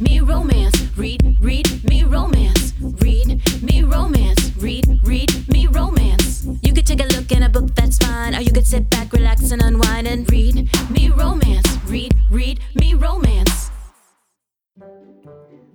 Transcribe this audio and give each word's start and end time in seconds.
me 0.00 0.20
romance. 0.20 0.74
Read, 0.96 1.36
read 1.40 1.84
me 1.84 2.04
romance. 2.04 2.72
Read 2.80 3.42
me 3.62 3.82
romance. 3.82 4.56
Read, 4.56 5.00
read 5.04 5.48
me 5.48 5.66
romance. 5.66 6.46
You 6.62 6.72
could 6.72 6.86
take 6.86 7.00
a 7.00 7.06
look 7.16 7.30
in 7.32 7.42
a 7.42 7.48
book, 7.48 7.74
that's 7.74 7.98
fine. 7.98 8.34
Or 8.34 8.40
you 8.40 8.52
could 8.52 8.66
sit 8.66 8.88
back, 8.90 9.12
relax, 9.12 9.50
and 9.50 9.62
unwind 9.62 10.06
and 10.06 10.30
read 10.30 10.68
me 10.90 11.10
romance. 11.10 11.66
Read, 11.84 12.14
read 12.30 12.60
me 12.74 12.94
romance. 12.94 13.70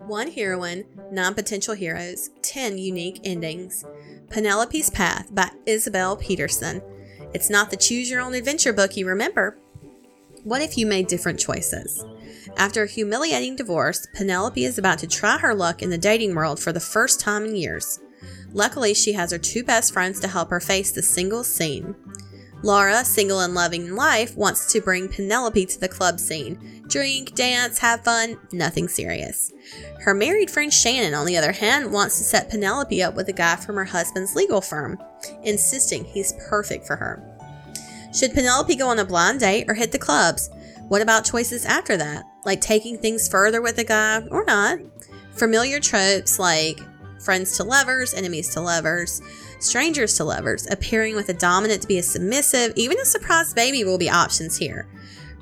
One 0.08 0.32
heroine, 0.32 0.84
nine 1.12 1.34
potential 1.34 1.74
heroes, 1.74 2.32
10 2.42 2.78
unique 2.78 3.22
endings. 3.24 3.86
Penelope's 4.30 4.90
Path 4.90 5.34
by 5.34 5.52
Isabel 5.66 6.18
Peterson. 6.18 6.82
It's 7.34 7.50
not 7.50 7.70
the 7.70 7.78
choose 7.78 8.10
your 8.10 8.22
own 8.22 8.34
adventure 8.34 8.74
book 8.74 8.98
you 8.98 9.08
remember. 9.08 9.58
What 10.44 10.62
if 10.62 10.78
you 10.78 10.86
made 10.86 11.08
different 11.08 11.40
choices? 11.40 12.04
After 12.58 12.84
a 12.84 12.88
humiliating 12.88 13.56
divorce, 13.56 14.08
Penelope 14.14 14.64
is 14.64 14.78
about 14.78 15.00
to 15.00 15.08
try 15.08 15.38
her 15.38 15.56
luck 15.56 15.82
in 15.82 15.90
the 15.90 15.98
dating 15.98 16.36
world 16.36 16.60
for 16.60 16.72
the 16.72 16.80
first 16.80 17.20
time 17.20 17.46
in 17.46 17.56
years. 17.56 18.00
Luckily, 18.54 18.94
she 18.94 19.14
has 19.14 19.32
her 19.32 19.38
two 19.38 19.64
best 19.64 19.94
friends 19.94 20.20
to 20.20 20.28
help 20.28 20.50
her 20.50 20.60
face 20.60 20.92
the 20.92 21.02
single 21.02 21.44
scene. 21.44 21.96
Laura, 22.64 23.04
single 23.04 23.40
and 23.40 23.56
loving 23.56 23.88
in 23.88 23.96
life, 23.96 24.38
wants 24.38 24.72
to 24.72 24.82
bring 24.82 25.08
Penelope 25.08 25.66
to 25.66 25.80
the 25.80 25.88
club 25.88 26.20
scene. 26.20 26.84
Drink, 26.88 27.34
dance, 27.34 27.80
have 27.80 28.04
fun, 28.04 28.38
nothing 28.52 28.88
serious. 28.88 29.52
Her 30.00 30.14
married 30.14 30.52
friend 30.52 30.72
Shannon, 30.72 31.16
on 31.16 31.26
the 31.26 31.38
other 31.38 31.54
hand, 31.54 31.92
wants 31.92 32.20
to 32.20 32.24
set 32.24 32.52
Penelope 32.52 33.02
up 33.02 33.16
with 33.16 33.30
a 33.30 33.34
guy 33.34 33.56
from 33.56 33.78
her 33.78 33.86
husband's 33.86 34.36
legal 34.36 34.62
firm, 34.62 35.00
insisting 35.44 36.04
he's 36.06 36.34
perfect 36.48 36.86
for 36.86 36.98
her. 36.98 37.24
Should 38.14 38.34
Penelope 38.34 38.76
go 38.76 38.90
on 38.90 39.00
a 39.00 39.06
blind 39.06 39.40
date 39.40 39.66
or 39.68 39.74
hit 39.74 39.92
the 39.92 39.98
clubs? 39.98 40.50
What 40.88 41.02
about 41.02 41.26
choices 41.26 41.66
after 41.66 41.98
that, 41.98 42.26
like 42.46 42.62
taking 42.62 42.98
things 42.98 43.28
further 43.28 43.62
with 43.62 43.78
a 43.78 43.84
guy 43.84 44.24
or 44.30 44.44
not? 44.46 44.80
Familiar 45.32 45.80
tropes 45.80 46.40
like 46.40 46.80
friends 47.22 47.56
to 47.58 47.64
lovers, 47.64 48.14
enemies 48.14 48.50
to 48.50 48.62
lovers, 48.62 49.22
strangers 49.60 50.16
to 50.16 50.24
lovers, 50.24 50.68
appearing 50.68 51.16
with 51.16 51.30
a 51.30 51.34
dominant 51.34 51.82
to 51.84 51.88
be 51.88 52.00
a 52.00 52.04
submissive, 52.04 52.74
even 52.76 53.00
a 53.00 53.06
surprise 53.06 53.54
baby 53.54 53.84
will 53.84 53.98
be 53.98 54.10
options 54.10 54.58
here. 54.58 54.88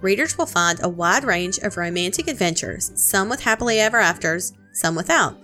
Readers 0.02 0.38
will 0.38 0.46
find 0.46 0.80
a 0.82 0.90
wide 0.90 1.24
range 1.24 1.58
of 1.60 1.78
romantic 1.78 2.28
adventures, 2.28 2.92
some 2.96 3.30
with 3.30 3.42
happily 3.42 3.80
ever 3.80 3.98
afters, 3.98 4.54
some 4.74 4.96
without. 4.96 5.38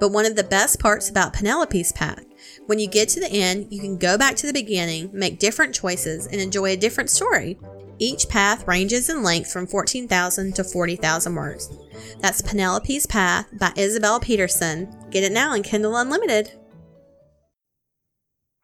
But 0.00 0.12
one 0.12 0.26
of 0.26 0.36
the 0.36 0.44
best 0.44 0.80
parts 0.80 1.10
about 1.10 1.34
Penelope's 1.34 1.92
path, 1.92 2.24
when 2.66 2.78
you 2.78 2.88
get 2.88 3.08
to 3.10 3.20
the 3.20 3.30
end, 3.30 3.68
you 3.70 3.80
can 3.80 3.98
go 3.98 4.16
back 4.16 4.36
to 4.36 4.46
the 4.46 4.52
beginning, 4.52 5.10
make 5.12 5.38
different 5.38 5.74
choices, 5.74 6.26
and 6.26 6.40
enjoy 6.40 6.70
a 6.70 6.76
different 6.76 7.10
story. 7.10 7.58
Each 8.02 8.28
path 8.28 8.66
ranges 8.66 9.08
in 9.08 9.22
length 9.22 9.52
from 9.52 9.68
14,000 9.68 10.56
to 10.56 10.64
40,000 10.64 11.36
words. 11.36 11.70
That's 12.18 12.42
Penelope's 12.42 13.06
Path 13.06 13.46
by 13.60 13.72
Isabel 13.76 14.18
Peterson. 14.18 14.92
Get 15.10 15.22
it 15.22 15.30
now 15.30 15.54
in 15.54 15.62
Kindle 15.62 15.96
Unlimited. 15.96 16.50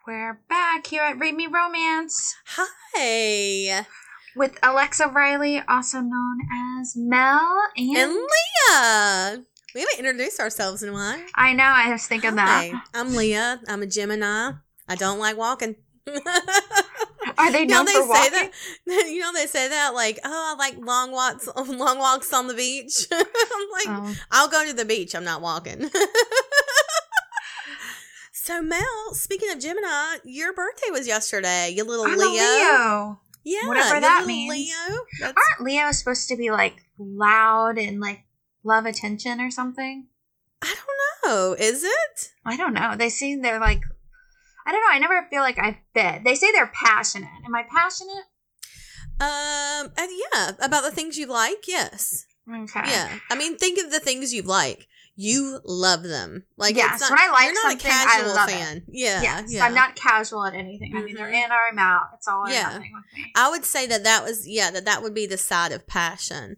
We're 0.05 0.41
back 0.49 0.89
here 0.89 1.05
at 1.05 1.21
Read 1.21 1.37
Me 1.37 1.47
Romance 1.47 2.35
Hi! 2.47 3.87
with 4.35 4.59
Alexa 4.61 5.07
Riley, 5.07 5.63
also 5.69 5.99
known 6.01 6.39
as 6.81 6.95
Mel, 6.97 7.61
and, 7.77 7.97
And 7.97 8.11
Leah! 8.11 9.45
We 9.73 9.83
haven't 9.83 10.05
introduced 10.05 10.41
ourselves 10.41 10.83
in 10.83 10.89
a 10.89 10.93
while. 10.93 11.23
I 11.37 11.53
know 11.53 11.63
I 11.63 11.93
was 11.93 12.05
thinking 12.09 12.37
Hi, 12.37 12.71
that. 12.73 12.87
I'm 12.93 13.15
Leah. 13.15 13.61
I'm 13.69 13.83
a 13.83 13.87
Gemini. 13.87 14.51
I 14.89 14.95
don't 14.97 15.21
like 15.21 15.37
walking. 15.37 15.77
Are 17.39 17.53
they 17.53 17.61
You 17.63 17.67
know 17.67 17.85
they 17.85 17.93
say 17.93 18.07
walking? 18.07 18.51
that. 18.87 19.09
You 19.09 19.21
know 19.21 19.33
they 19.33 19.47
say 19.47 19.69
that 19.69 19.95
like, 19.95 20.19
oh, 20.25 20.55
I 20.55 20.59
like 20.59 20.77
long 20.85 21.13
walks, 21.13 21.49
long 21.57 21.99
walks 21.99 22.33
on 22.33 22.47
the 22.49 22.55
beach. 22.55 23.07
I'm 23.13 23.25
like, 23.73 23.87
Oh. 23.89 24.15
I'll 24.31 24.49
go 24.49 24.67
to 24.67 24.73
the 24.73 24.85
beach. 24.85 25.15
I'm 25.15 25.25
not 25.25 25.41
walking. 25.41 25.89
so 28.33 28.63
Mel, 28.63 29.13
speaking 29.13 29.51
of 29.51 29.59
Gemini, 29.61 30.17
your 30.25 30.53
birthday 30.53 30.91
was 30.91 31.07
yesterday. 31.07 31.71
You 31.75 31.85
little 31.85 32.07
I'm 32.07 32.19
Leo. 32.19 32.29
Leo. 32.31 33.21
Yeah, 33.45 33.67
Whatever 33.67 34.01
that 34.01 34.25
means. 34.27 34.53
Leo. 34.53 34.99
That's, 35.21 35.35
Aren't 35.37 35.67
Leo 35.67 35.91
supposed 35.93 36.29
to 36.29 36.37
be 36.37 36.51
like 36.51 36.77
loud 36.99 37.79
and 37.79 38.01
like 38.01 38.25
love 38.65 38.85
attention 38.85 39.41
or 39.41 39.51
something? 39.51 40.07
I 40.61 40.75
don't 40.75 41.31
know. 41.33 41.53
Is 41.59 41.85
it? 41.85 42.33
I 42.45 42.57
don't 42.57 42.75
know. 42.75 42.95
They 42.97 43.09
seem 43.09 43.43
they're 43.43 43.61
like 43.61 43.83
I 44.69 44.73
don't 44.73 44.83
know. 44.83 44.91
I 44.91 44.99
never 44.99 45.27
feel 45.31 45.41
like 45.41 45.59
I 45.59 45.79
fit. 45.95 46.25
They 46.25 46.35
say 46.35 46.53
they're 46.53 46.71
passionate. 46.75 47.31
Am 47.47 47.55
I 47.55 47.63
passionate? 47.63 48.25
Um. 49.19 49.91
and 49.97 50.11
yeah, 50.35 50.51
about 50.61 50.85
the 50.85 50.91
things 50.91 51.17
you 51.17 51.27
like. 51.27 51.67
Yes. 51.67 52.27
Okay. 52.47 52.83
Yeah. 52.85 53.19
I 53.31 53.35
mean, 53.35 53.57
think 53.57 53.83
of 53.83 53.91
the 53.91 53.99
things 53.99 54.35
you 54.35 54.43
like. 54.43 54.87
You 55.21 55.59
love 55.65 56.05
them. 56.05 56.45
Like 56.57 56.77
Yes, 56.77 57.01
not, 57.01 57.11
when 57.11 57.19
I 57.19 57.29
like 57.33 57.45
you're 57.47 57.55
not 57.55 57.67
a 57.67 57.71
something, 57.71 57.91
I 57.91 58.05
casual 58.05 58.35
love 58.37 58.49
it. 58.49 58.53
fan. 58.53 58.83
Yeah. 58.87 59.21
Yes. 59.21 59.53
yeah. 59.53 59.65
I'm 59.65 59.75
not 59.75 59.97
casual 59.97 60.45
at 60.45 60.55
anything. 60.55 60.97
I'm 60.97 61.09
either 61.09 61.25
Mhm. 61.25 61.45
in 61.45 61.51
or 61.51 61.57
I'm 61.73 61.79
out. 61.81 62.11
It's 62.15 62.29
all 62.29 62.47
or 62.47 62.51
Yeah. 62.51 62.69
nothing 62.75 62.93
with 62.95 63.05
me. 63.17 63.33
I 63.35 63.51
would 63.51 63.65
say 63.65 63.85
that 63.87 64.05
that 64.05 64.23
was 64.23 64.47
yeah 64.47 64.71
that 64.71 64.85
that 64.85 65.03
would 65.03 65.15
be 65.15 65.27
the 65.27 65.37
side 65.37 65.73
of 65.73 65.89
passion. 65.89 66.57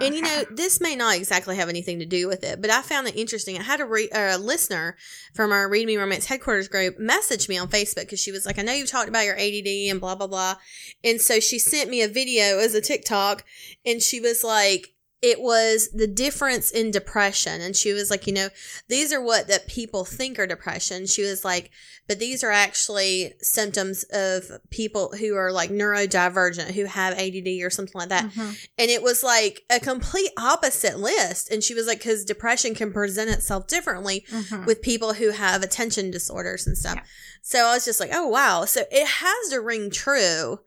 And 0.00 0.16
you 0.16 0.22
know, 0.22 0.42
this 0.50 0.80
may 0.80 0.96
not 0.96 1.14
exactly 1.14 1.54
have 1.54 1.68
anything 1.68 2.00
to 2.00 2.04
do 2.04 2.26
with 2.26 2.42
it, 2.42 2.60
but 2.60 2.70
I 2.70 2.82
found 2.82 3.06
it 3.06 3.14
interesting. 3.14 3.56
I 3.56 3.62
had 3.62 3.80
a, 3.80 3.84
re- 3.84 4.08
a 4.12 4.36
listener 4.38 4.96
from 5.32 5.52
our 5.52 5.68
Read 5.68 5.86
Me 5.86 5.96
Romance 5.96 6.26
headquarters 6.26 6.66
group 6.66 6.98
message 6.98 7.48
me 7.48 7.56
on 7.58 7.68
Facebook 7.68 8.00
because 8.00 8.18
she 8.18 8.32
was 8.32 8.44
like, 8.44 8.58
I 8.58 8.62
know 8.62 8.72
you've 8.72 8.90
talked 8.90 9.08
about 9.08 9.24
your 9.24 9.36
ADD 9.38 9.88
and 9.88 10.00
blah, 10.00 10.16
blah, 10.16 10.26
blah. 10.26 10.56
And 11.04 11.20
so 11.20 11.38
she 11.38 11.60
sent 11.60 11.88
me 11.88 12.02
a 12.02 12.08
video 12.08 12.58
as 12.58 12.74
a 12.74 12.80
TikTok 12.80 13.44
and 13.86 14.02
she 14.02 14.18
was 14.18 14.42
like, 14.42 14.92
it 15.22 15.40
was 15.40 15.90
the 15.90 16.06
difference 16.06 16.70
in 16.70 16.90
depression. 16.90 17.60
And 17.60 17.76
she 17.76 17.92
was 17.92 18.10
like, 18.10 18.26
you 18.26 18.32
know, 18.32 18.48
these 18.88 19.12
are 19.12 19.20
what 19.22 19.48
that 19.48 19.66
people 19.66 20.04
think 20.04 20.38
are 20.38 20.46
depression. 20.46 21.06
She 21.06 21.22
was 21.22 21.44
like, 21.44 21.70
but 22.08 22.18
these 22.18 22.42
are 22.42 22.50
actually 22.50 23.34
symptoms 23.42 24.02
of 24.12 24.44
people 24.70 25.12
who 25.20 25.36
are 25.36 25.52
like 25.52 25.70
neurodivergent, 25.70 26.72
who 26.72 26.84
have 26.86 27.12
ADD 27.18 27.62
or 27.62 27.70
something 27.70 27.98
like 27.98 28.08
that 28.08 28.30
Mhm. 28.32 28.56
and 28.78 28.90
it 28.90 29.02
was 29.02 29.22
like 29.22 29.62
a 29.70 29.78
complete 29.78 30.30
opposite 30.36 30.98
list 30.98 31.50
and 31.50 31.62
she 31.62 31.74
was 31.74 31.86
like 31.86 31.98
because 31.98 32.24
depression 32.24 32.74
can 32.74 32.92
present 32.92 33.30
itself 33.30 33.66
differently 33.68 34.24
Mhm. 34.30 34.66
with 34.66 34.82
people 34.82 35.12
who 35.14 35.30
have 35.30 35.62
attention 35.62 36.10
disorders 36.10 36.66
and 36.66 36.76
stuff 36.76 36.96
Yeah. 36.96 37.02
so 37.42 37.58
i 37.66 37.74
was 37.74 37.84
just 37.84 38.00
like 38.00 38.10
oh 38.12 38.26
wow 38.26 38.64
so 38.64 38.82
it 38.90 39.06
has 39.06 39.50
to 39.50 39.60
ring 39.60 39.90
true 39.90 40.60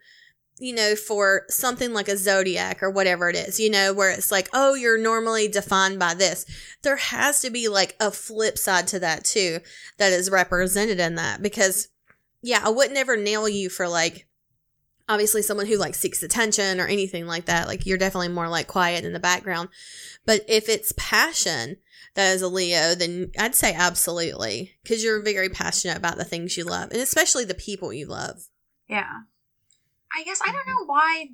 you 0.63 0.73
know 0.73 0.95
for 0.95 1.43
something 1.49 1.93
like 1.93 2.07
a 2.07 2.15
zodiac 2.15 2.81
or 2.81 2.89
whatever 2.89 3.29
it 3.29 3.35
is 3.35 3.59
you 3.59 3.69
know 3.69 3.93
where 3.93 4.09
it's 4.09 4.31
like 4.31 4.49
oh 4.53 4.73
you're 4.73 4.97
normally 4.97 5.47
defined 5.47 5.99
by 5.99 6.13
this. 6.13 6.45
There 6.81 6.95
has 6.95 7.41
to 7.41 7.49
be 7.49 7.67
like 7.67 7.95
a 7.99 8.11
flip 8.11 8.57
side 8.57 8.87
to 8.87 8.99
that 8.99 9.25
too 9.25 9.59
that 9.97 10.13
is 10.13 10.31
represented 10.31 10.99
in 10.99 11.15
that 11.15 11.41
because 11.41 11.89
yeah 12.41 12.61
i 12.63 12.69
would 12.69 12.91
never 12.91 13.15
nail 13.17 13.47
you 13.47 13.69
for 13.69 13.87
like 13.87 14.27
obviously 15.09 15.41
someone 15.41 15.65
who 15.65 15.77
like 15.77 15.95
seeks 15.95 16.23
attention 16.23 16.79
or 16.79 16.87
anything 16.87 17.27
like 17.27 17.45
that. 17.45 17.67
Like 17.67 17.85
you're 17.85 17.97
definitely 17.97 18.29
more 18.29 18.47
like 18.47 18.67
quiet 18.67 19.03
in 19.03 19.11
the 19.11 19.19
background. 19.19 19.67
But 20.25 20.45
if 20.47 20.69
it's 20.69 20.93
passion 20.95 21.77
that 22.15 22.33
is 22.35 22.43
a 22.43 22.47
leo 22.47 22.93
then 22.93 23.31
i'd 23.39 23.55
say 23.55 23.73
absolutely 23.73 24.73
because 24.83 25.03
you're 25.03 25.23
very 25.23 25.49
passionate 25.49 25.97
about 25.97 26.15
the 26.15 26.23
things 26.23 26.55
you 26.55 26.63
love 26.63 26.91
and 26.91 27.01
especially 27.01 27.43
the 27.43 27.53
people 27.53 27.91
you 27.91 28.05
love. 28.05 28.47
Yeah. 28.87 29.21
I 30.15 30.23
guess 30.23 30.41
I 30.41 30.51
don't 30.51 30.61
mm-hmm. 30.61 30.71
know 30.71 30.85
why 30.85 31.29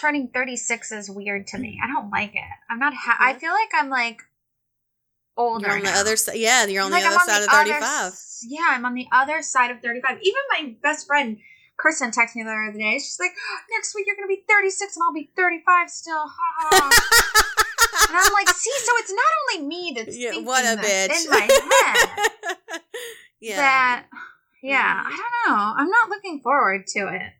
turning 0.00 0.28
36 0.28 0.92
is 0.92 1.10
weird 1.10 1.46
to 1.48 1.58
me. 1.58 1.80
I 1.82 1.88
don't 1.88 2.10
like 2.10 2.34
it. 2.34 2.44
I'm 2.70 2.78
not 2.78 2.94
ha- 2.94 3.18
I 3.20 3.34
feel 3.34 3.52
like 3.52 3.70
I'm 3.74 3.90
like 3.90 4.22
older. 5.36 5.66
you're 5.66 5.76
on 5.76 5.82
the 5.82 5.90
other 5.90 6.16
side 6.16 6.36
yeah 6.36 6.66
you're 6.66 6.82
on 6.82 6.90
Like, 6.90 7.02
the 7.02 7.08
other 7.08 7.18
side 7.18 7.42
of 7.42 7.48
other 7.50 8.12
yeah, 8.48 8.68
I'm 8.70 8.84
on 8.84 8.94
the 8.94 9.06
other 9.12 9.42
side 9.42 9.70
of 9.70 9.80
35. 9.80 10.18
Even 10.22 10.40
my 10.50 10.74
best 10.82 11.06
friend 11.06 11.38
Kirsten 11.76 12.10
texted 12.10 12.36
me 12.36 12.42
the 12.44 12.50
other 12.50 12.72
day. 12.76 12.94
She's 12.94 13.18
like, 13.18 13.32
oh, 13.32 13.58
"Next 13.70 13.94
week 13.94 14.06
you're 14.06 14.16
gonna 14.16 14.28
be 14.28 14.44
36 14.48 14.96
and 14.96 15.02
I'll 15.02 15.12
be 15.12 15.30
35 15.36 15.90
still." 15.90 16.24
Ha 16.26 16.54
ha. 16.58 16.90
and 18.08 18.16
I'm 18.16 18.32
like, 18.32 18.48
"See, 18.54 18.72
so 18.76 18.92
it's 18.96 19.12
not 19.12 19.32
only 19.42 19.66
me 19.66 19.92
that's 19.96 20.16
yeah 20.18 20.30
thinking 20.30 20.46
what 20.46 20.64
a 20.64 20.80
bitch 20.80 21.24
in 21.24 21.30
my 21.30 21.40
head 21.40 22.30
yeah 23.40 23.56
that." 23.56 24.06
Yeah. 24.62 25.02
I 25.06 25.08
don't 25.08 25.56
know. 25.56 25.74
I'm 25.76 25.88
not 25.88 26.10
looking 26.10 26.40
forward 26.40 26.86
to 26.88 27.08
it. 27.08 27.32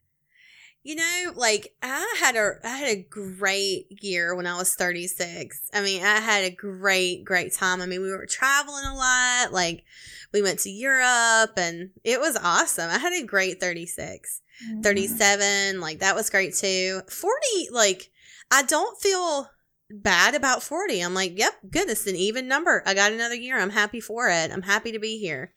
You 0.82 0.94
know, 0.94 1.32
like 1.35 1.75
I 1.82 2.17
had 2.21 2.37
a 2.37 2.55
I 2.65 2.77
had 2.77 2.88
a 2.88 3.03
great 3.03 4.03
year 4.03 4.35
when 4.35 4.47
I 4.47 4.56
was 4.56 4.75
36. 4.75 5.69
I 5.75 5.82
mean, 5.82 6.03
I 6.03 6.21
had 6.21 6.44
a 6.44 6.50
great 6.50 7.25
great 7.25 7.53
time. 7.53 7.82
I 7.82 7.87
mean, 7.87 8.00
we 8.00 8.11
were 8.11 8.27
traveling 8.27 8.85
a 8.87 8.94
lot. 8.94 9.53
Like 9.53 9.85
we 10.32 10.41
went 10.41 10.61
to 10.61 10.71
Europe 10.71 11.53
and 11.59 11.91
it 12.03 12.19
was 12.19 12.37
awesome. 12.43 12.88
I 12.88 12.99
had 12.99 13.12
a 13.12 13.27
great 13.27 13.61
36. 13.61 14.41
Mm-hmm. 14.67 14.81
37, 14.82 15.81
like 15.81 15.99
that 15.99 16.15
was 16.15 16.31
great 16.31 16.55
too. 16.55 17.03
40 17.09 17.35
like 17.73 18.11
I 18.50 18.62
don't 18.62 19.00
feel 19.00 19.50
bad 19.91 20.35
about 20.35 20.62
40. 20.62 21.00
I'm 21.00 21.15
like, 21.15 21.38
"Yep, 21.38 21.55
goodness, 21.71 22.06
an 22.06 22.17
even 22.17 22.49
number. 22.49 22.83
I 22.87 22.94
got 22.94 23.12
another 23.12 23.35
year. 23.35 23.59
I'm 23.59 23.71
happy 23.71 24.00
for 24.00 24.29
it. 24.29 24.50
I'm 24.50 24.62
happy 24.62 24.93
to 24.93 24.99
be 24.99 25.19
here." 25.19 25.53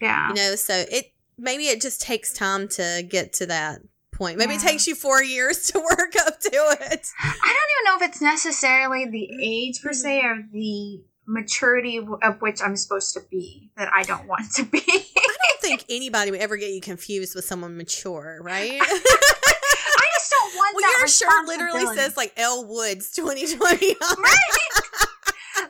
Yeah. 0.00 0.28
You 0.28 0.34
know, 0.34 0.54
so 0.54 0.84
it 0.90 1.12
maybe 1.36 1.64
it 1.64 1.80
just 1.80 2.00
takes 2.00 2.32
time 2.32 2.68
to 2.68 3.06
get 3.08 3.32
to 3.34 3.46
that 3.46 3.80
point. 4.18 4.36
Maybe 4.36 4.54
it 4.54 4.60
takes 4.60 4.86
you 4.86 4.94
four 4.94 5.22
years 5.22 5.68
to 5.68 5.78
work 5.90 6.14
up 6.26 6.40
to 6.40 6.50
it. 6.52 7.06
I 7.20 7.54
don't 7.54 7.70
even 7.70 7.84
know 7.84 7.96
if 7.96 8.10
it's 8.10 8.20
necessarily 8.20 9.06
the 9.06 9.28
age 9.42 9.80
per 9.80 9.92
se 9.92 10.20
or 10.24 10.44
the 10.52 11.00
maturity 11.26 11.98
of 12.22 12.40
which 12.40 12.60
I'm 12.62 12.76
supposed 12.76 13.14
to 13.14 13.20
be 13.30 13.70
that 13.76 13.90
I 13.92 14.02
don't 14.02 14.26
want 14.26 14.50
to 14.56 14.64
be. 14.64 14.82
I 14.86 15.26
don't 15.26 15.60
think 15.60 15.84
anybody 15.88 16.30
would 16.30 16.40
ever 16.40 16.56
get 16.56 16.72
you 16.72 16.80
confused 16.80 17.34
with 17.34 17.44
someone 17.44 17.76
mature, 17.76 18.40
right? 18.42 18.72
I 18.80 20.06
just 20.14 20.30
don't 20.30 20.54
want 20.56 20.74
that. 20.74 20.74
well, 20.74 20.82
that 20.82 20.96
your 20.98 21.08
shirt 21.08 21.46
literally 21.46 21.96
says 21.96 22.16
like 22.16 22.32
Elle 22.36 22.66
Woods 22.66 23.12
2020. 23.12 23.62
on 23.62 24.22
right. 24.22 24.36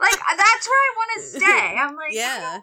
like 0.00 0.18
that's 0.36 0.68
where 0.68 0.78
I 0.78 0.92
want 0.96 1.10
to 1.16 1.22
stay. 1.22 1.76
I'm 1.78 1.96
like, 1.96 2.12
yeah. 2.12 2.60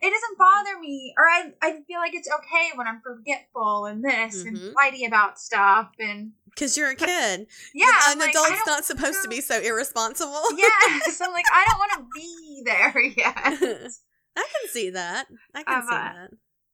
It 0.00 0.10
doesn't 0.10 0.38
bother 0.38 0.78
me, 0.80 1.14
or 1.18 1.24
I 1.26 1.52
I 1.60 1.70
feel 1.86 1.98
like 1.98 2.14
it's 2.14 2.28
okay 2.30 2.70
when 2.74 2.86
I'm 2.86 3.00
forgetful 3.02 3.86
and 3.86 4.04
this 4.04 4.42
Mhm. 4.42 4.46
and 4.48 4.72
flighty 4.72 5.04
about 5.04 5.40
stuff 5.40 5.90
and 5.98 6.32
Because 6.50 6.76
you're 6.76 6.90
a 6.90 6.96
kid. 6.96 7.46
yeah, 7.74 7.86
An 8.08 8.18
like, 8.18 8.30
adult's 8.30 8.62
don't 8.64 8.84
supposed 8.84 9.22
to 9.22 9.28
be 9.28 9.40
so 9.40 9.60
irresponsible. 9.60 10.42
Yes, 10.56 11.20
I'm 11.22 11.32
like 11.32 11.44
I 11.52 11.64
don't 11.68 11.78
want 11.78 11.92
to 11.92 12.06
be 12.14 12.62
there 12.64 13.00
yet. 13.16 13.36
I 14.36 14.46
can 14.48 14.70
see 14.70 14.90
that. 14.90 15.26
I 15.54 15.62
can 15.62 15.82
see 15.82 15.88
that. 15.90 16.30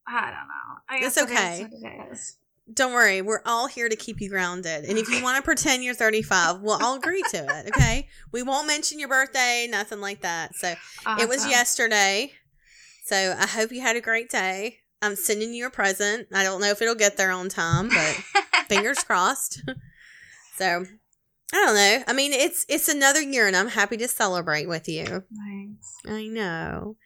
I 0.07 0.21
don't 0.21 0.47
know. 0.47 0.79
I 0.89 0.95
It's 0.97 1.15
guess 1.15 1.17
it 1.17 1.29
is 1.29 1.31
okay. 1.31 1.67
it 1.71 2.11
is. 2.11 2.35
Don't 2.71 2.93
worry, 2.93 3.23
we're 3.23 3.41
all 3.47 3.65
here 3.65 3.89
to 3.89 3.95
keep 3.95 4.21
you 4.21 4.29
grounded. 4.29 4.85
And 4.85 4.97
if 4.99 5.09
you 5.09 5.23
want 5.23 5.37
to 5.37 5.41
pretend 5.41 5.83
you're 5.83 5.95
35, 5.95 6.61
we'll 6.61 6.77
all 6.83 6.97
agree 6.97 7.23
to 7.31 7.37
it, 7.37 7.67
okay? 7.75 8.07
We 8.31 8.43
won't 8.43 8.67
mention 8.67 8.99
your 8.99 9.09
birthday, 9.09 9.67
nothing 9.67 9.99
like 10.01 10.21
that. 10.21 10.55
So 10.55 10.75
it 11.19 11.27
was 11.27 11.47
yesterday. 11.47 12.31
So 13.09 13.35
I 13.39 13.47
hope 13.47 13.71
you 13.71 13.81
had 13.81 13.95
a 13.95 14.01
great 14.01 14.29
day. 14.29 14.77
I'm 15.01 15.15
sending 15.15 15.51
you 15.51 15.65
a 15.65 15.71
present. 15.71 16.27
I 16.31 16.43
don't 16.43 16.61
know 16.61 16.69
if 16.69 16.79
it'll 16.79 16.93
get 16.93 17.17
there 17.17 17.31
on 17.31 17.49
time, 17.49 17.89
but 17.89 18.21
fingers 18.67 19.03
crossed. 19.03 19.63
So 20.57 20.83
I 21.53 21.55
don't 21.55 21.73
know. 21.73 22.03
I 22.05 22.11
mean, 22.11 22.33
it's 22.33 22.65
it's 22.67 22.89
another 22.89 23.21
year, 23.21 23.47
and 23.47 23.55
I'm 23.55 23.69
happy 23.69 23.95
to 23.95 24.09
celebrate 24.09 24.67
with 24.67 24.89
you. 24.89 25.05
Thanks. 25.05 25.87
I 26.05 26.27
know. 26.27 26.97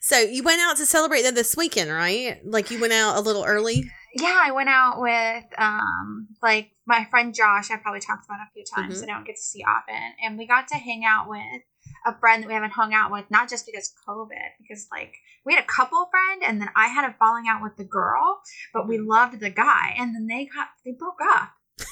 So 0.00 0.18
you 0.18 0.42
went 0.42 0.62
out 0.62 0.78
to 0.78 0.86
celebrate 0.86 1.20
that 1.22 1.34
this 1.34 1.54
weekend, 1.54 1.90
right? 1.92 2.40
Like 2.46 2.70
you 2.70 2.80
went 2.80 2.94
out 2.94 3.18
a 3.18 3.20
little 3.20 3.44
early. 3.44 3.84
Yeah, 4.14 4.40
I 4.42 4.52
went 4.52 4.70
out 4.70 5.02
with 5.02 5.44
um 5.58 6.28
like 6.42 6.70
my 6.86 7.04
friend 7.10 7.34
Josh. 7.34 7.70
I've 7.70 7.82
probably 7.82 8.00
talked 8.00 8.24
about 8.24 8.38
a 8.40 8.50
few 8.54 8.64
times. 8.74 9.02
Mhm. 9.02 9.04
I 9.04 9.06
don't 9.12 9.26
get 9.26 9.36
to 9.36 9.42
see 9.42 9.62
often, 9.62 10.02
and 10.24 10.38
we 10.38 10.46
got 10.46 10.66
to 10.68 10.76
hang 10.76 11.04
out 11.04 11.28
with 11.28 11.62
a 12.06 12.18
friend 12.18 12.42
that 12.42 12.48
we 12.48 12.54
haven't 12.54 12.72
hung 12.72 12.92
out 12.92 13.10
with, 13.10 13.24
not 13.30 13.48
just 13.48 13.66
because 13.66 13.92
COVID, 14.06 14.50
because 14.60 14.86
like 14.90 15.14
we 15.44 15.54
had 15.54 15.62
a 15.64 15.66
couple 15.66 16.08
friend, 16.10 16.42
and 16.44 16.60
then 16.60 16.68
I 16.76 16.88
had 16.88 17.08
a 17.08 17.14
falling 17.18 17.44
out 17.48 17.62
with 17.62 17.76
the 17.76 17.84
girl, 17.84 18.40
but 18.72 18.88
we 18.88 18.98
mm-hmm. 18.98 19.08
loved 19.08 19.40
the 19.40 19.50
guy, 19.50 19.94
and 19.98 20.14
then 20.14 20.26
they 20.26 20.46
got 20.46 20.68
they 20.84 20.92
broke 20.92 21.20
up. 21.22 21.50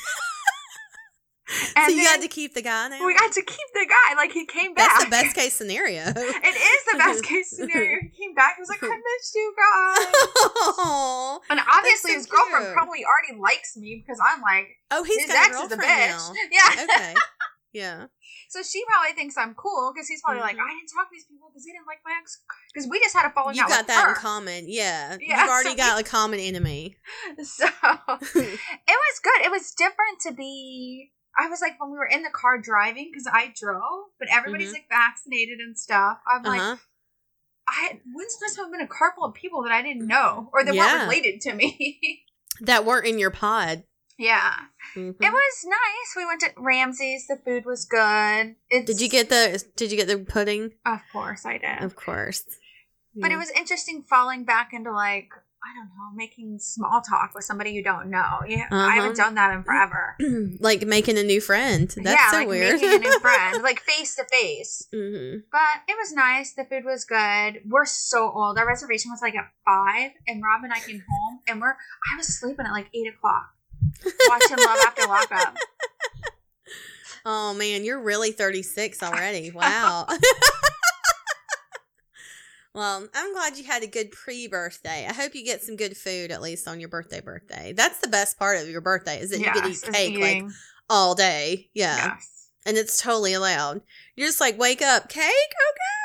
so 1.86 1.88
you 1.88 2.04
got 2.04 2.20
to 2.22 2.28
keep 2.28 2.54
the 2.54 2.62
guy 2.62 2.88
now. 2.88 3.04
we 3.04 3.14
got 3.14 3.32
to 3.32 3.42
keep 3.42 3.68
the 3.74 3.86
guy. 3.88 4.14
Like 4.16 4.32
he 4.32 4.46
came 4.46 4.74
back. 4.74 4.88
That's 4.88 5.04
the 5.04 5.10
best 5.10 5.34
case 5.34 5.54
scenario. 5.54 6.04
It 6.42 6.56
is 6.56 6.84
the 6.92 6.98
best 6.98 7.24
case 7.30 7.50
scenario. 7.50 7.98
He 8.00 8.08
came 8.08 8.34
back. 8.34 8.56
He 8.56 8.62
was 8.62 8.68
like, 8.68 8.82
"I 8.82 8.88
missed 8.88 9.34
you 9.34 9.54
guys." 9.56 10.06
oh, 10.78 11.40
And 11.50 11.60
obviously, 11.60 12.12
so 12.12 12.16
his 12.18 12.26
girlfriend 12.26 12.72
probably 12.74 13.04
already 13.04 13.40
likes 13.40 13.76
me 13.76 14.02
because 14.04 14.20
I'm 14.24 14.40
like, 14.40 14.68
oh, 14.90 15.02
he's 15.04 15.22
his 15.22 15.32
got 15.32 15.46
ex 15.46 15.56
a 15.56 15.64
is 15.64 15.72
a 15.72 15.76
girlfriend 15.76 16.12
bitch. 16.12 16.28
now. 16.28 16.34
Yeah. 16.50 16.84
Okay, 16.84 17.14
yeah. 17.72 18.06
So 18.50 18.62
she 18.62 18.84
probably 18.86 19.12
thinks 19.14 19.36
I'm 19.36 19.54
cool 19.54 19.92
because 19.94 20.08
he's 20.08 20.20
probably 20.22 20.40
like, 20.42 20.56
Mhm. 20.56 20.64
I 20.64 20.68
didn't 20.76 20.88
talk 20.94 21.08
to 21.08 21.12
these 21.12 21.24
people 21.26 21.50
because 21.50 21.64
they 21.64 21.72
didn't 21.72 21.86
like 21.86 22.00
my 22.04 22.12
ex. 22.20 22.40
Because 22.72 22.88
we 22.88 23.00
just 23.00 23.14
had 23.16 23.26
a 23.26 23.30
falling 23.30 23.56
You 23.56 23.62
out 23.62 23.68
You 23.70 23.74
got 23.76 23.86
that 23.88 24.04
her. 24.04 24.08
in 24.10 24.14
common. 24.16 24.64
Yeah, 24.68 25.16
Yeah, 25.20 25.40
you've 25.42 25.50
already 25.50 25.70
so 25.70 25.76
got 25.76 26.00
a 26.00 26.04
common 26.04 26.40
enemy. 26.40 26.96
So 27.42 27.66
it 27.66 28.98
was 29.04 29.18
good. 29.22 29.40
It 29.46 29.50
was 29.50 29.72
different 29.72 30.20
to 30.26 30.32
be. 30.32 31.12
I 31.38 31.48
was 31.48 31.60
like 31.62 31.80
when 31.80 31.90
we 31.90 31.96
were 31.96 32.06
in 32.06 32.22
the 32.22 32.30
car 32.30 32.58
driving 32.60 33.08
because 33.10 33.26
I 33.26 33.54
drove, 33.58 34.10
but 34.18 34.28
everybody's 34.30 34.68
Mhm. 34.70 34.74
like 34.74 34.88
vaccinated 34.90 35.60
and 35.60 35.78
stuff. 35.78 36.18
I'm 36.30 36.44
Uh 36.44 36.50
like. 36.50 36.78
I 37.68 38.00
when's 38.12 38.34
the 38.38 38.44
first 38.44 38.56
time 38.56 38.66
I've 38.66 38.72
been 38.72 38.80
in 38.80 38.86
a 38.86 38.88
car 38.90 39.12
full 39.14 39.24
of 39.24 39.34
people 39.34 39.62
that 39.62 39.72
I 39.72 39.82
didn't 39.82 40.06
know 40.06 40.50
or 40.52 40.64
that 40.64 40.74
Yeah. 40.74 40.84
weren't 40.98 41.08
related 41.08 41.40
to 41.42 41.54
me? 41.54 42.24
That 42.60 42.84
weren't 42.84 43.06
in 43.06 43.18
your 43.18 43.30
pod. 43.30 43.84
Yeah, 44.22 44.54
Mhm. 44.96 45.16
it 45.20 45.32
was 45.32 45.54
nice. 45.64 46.08
We 46.16 46.24
went 46.26 46.40
to 46.42 46.50
Ramsey's. 46.56 47.26
The 47.26 47.38
food 47.44 47.64
was 47.64 47.84
good. 47.84 48.56
It's, 48.70 48.86
Did 48.86 49.00
you 49.00 49.08
get 49.08 49.28
the? 49.28 49.62
Did 49.76 49.90
you 49.90 49.96
get 49.96 50.08
the 50.08 50.18
pudding? 50.18 50.72
Of 50.86 51.00
course, 51.12 51.44
I 51.46 51.58
did. 51.58 51.82
Of 51.82 51.96
course. 51.96 52.44
But 53.14 53.30
it 53.30 53.36
was 53.36 53.50
interesting 53.50 54.04
falling 54.08 54.44
back 54.44 54.70
into 54.72 54.90
like 54.90 55.28
I 55.64 55.70
don't 55.78 55.90
know, 55.96 56.10
making 56.16 56.58
small 56.58 57.00
talk 57.08 57.36
with 57.36 57.44
somebody 57.44 57.70
you 57.70 57.84
don't 57.84 58.10
know. 58.10 58.40
Yeah, 58.48 58.66
I 58.72 58.74
Uh-huh. 58.74 58.90
haven't 58.96 59.16
done 59.16 59.34
that 59.36 59.54
in 59.54 59.62
forever. 59.62 60.16
like 60.58 60.84
making 60.86 61.18
a 61.18 61.22
new 61.22 61.40
friend. 61.40 61.86
That's 62.02 62.20
yeah, 62.20 62.30
so 62.32 62.36
like 62.38 62.48
weird. 62.48 62.72
making 62.80 62.92
a 62.94 62.98
new 62.98 63.20
friend, 63.26 63.62
like 63.62 63.78
face 63.80 64.16
to 64.16 64.24
face. 64.24 64.88
hmm 64.90 65.36
But 65.52 65.74
it 65.86 65.96
was 66.02 66.10
nice. 66.12 66.54
The 66.54 66.64
food 66.64 66.84
was 66.84 67.04
good. 67.04 67.62
We're 67.68 67.84
so 67.86 68.32
old. 68.34 68.58
Our 68.58 68.66
reservation 68.66 69.12
was 69.12 69.22
like 69.22 69.36
at 69.36 69.52
five, 69.64 70.10
and 70.26 70.42
Rob 70.42 70.64
and 70.64 70.72
I 70.72 70.80
came 70.80 71.04
home, 71.08 71.40
and 71.46 71.60
we're 71.60 71.76
I 72.12 72.16
was 72.16 72.26
sleeping 72.40 72.66
at 72.66 72.72
like 72.72 72.88
eight 72.92 73.06
o'clock, 73.14 73.50
watching 74.28 74.58
Love 74.58 74.78
After 74.86 75.06
Lockup. 75.06 75.56
Oh 77.24 77.54
man, 77.54 77.84
you're 77.84 78.00
really 78.00 78.32
36 78.32 79.02
already. 79.02 79.50
Wow. 79.50 80.06
well, 82.74 83.06
I'm 83.14 83.32
glad 83.32 83.56
you 83.56 83.64
had 83.64 83.82
a 83.82 83.86
good 83.86 84.10
pre-birthday. 84.10 85.06
I 85.08 85.12
hope 85.12 85.34
you 85.34 85.44
get 85.44 85.62
some 85.62 85.76
good 85.76 85.96
food 85.96 86.30
at 86.30 86.42
least 86.42 86.66
on 86.66 86.80
your 86.80 86.88
birthday 86.88 87.20
birthday. 87.20 87.72
That's 87.74 88.00
the 88.00 88.08
best 88.08 88.38
part 88.38 88.58
of 88.58 88.68
your 88.68 88.80
birthday 88.80 89.20
is 89.20 89.30
that 89.30 89.38
you 89.38 89.44
get 89.44 89.62
to 89.62 89.70
eat 89.70 89.92
cake 89.92 90.18
like 90.18 90.44
all 90.90 91.14
day. 91.14 91.68
Yeah. 91.74 92.14
Yes. 92.14 92.41
And 92.64 92.76
it's 92.76 93.00
totally 93.00 93.32
allowed. 93.32 93.80
You're 94.14 94.28
just 94.28 94.40
like, 94.40 94.56
wake 94.58 94.82
up, 94.82 95.08
cake? 95.08 95.24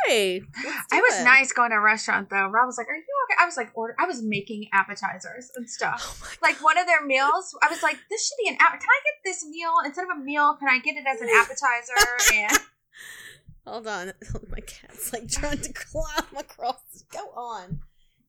Okay. 0.08 0.38
It 0.38 0.44
was 0.92 1.20
it. 1.20 1.24
nice 1.24 1.52
going 1.52 1.72
to 1.72 1.76
a 1.78 1.82
restaurant 1.82 2.30
though. 2.30 2.48
Rob 2.48 2.66
was 2.66 2.78
like, 2.78 2.88
"Are 2.88 2.96
you 2.96 3.04
okay?" 3.30 3.42
I 3.42 3.46
was 3.46 3.58
like, 3.58 3.72
"Order." 3.76 3.94
I 4.00 4.06
was 4.06 4.22
making 4.24 4.70
appetizers 4.74 5.52
and 5.56 5.70
stuff. 5.70 6.22
Oh 6.24 6.38
like 6.42 6.64
one 6.64 6.78
of 6.78 6.86
their 6.88 7.06
meals. 7.06 7.54
I 7.62 7.70
was 7.70 7.84
like, 7.84 7.98
this 8.10 8.28
should 8.28 8.38
be 8.42 8.50
an 8.50 8.56
app. 8.62 8.72
Can 8.80 8.88
I 8.90 9.00
get 9.04 9.14
this 9.26 9.46
meal 9.46 9.74
instead 9.86 10.06
of 10.06 10.18
a 10.18 10.20
meal? 10.24 10.56
Can 10.58 10.70
I 10.70 10.80
get 10.80 10.96
it 10.96 11.06
as 11.08 11.20
an 11.22 11.28
appetizer? 11.36 11.94
And 12.34 12.60
Hold 13.66 13.88
on. 13.88 14.14
Oh, 14.36 14.40
my 14.50 14.62
cat's 14.62 15.12
like 15.12 15.30
trying 15.30 15.60
to 15.60 15.74
climb 15.74 16.38
across. 16.38 17.04
Go 17.12 17.20
on. 17.36 17.82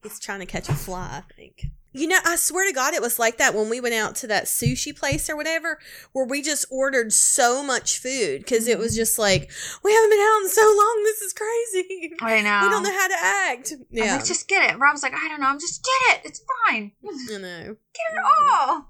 He's 0.02 0.18
trying 0.18 0.40
to 0.40 0.46
catch 0.46 0.68
a 0.68 0.74
fly, 0.74 1.22
I 1.28 1.32
think. 1.34 1.66
You 1.92 2.06
know, 2.06 2.18
I 2.24 2.36
swear 2.36 2.66
to 2.66 2.74
God, 2.74 2.92
it 2.92 3.00
was 3.00 3.18
like 3.18 3.38
that 3.38 3.54
when 3.54 3.70
we 3.70 3.80
went 3.80 3.94
out 3.94 4.14
to 4.16 4.26
that 4.26 4.44
sushi 4.44 4.96
place 4.96 5.30
or 5.30 5.36
whatever, 5.36 5.78
where 6.12 6.26
we 6.26 6.42
just 6.42 6.66
ordered 6.70 7.12
so 7.12 7.62
much 7.62 7.98
food 7.98 8.40
because 8.40 8.68
it 8.68 8.78
was 8.78 8.92
mm-hmm. 8.92 9.00
just 9.00 9.18
like, 9.18 9.50
we 9.82 9.92
haven't 9.92 10.10
been 10.10 10.20
out 10.20 10.40
in 10.42 10.48
so 10.50 10.62
long. 10.62 11.02
This 11.04 11.20
is 11.22 11.32
crazy. 11.32 12.12
I 12.20 12.42
know. 12.42 12.60
We 12.66 12.70
don't 12.70 12.82
know 12.82 12.92
how 12.92 13.08
to 13.08 13.16
act. 13.18 13.72
I 13.72 13.76
was 13.76 13.86
Yeah. 13.90 14.16
like, 14.16 14.24
just 14.26 14.48
get 14.48 14.70
it. 14.70 14.78
Rob's 14.78 15.02
like, 15.02 15.14
I 15.14 15.28
don't 15.28 15.40
know. 15.40 15.46
I'm 15.46 15.58
just 15.58 15.82
get 15.82 16.16
it. 16.16 16.28
It's 16.28 16.42
fine. 16.66 16.92
I 17.04 17.38
know. 17.38 17.64
Get 17.64 18.12
it 18.12 18.24
all. 18.24 18.86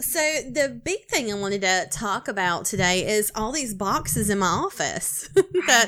So 0.00 0.18
the 0.18 0.80
big 0.84 1.04
thing 1.06 1.30
I 1.30 1.36
wanted 1.36 1.60
to 1.60 1.86
talk 1.92 2.26
about 2.26 2.64
today 2.64 3.06
is 3.06 3.30
all 3.36 3.52
these 3.52 3.72
boxes 3.72 4.28
in 4.28 4.40
my 4.40 4.48
office 4.48 5.28
that 5.66 5.86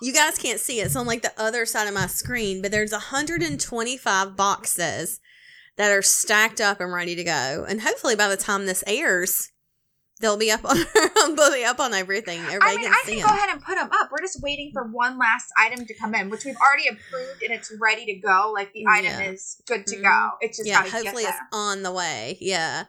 You 0.00 0.12
guys 0.12 0.38
can't 0.38 0.60
see 0.60 0.78
it. 0.78 0.86
It's 0.86 0.94
on 0.94 1.06
like 1.06 1.22
the 1.22 1.32
other 1.36 1.66
side 1.66 1.88
of 1.88 1.94
my 1.94 2.06
screen, 2.06 2.62
but 2.62 2.70
there's 2.70 2.92
125 2.92 4.36
boxes 4.36 5.18
that 5.76 5.90
are 5.92 6.02
stacked 6.02 6.60
up 6.60 6.80
and 6.80 6.92
ready 6.92 7.14
to 7.14 7.24
go. 7.24 7.66
And 7.68 7.80
hopefully 7.80 8.16
by 8.16 8.28
the 8.28 8.36
time 8.36 8.66
this 8.66 8.82
airs, 8.86 9.50
they'll 10.20 10.38
be 10.38 10.50
up 10.50 10.64
on 10.64 10.76
they'll 11.36 11.52
be 11.52 11.64
up 11.64 11.78
on 11.80 11.92
everything. 11.92 12.40
Everybody 12.40 12.62
I 12.72 12.76
mean, 12.76 12.84
can 12.84 12.92
I 12.92 13.02
see 13.04 13.12
can 13.12 13.20
them. 13.20 13.28
go 13.28 13.34
ahead 13.36 13.50
and 13.50 13.62
put 13.62 13.74
them 13.76 13.88
up. 13.92 14.08
We're 14.10 14.20
just 14.22 14.42
waiting 14.42 14.70
for 14.72 14.84
one 14.84 15.18
last 15.18 15.48
item 15.58 15.84
to 15.86 15.94
come 15.94 16.14
in, 16.14 16.30
which 16.30 16.44
we've 16.44 16.56
already 16.56 16.88
approved 16.88 17.42
and 17.42 17.52
it's 17.52 17.72
ready 17.80 18.06
to 18.06 18.14
go. 18.20 18.52
Like 18.54 18.72
the 18.72 18.84
item 18.88 19.12
Yeah. 19.20 19.30
is 19.32 19.56
good 19.66 19.86
to 19.88 19.96
Mhm. 19.96 20.02
go. 20.02 20.30
It's 20.40 20.56
just 20.58 20.68
yeah, 20.68 20.82
hopefully 20.82 21.24
get 21.24 21.34
it's 21.34 21.42
on 21.52 21.82
the 21.82 21.92
way. 21.92 22.38
Yeah. 22.40 22.84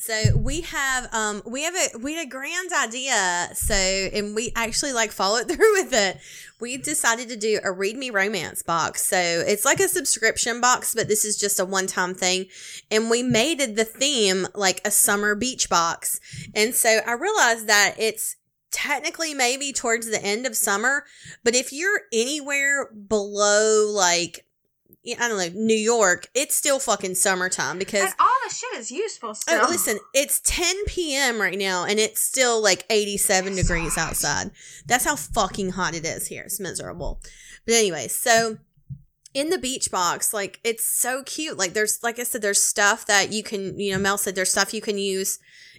So 0.00 0.34
we 0.34 0.62
have 0.62 1.12
um 1.12 1.42
we 1.44 1.64
have 1.64 1.74
a 1.74 1.98
we 1.98 2.14
had 2.14 2.26
a 2.26 2.30
grand 2.30 2.70
idea. 2.72 3.50
So 3.52 3.74
and 3.74 4.34
we 4.34 4.50
actually 4.56 4.94
like 4.94 5.12
followed 5.12 5.46
through 5.48 5.72
with 5.74 5.92
it. 5.92 6.18
We 6.58 6.78
decided 6.78 7.28
to 7.28 7.36
do 7.36 7.60
a 7.62 7.70
read 7.70 7.98
me 7.98 8.08
romance 8.08 8.62
box. 8.62 9.06
So 9.06 9.18
it's 9.18 9.66
like 9.66 9.78
a 9.78 9.88
subscription 9.88 10.62
box, 10.62 10.94
but 10.94 11.06
this 11.06 11.26
is 11.26 11.36
just 11.36 11.60
a 11.60 11.66
one 11.66 11.86
time 11.86 12.14
thing. 12.14 12.46
And 12.90 13.10
we 13.10 13.22
made 13.22 13.60
it 13.60 13.76
the 13.76 13.84
theme 13.84 14.48
like 14.54 14.80
a 14.86 14.90
summer 14.90 15.34
beach 15.34 15.68
box. 15.68 16.18
And 16.54 16.74
so 16.74 17.00
I 17.06 17.12
realized 17.12 17.68
that 17.68 17.94
it's 17.98 18.36
technically 18.70 19.34
maybe 19.34 19.70
towards 19.70 20.08
the 20.08 20.24
end 20.24 20.46
of 20.46 20.56
summer, 20.56 21.04
but 21.44 21.54
if 21.54 21.74
you're 21.74 22.02
anywhere 22.10 22.90
below 22.90 23.90
like 23.92 24.46
I 25.06 25.28
don't 25.28 25.38
know, 25.38 25.60
New 25.60 25.76
York, 25.76 26.28
it's 26.34 26.54
still 26.54 26.78
fucking 26.78 27.14
summertime 27.14 27.78
because 27.78 28.02
And 28.02 28.14
all 28.18 28.36
the 28.46 28.54
shit 28.54 28.78
is 28.78 28.90
useful 28.90 29.30
oh, 29.30 29.32
still. 29.32 29.64
Oh, 29.64 29.70
listen, 29.70 29.98
it's 30.12 30.40
10 30.44 30.84
p.m. 30.86 31.40
right 31.40 31.58
now 31.58 31.84
and 31.84 31.98
it's 31.98 32.20
still 32.20 32.62
like 32.62 32.84
87 32.90 33.52
It's 33.52 33.62
degrees 33.62 33.94
hot. 33.94 34.10
outside. 34.10 34.50
That's 34.86 35.06
how 35.06 35.16
fucking 35.16 35.70
hot 35.70 35.94
it 35.94 36.04
is 36.04 36.26
here. 36.26 36.42
It's 36.42 36.60
miserable. 36.60 37.20
But 37.64 37.74
anyway, 37.74 38.08
so 38.08 38.58
in 39.32 39.48
the 39.48 39.58
beach 39.58 39.90
box, 39.90 40.34
like 40.34 40.60
it's 40.64 40.84
so 40.84 41.22
cute. 41.24 41.56
Like 41.56 41.72
there's, 41.72 42.02
like 42.02 42.18
I 42.18 42.24
said, 42.24 42.42
there's 42.42 42.62
stuff 42.62 43.06
that 43.06 43.32
you 43.32 43.42
can, 43.42 43.80
you 43.80 43.92
know, 43.92 43.98
Mel 43.98 44.18
said 44.18 44.34
there's 44.34 44.52
stuff 44.52 44.74
you 44.74 44.82
can 44.82 44.98
use 44.98 45.38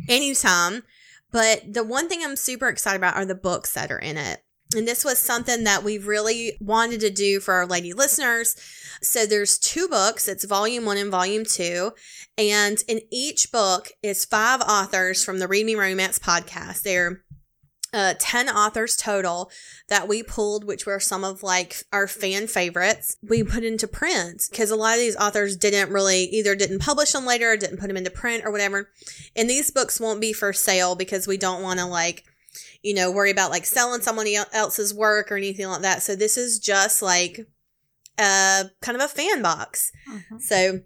anytime. 0.09 0.83
But 1.31 1.73
the 1.73 1.83
one 1.83 2.09
thing 2.09 2.21
I'm 2.23 2.35
super 2.35 2.67
excited 2.69 2.97
about 2.97 3.15
are 3.15 3.25
the 3.25 3.35
books 3.35 3.73
that 3.73 3.91
are 3.91 3.99
in 3.99 4.17
it. 4.17 4.43
And 4.75 4.87
this 4.87 5.03
was 5.03 5.19
something 5.19 5.63
that 5.65 5.83
we 5.83 5.97
really 5.97 6.53
wanted 6.61 7.01
to 7.01 7.09
do 7.09 7.39
for 7.39 7.53
our 7.53 7.65
lady 7.65 7.93
listeners. 7.93 8.55
So 9.01 9.25
there's 9.25 9.57
two 9.57 9.87
books. 9.87 10.27
It's 10.27 10.45
volume 10.45 10.85
one 10.85 10.97
and 10.97 11.11
volume 11.11 11.43
two. 11.43 11.91
And 12.37 12.83
in 12.87 13.01
each 13.11 13.51
book 13.51 13.91
is 14.01 14.25
five 14.25 14.61
authors 14.61 15.23
from 15.23 15.39
the 15.39 15.47
Read 15.47 15.65
Me 15.65 15.75
Romance 15.75 16.19
podcast. 16.19 16.83
They're 16.83 17.23
uh, 17.93 18.13
10 18.19 18.47
authors 18.47 18.95
total 18.95 19.51
that 19.89 20.07
we 20.07 20.23
pulled, 20.23 20.63
which 20.63 20.85
were 20.85 20.99
some 20.99 21.23
of 21.23 21.43
like 21.43 21.83
our 21.91 22.07
fan 22.07 22.47
favorites. 22.47 23.17
We 23.21 23.43
put 23.43 23.63
into 23.63 23.87
print 23.87 24.47
because 24.49 24.71
a 24.71 24.75
lot 24.75 24.93
of 24.93 24.99
these 24.99 25.17
authors 25.17 25.57
didn't 25.57 25.91
really 25.91 26.23
either 26.25 26.55
didn't 26.55 26.79
publish 26.79 27.11
them 27.11 27.25
later 27.25 27.51
or 27.51 27.57
didn't 27.57 27.79
put 27.79 27.87
them 27.87 27.97
into 27.97 28.09
print 28.09 28.45
or 28.45 28.51
whatever. 28.51 28.89
And 29.35 29.49
these 29.49 29.71
books 29.71 29.99
won't 29.99 30.21
be 30.21 30.31
for 30.31 30.53
sale 30.53 30.95
because 30.95 31.27
we 31.27 31.37
don't 31.37 31.63
want 31.63 31.79
to 31.79 31.85
like 31.85 32.23
you 32.83 32.93
know, 32.93 33.11
worry 33.11 33.31
about 33.31 33.51
like 33.51 33.65
selling 33.65 34.01
someone 34.01 34.27
else's 34.53 34.93
work 34.93 35.31
or 35.31 35.37
anything 35.37 35.67
like 35.67 35.81
that. 35.81 36.01
So 36.01 36.15
this 36.15 36.37
is 36.37 36.59
just 36.59 37.01
like 37.01 37.39
a 38.17 38.65
kind 38.81 38.95
of 38.95 39.01
a 39.01 39.07
fan 39.07 39.41
box. 39.41 39.91
Mhm. 40.09 40.41
So 40.41 40.79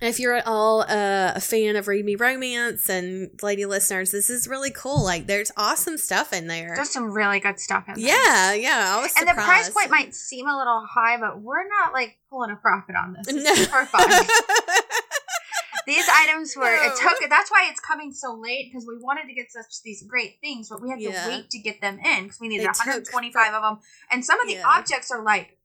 if 0.00 0.18
you're 0.18 0.34
at 0.34 0.46
all 0.48 0.80
uh, 0.82 1.32
a 1.36 1.40
fan 1.40 1.76
of 1.76 1.86
Read 1.86 2.04
Me 2.04 2.16
Romance 2.16 2.88
and 2.90 3.30
lady 3.40 3.64
listeners, 3.66 4.10
this 4.10 4.28
is 4.30 4.48
really 4.48 4.70
cool. 4.72 5.04
Like 5.04 5.26
there's 5.28 5.52
awesome 5.56 5.96
stuff 5.96 6.32
in 6.32 6.48
there. 6.48 6.72
There's 6.74 6.90
some 6.90 7.12
really 7.12 7.38
good 7.38 7.60
stuff 7.60 7.84
in 7.88 7.94
there. 8.02 8.08
yeah, 8.08 8.52
yeah. 8.52 8.96
I 8.98 9.00
was 9.02 9.14
And 9.16 9.28
the 9.28 9.34
price 9.34 9.70
point 9.70 9.90
might 9.90 10.12
seem 10.14 10.48
a 10.48 10.56
little 10.58 10.84
high, 10.92 11.18
but 11.18 11.40
we're 11.40 11.66
not 11.68 11.92
like 11.92 12.18
pulling 12.28 12.50
a 12.50 12.56
profit 12.56 12.96
on 12.96 13.12
this. 13.14 13.26
This 13.32 13.44
No. 13.44 13.52
is 13.52 13.66
for 13.68 13.84
fun. 13.86 14.10
These 15.86 16.08
items 16.08 16.54
were 16.56 16.72
it 16.72 16.92
took 17.00 17.28
that's 17.28 17.50
why 17.50 17.66
it's 17.70 17.80
coming 17.80 18.12
so 18.12 18.34
late 18.34 18.70
because 18.70 18.86
we 18.86 18.96
wanted 18.98 19.26
to 19.26 19.34
get 19.34 19.50
such 19.50 19.82
these 19.84 20.02
great 20.02 20.38
things, 20.40 20.68
but 20.68 20.80
we 20.82 20.90
had 20.90 21.00
Yeah. 21.00 21.22
to 21.22 21.28
wait 21.28 21.50
to 21.50 21.58
get 21.58 21.80
them 21.80 21.98
in 21.98 22.24
because 22.24 22.40
we 22.40 22.48
needed 22.48 22.64
It 22.64 22.74
took 22.74 22.86
125 22.86 23.54
of 23.54 23.62
them, 23.62 23.78
and 24.10 24.24
some 24.24 24.40
of 24.40 24.46
the 24.46 24.54
Yeah. 24.54 24.68
objects 24.68 25.10
are 25.10 25.22
like 25.22 25.58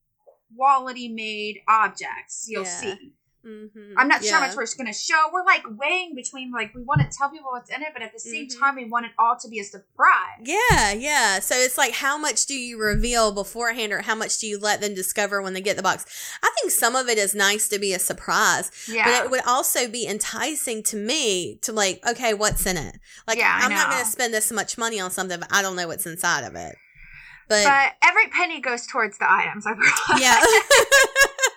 quality 0.56 1.10
made 1.10 1.62
objects. 1.68 2.46
You'll 2.48 2.64
Yeah. 2.64 2.80
see. 2.80 3.14
Mhm. 3.46 3.94
I'm 3.98 4.08
not 4.08 4.24
sure 4.24 4.36
how 4.36 4.46
much 4.46 4.56
we're 4.56 4.64
just 4.64 4.78
gonna 4.78 4.94
show. 4.94 5.30
We're 5.32 5.46
like 5.46 5.64
weighing 5.78 6.16
between 6.16 6.52
like 6.52 6.74
we 6.76 6.84
want 6.84 7.02
to 7.02 7.08
tell 7.18 7.30
people 7.30 7.52
what's 7.52 7.70
in 7.70 7.82
it, 7.82 7.90
but 7.94 8.02
at 8.02 8.12
the 8.14 8.20
same 8.20 8.48
Mhm. 8.48 8.60
time 8.60 8.76
we 8.76 8.86
want 8.86 9.06
it 9.06 9.12
all 9.18 9.38
to 9.38 9.48
be 9.48 9.60
a 9.60 9.64
surprise. 9.64 10.42
Yeah, 10.44 10.92
yeah. 10.92 11.40
So 11.40 11.56
it's 11.56 11.78
like 11.78 11.94
how 11.94 12.18
much 12.18 12.46
do 12.46 12.54
you 12.54 12.78
reveal 12.80 13.32
beforehand 13.32 13.94
or 13.94 14.02
how 14.02 14.16
much 14.16 14.38
do 14.40 14.48
you 14.48 14.60
let 14.60 14.82
them 14.82 14.94
discover 14.96 15.42
when 15.42 15.54
they 15.54 15.62
get 15.62 15.78
the 15.78 15.84
box? 15.84 16.06
I 16.44 16.52
think 16.60 16.72
some 16.72 16.96
of 16.96 17.08
it 17.08 17.18
is 17.18 17.34
nice 17.34 17.68
to 17.70 17.80
be 17.80 17.94
a 17.94 18.00
surprise, 18.00 18.72
Yeah. 18.88 19.06
but 19.06 19.26
it 19.26 19.32
would 19.32 19.44
also 19.46 19.88
be 19.88 20.06
enticing 20.08 20.84
to 20.84 20.96
me 20.98 21.58
to 21.62 21.72
like, 21.72 22.06
okay, 22.06 22.34
what's 22.34 22.66
in 22.66 22.76
it? 22.78 22.98
Like 23.28 23.38
Yeah, 23.38 23.60
I'm 23.62 23.72
not 23.72 23.92
going 23.92 24.04
to 24.04 24.10
spend 24.10 24.34
this 24.34 24.52
much 24.52 24.78
money 24.78 25.00
on 25.00 25.12
something 25.12 25.40
but 25.40 25.50
I 25.54 25.62
don't 25.62 25.76
know 25.76 25.88
what's 25.88 26.06
inside 26.06 26.44
of 26.44 26.56
it. 26.56 26.76
But, 27.50 27.64
but 27.64 27.94
every 28.04 28.28
penny 28.28 28.60
goes 28.60 28.86
towards 28.88 29.18
the 29.20 29.32
items. 29.32 29.66
I 29.66 29.74
yeah. 30.20 30.36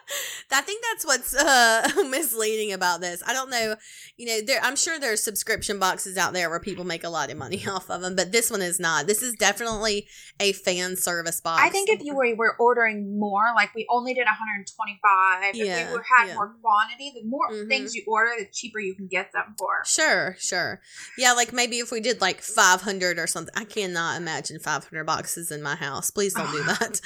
I 0.53 0.61
think 0.63 0.83
that's 0.91 1.05
what's 1.07 1.35
uh, 1.35 1.89
misleading 2.11 2.73
about 2.73 3.01
this. 3.01 3.23
I 3.27 3.33
don't 3.33 3.51
know, 3.51 3.77
you 4.17 4.27
know, 4.27 4.41
there. 4.47 4.61
I'm 4.63 4.77
sure 4.77 4.99
there's 4.99 5.23
subscription 5.23 5.79
boxes 5.79 6.17
out 6.17 6.33
there 6.33 6.51
where 6.51 6.61
people 6.61 6.85
make 6.85 7.05
a 7.05 7.09
lot 7.09 7.31
of 7.31 7.37
money 7.39 7.65
off 7.71 7.89
of 7.91 8.01
them, 8.03 8.17
but 8.17 8.33
this 8.33 8.51
one 8.51 8.63
is 8.63 8.81
not. 8.81 9.07
This 9.07 9.23
is 9.23 9.35
definitely 9.35 10.07
a 10.41 10.53
fan 10.53 10.97
service 10.97 11.41
box. 11.41 11.63
I 11.63 11.69
think 11.69 11.89
if 11.89 12.03
you 12.03 12.15
were, 12.15 12.35
were 12.35 12.57
ordering 12.59 13.19
more, 13.19 13.53
like 13.55 13.75
we 13.75 13.87
only 13.91 14.15
did 14.15 14.27
125, 14.27 15.55
Yeah, 15.55 15.65
if 15.65 15.89
we 15.91 15.95
were, 15.97 16.03
had 16.03 16.29
yeah. 16.29 16.35
more 16.35 16.55
quantity, 16.63 17.13
the 17.15 17.25
more 17.27 17.51
Mhm. 17.51 17.69
things 17.69 17.95
you 17.95 18.03
order, 18.07 18.33
the 18.39 18.47
cheaper 18.53 18.79
you 18.81 18.95
can 18.95 19.07
get 19.07 19.33
them 19.33 19.55
for. 19.59 19.83
Sure, 19.85 20.37
sure. 20.39 20.81
Yeah, 21.17 21.33
like 21.33 21.53
maybe 21.53 21.79
if 21.79 21.91
we 21.93 22.01
did 22.01 22.21
like 22.21 22.41
500 22.41 23.19
or 23.19 23.27
something. 23.27 23.55
I 23.57 23.65
cannot 23.65 24.17
imagine 24.17 24.59
500 24.59 25.05
boxes 25.05 25.51
in 25.51 25.63
my 25.63 25.75
house. 25.77 26.11
Please 26.11 26.35
don't 26.35 26.51
do 26.51 26.63
that. 26.65 26.97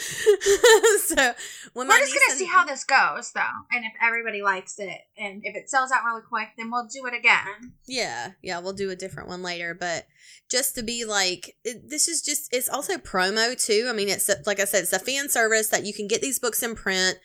so, 1.06 1.34
when 1.72 1.88
We're 1.88 1.98
just 1.98 2.14
gonna 2.14 2.38
see 2.38 2.44
how 2.46 2.64
this 2.64 2.84
goes, 2.84 3.32
though, 3.34 3.40
and 3.72 3.84
if 3.84 3.92
everybody 4.02 4.42
likes 4.42 4.78
it, 4.78 5.00
and 5.18 5.42
if 5.44 5.56
it 5.56 5.68
sells 5.68 5.90
out 5.90 6.04
really 6.04 6.22
quick, 6.22 6.48
then 6.56 6.70
we'll 6.70 6.86
do 6.86 7.06
it 7.06 7.14
again. 7.14 7.74
Yeah, 7.86 8.32
yeah, 8.42 8.60
we'll 8.60 8.72
do 8.72 8.90
a 8.90 8.96
different 8.96 9.28
one 9.28 9.42
later, 9.42 9.74
but 9.74 10.06
just 10.50 10.74
to 10.76 10.82
be 10.82 11.04
like, 11.04 11.56
it, 11.64 11.88
this 11.88 12.08
is 12.08 12.22
just, 12.22 12.52
it's 12.54 12.68
also 12.68 12.96
promo 12.96 13.60
too. 13.62 13.88
I 13.88 13.92
mean, 13.92 14.08
it's 14.08 14.30
like 14.46 14.60
I 14.60 14.64
said, 14.64 14.82
it's 14.82 14.92
a 14.92 14.98
fan 14.98 15.28
service 15.28 15.68
that 15.68 15.84
you 15.84 15.92
can 15.92 16.06
get 16.06 16.22
these 16.22 16.38
books 16.38 16.62
in 16.62 16.74
print 16.74 17.18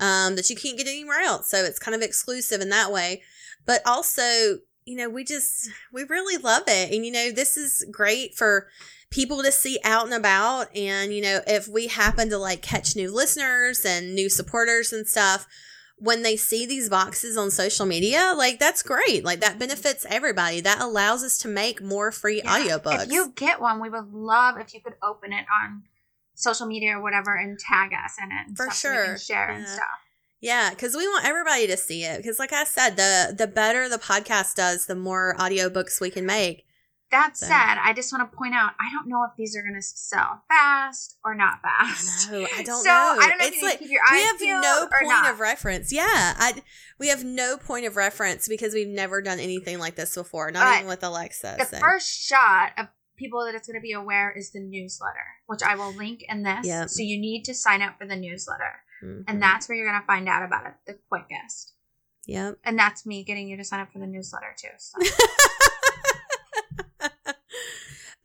um, 0.00 0.36
that 0.36 0.50
you 0.50 0.56
can't 0.56 0.78
get 0.78 0.86
anywhere 0.86 1.20
else. 1.20 1.50
So 1.50 1.64
it's 1.64 1.78
kind 1.78 1.94
of 1.94 2.02
exclusive 2.02 2.60
in 2.60 2.68
that 2.70 2.92
way. 2.92 3.22
But 3.64 3.80
also, 3.86 4.58
you 4.84 4.96
know, 4.96 5.08
we 5.08 5.24
just, 5.24 5.70
we 5.92 6.04
really 6.04 6.36
love 6.36 6.64
it. 6.68 6.92
And, 6.92 7.04
you 7.04 7.10
know, 7.10 7.32
this 7.32 7.56
is 7.56 7.84
great 7.90 8.36
for 8.36 8.68
people 9.10 9.42
to 9.42 9.52
see 9.52 9.78
out 9.84 10.04
and 10.06 10.14
about. 10.14 10.74
And, 10.76 11.12
you 11.14 11.22
know, 11.22 11.40
if 11.46 11.68
we 11.68 11.86
happen 11.88 12.28
to 12.30 12.38
like 12.38 12.62
catch 12.62 12.96
new 12.96 13.12
listeners 13.14 13.84
and 13.84 14.14
new 14.14 14.28
supporters 14.28 14.92
and 14.92 15.06
stuff, 15.06 15.46
when 15.98 16.22
they 16.22 16.36
see 16.36 16.66
these 16.66 16.90
boxes 16.90 17.36
on 17.38 17.50
social 17.50 17.86
media, 17.86 18.34
like 18.36 18.58
that's 18.58 18.82
great. 18.82 19.24
Like 19.24 19.40
that 19.40 19.58
benefits 19.58 20.04
everybody. 20.10 20.60
That 20.60 20.80
allows 20.80 21.24
us 21.24 21.38
to 21.38 21.48
make 21.48 21.80
more 21.82 22.12
free 22.12 22.42
Yeah. 22.44 22.58
audiobooks. 22.58 23.04
If 23.06 23.12
you 23.12 23.32
get 23.34 23.60
one, 23.60 23.80
we 23.80 23.88
would 23.88 24.12
love 24.12 24.58
if 24.58 24.74
you 24.74 24.80
could 24.82 24.94
open 25.02 25.32
it 25.32 25.46
on 25.62 25.84
social 26.34 26.66
media 26.66 26.98
or 26.98 27.02
whatever 27.02 27.34
and 27.34 27.58
tag 27.58 27.92
us 27.94 28.16
in 28.22 28.30
it. 28.30 28.56
For 28.56 28.64
stuff 28.64 28.74
so 28.74 28.90
we 28.90 28.96
can 28.96 29.06
sure. 29.06 29.18
share 29.18 29.48
and 29.50 29.66
stuff. 29.66 29.84
yeah, 30.42 30.68
because 30.68 30.94
we 30.94 31.06
want 31.08 31.24
everybody 31.24 31.66
to 31.68 31.78
see 31.78 32.04
it. 32.04 32.18
Because, 32.18 32.38
like 32.38 32.52
I 32.52 32.64
said, 32.64 32.96
the 32.96 33.34
the 33.34 33.46
better 33.46 33.88
the 33.88 33.96
podcast 33.96 34.54
does, 34.56 34.84
the 34.84 34.94
more 34.96 35.34
audiobooks 35.38 35.98
we 35.98 36.10
can 36.10 36.26
make. 36.26 36.65
That 37.12 37.36
said, 37.36 37.50
I 37.80 37.92
just 37.94 38.12
want 38.12 38.28
to 38.30 38.36
point 38.36 38.52
out, 38.54 38.72
I 38.80 38.90
don't 38.92 39.08
know 39.08 39.22
if 39.24 39.30
these 39.38 39.56
are 39.56 39.62
going 39.62 39.76
to 39.76 39.80
sell 39.82 40.42
fast 40.48 41.16
or 41.24 41.34
not 41.36 41.62
fast. 41.62 42.30
No, 42.32 42.44
I 42.56 42.62
don't 42.64 42.82
so, 42.82 42.88
know. 42.88 43.16
I 43.20 43.28
don't 43.28 43.38
know 43.38 43.46
if 43.46 43.52
It's 43.54 43.62
like 43.62 43.72
to 43.74 43.78
keep 43.84 43.90
your 43.92 44.00
we 44.10 44.22
have 44.22 44.40
no 44.40 44.88
point 45.00 45.28
of 45.28 45.38
reference. 45.38 45.92
Yeah, 45.92 46.04
I 46.08 46.54
we 46.98 47.08
have 47.08 47.22
no 47.24 47.56
point 47.58 47.86
of 47.86 47.96
reference 47.96 48.48
because 48.48 48.74
we've 48.74 48.88
never 48.88 49.22
done 49.22 49.38
anything 49.38 49.78
like 49.78 49.94
this 49.94 50.14
before. 50.16 50.50
Not 50.50 50.64
But 50.64 50.74
even 50.78 50.88
with 50.88 51.04
Alexa. 51.04 51.54
the 51.58 51.64
so. 51.66 51.78
first 51.78 52.08
shot 52.26 52.72
of 52.76 52.88
people 53.16 53.44
that 53.46 53.54
it's 53.54 53.68
going 53.68 53.78
to 53.78 53.82
be 53.82 53.92
aware 53.92 54.32
is 54.36 54.50
the 54.50 54.60
newsletter, 54.60 55.14
which 55.46 55.62
I 55.62 55.76
will 55.76 55.92
link 55.94 56.24
in 56.28 56.42
this. 56.42 56.66
Yep. 56.66 56.88
So 56.90 57.02
you 57.02 57.20
need 57.20 57.44
to 57.44 57.54
sign 57.54 57.82
up 57.82 57.98
for 57.98 58.06
the 58.06 58.16
newsletter, 58.16 58.80
Mhm. 59.04 59.24
and 59.28 59.40
that's 59.40 59.68
where 59.68 59.78
you're 59.78 59.88
going 59.88 60.00
to 60.00 60.06
find 60.06 60.28
out 60.28 60.42
about 60.42 60.66
it 60.66 60.72
the 60.86 60.98
quickest. 61.08 61.72
yep. 62.26 62.58
And 62.64 62.76
that's 62.76 63.06
me 63.06 63.22
getting 63.22 63.48
you 63.48 63.56
to 63.58 63.64
sign 63.64 63.78
up 63.80 63.92
for 63.92 64.00
the 64.00 64.06
newsletter 64.08 64.54
too. 64.58 64.68
So. 64.78 64.98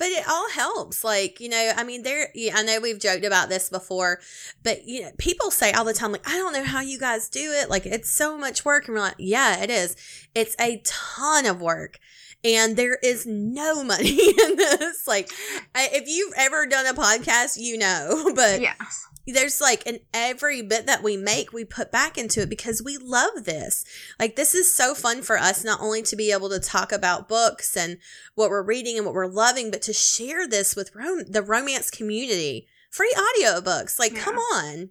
but 0.01 0.09
it 0.09 0.27
all 0.27 0.49
helps 0.49 1.03
like 1.03 1.39
you 1.39 1.47
know 1.47 1.71
i 1.77 1.83
mean 1.83 2.01
there 2.01 2.31
yeah, 2.33 2.57
i 2.57 2.63
know 2.63 2.79
we've 2.81 2.99
joked 2.99 3.23
about 3.23 3.49
this 3.49 3.69
before 3.69 4.19
but 4.63 4.87
you 4.87 5.03
know 5.03 5.11
people 5.19 5.51
say 5.51 5.71
all 5.73 5.85
the 5.85 5.93
time 5.93 6.11
like 6.11 6.27
i 6.27 6.31
don't 6.31 6.53
know 6.53 6.63
how 6.63 6.81
you 6.81 6.97
guys 6.97 7.29
do 7.29 7.51
it 7.53 7.69
like 7.69 7.85
it's 7.85 8.09
so 8.09 8.35
much 8.35 8.65
work 8.65 8.87
and 8.87 8.95
we're 8.95 9.01
like 9.01 9.13
yeah 9.19 9.61
it 9.61 9.69
is 9.69 9.95
it's 10.33 10.55
a 10.59 10.81
ton 10.83 11.45
of 11.45 11.61
work 11.61 11.99
and 12.43 12.77
there 12.77 12.97
is 13.03 13.27
no 13.27 13.83
money 13.83 14.17
in 14.43 14.55
this 14.55 15.07
like 15.07 15.29
if 15.75 16.07
you've 16.07 16.33
ever 16.35 16.65
done 16.65 16.87
a 16.87 16.95
podcast 16.95 17.57
you 17.59 17.77
know 17.77 18.31
but 18.35 18.59
yes. 18.59 19.05
There's 19.27 19.61
like 19.61 19.85
in 19.85 19.99
every 20.13 20.61
bit 20.61 20.85
that 20.87 21.03
we 21.03 21.15
make 21.17 21.53
we 21.53 21.63
put 21.63 21.91
back 21.91 22.17
into 22.17 22.41
it 22.41 22.49
because 22.49 22.81
we 22.81 22.97
love 22.97 23.45
this. 23.45 23.85
Like 24.19 24.35
this 24.35 24.55
is 24.55 24.73
so 24.73 24.93
fun 24.93 25.21
for 25.21 25.37
us 25.37 25.63
not 25.63 25.81
only 25.81 26.01
to 26.03 26.15
be 26.15 26.31
able 26.31 26.49
to 26.49 26.59
talk 26.59 26.91
about 26.91 27.29
books 27.29 27.77
and 27.77 27.97
what 28.35 28.49
we're 28.49 28.63
reading 28.63 28.97
and 28.97 29.05
what 29.05 29.13
we're 29.13 29.27
loving 29.27 29.71
but 29.71 29.81
to 29.83 29.93
share 29.93 30.47
this 30.47 30.75
with 30.75 30.95
rom- 30.95 31.25
the 31.27 31.41
romance 31.41 31.89
community. 31.89 32.67
Free 32.89 33.13
audiobooks 33.15 33.99
like 33.99 34.15
come 34.15 34.35
on. 34.35 34.89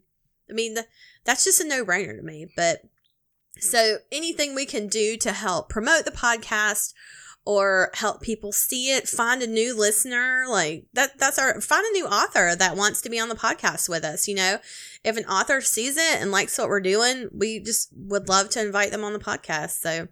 I 0.48 0.52
mean 0.52 0.74
the, 0.74 0.86
that's 1.24 1.44
just 1.44 1.60
a 1.60 1.66
no-brainer 1.66 2.16
to 2.16 2.22
me 2.22 2.46
but 2.56 2.82
so 3.58 3.98
anything 4.10 4.54
we 4.54 4.64
can 4.64 4.86
do 4.88 5.16
to 5.18 5.32
help 5.32 5.68
promote 5.68 6.04
the 6.04 6.10
podcast 6.10 6.94
or 7.46 7.90
help 7.94 8.20
people 8.20 8.52
see 8.52 8.92
it, 8.92 9.08
find 9.08 9.42
a 9.42 9.46
new 9.46 9.76
listener, 9.76 10.44
like 10.48 10.86
that 10.92 11.18
that's 11.18 11.38
our 11.38 11.60
find 11.60 11.84
a 11.86 11.92
new 11.92 12.06
author 12.06 12.54
that 12.54 12.76
wants 12.76 13.00
to 13.02 13.10
be 13.10 13.18
on 13.18 13.28
the 13.28 13.34
podcast 13.34 13.88
with 13.88 14.04
us, 14.04 14.28
you 14.28 14.34
know. 14.34 14.58
If 15.02 15.16
an 15.16 15.24
author 15.24 15.60
sees 15.60 15.96
it 15.96 16.20
and 16.20 16.30
likes 16.30 16.58
what 16.58 16.68
we're 16.68 16.80
doing, 16.80 17.28
we 17.32 17.60
just 17.60 17.88
would 17.94 18.28
love 18.28 18.50
to 18.50 18.60
invite 18.60 18.90
them 18.90 19.04
on 19.04 19.12
the 19.12 19.18
podcast. 19.18 19.80
So 19.80 20.08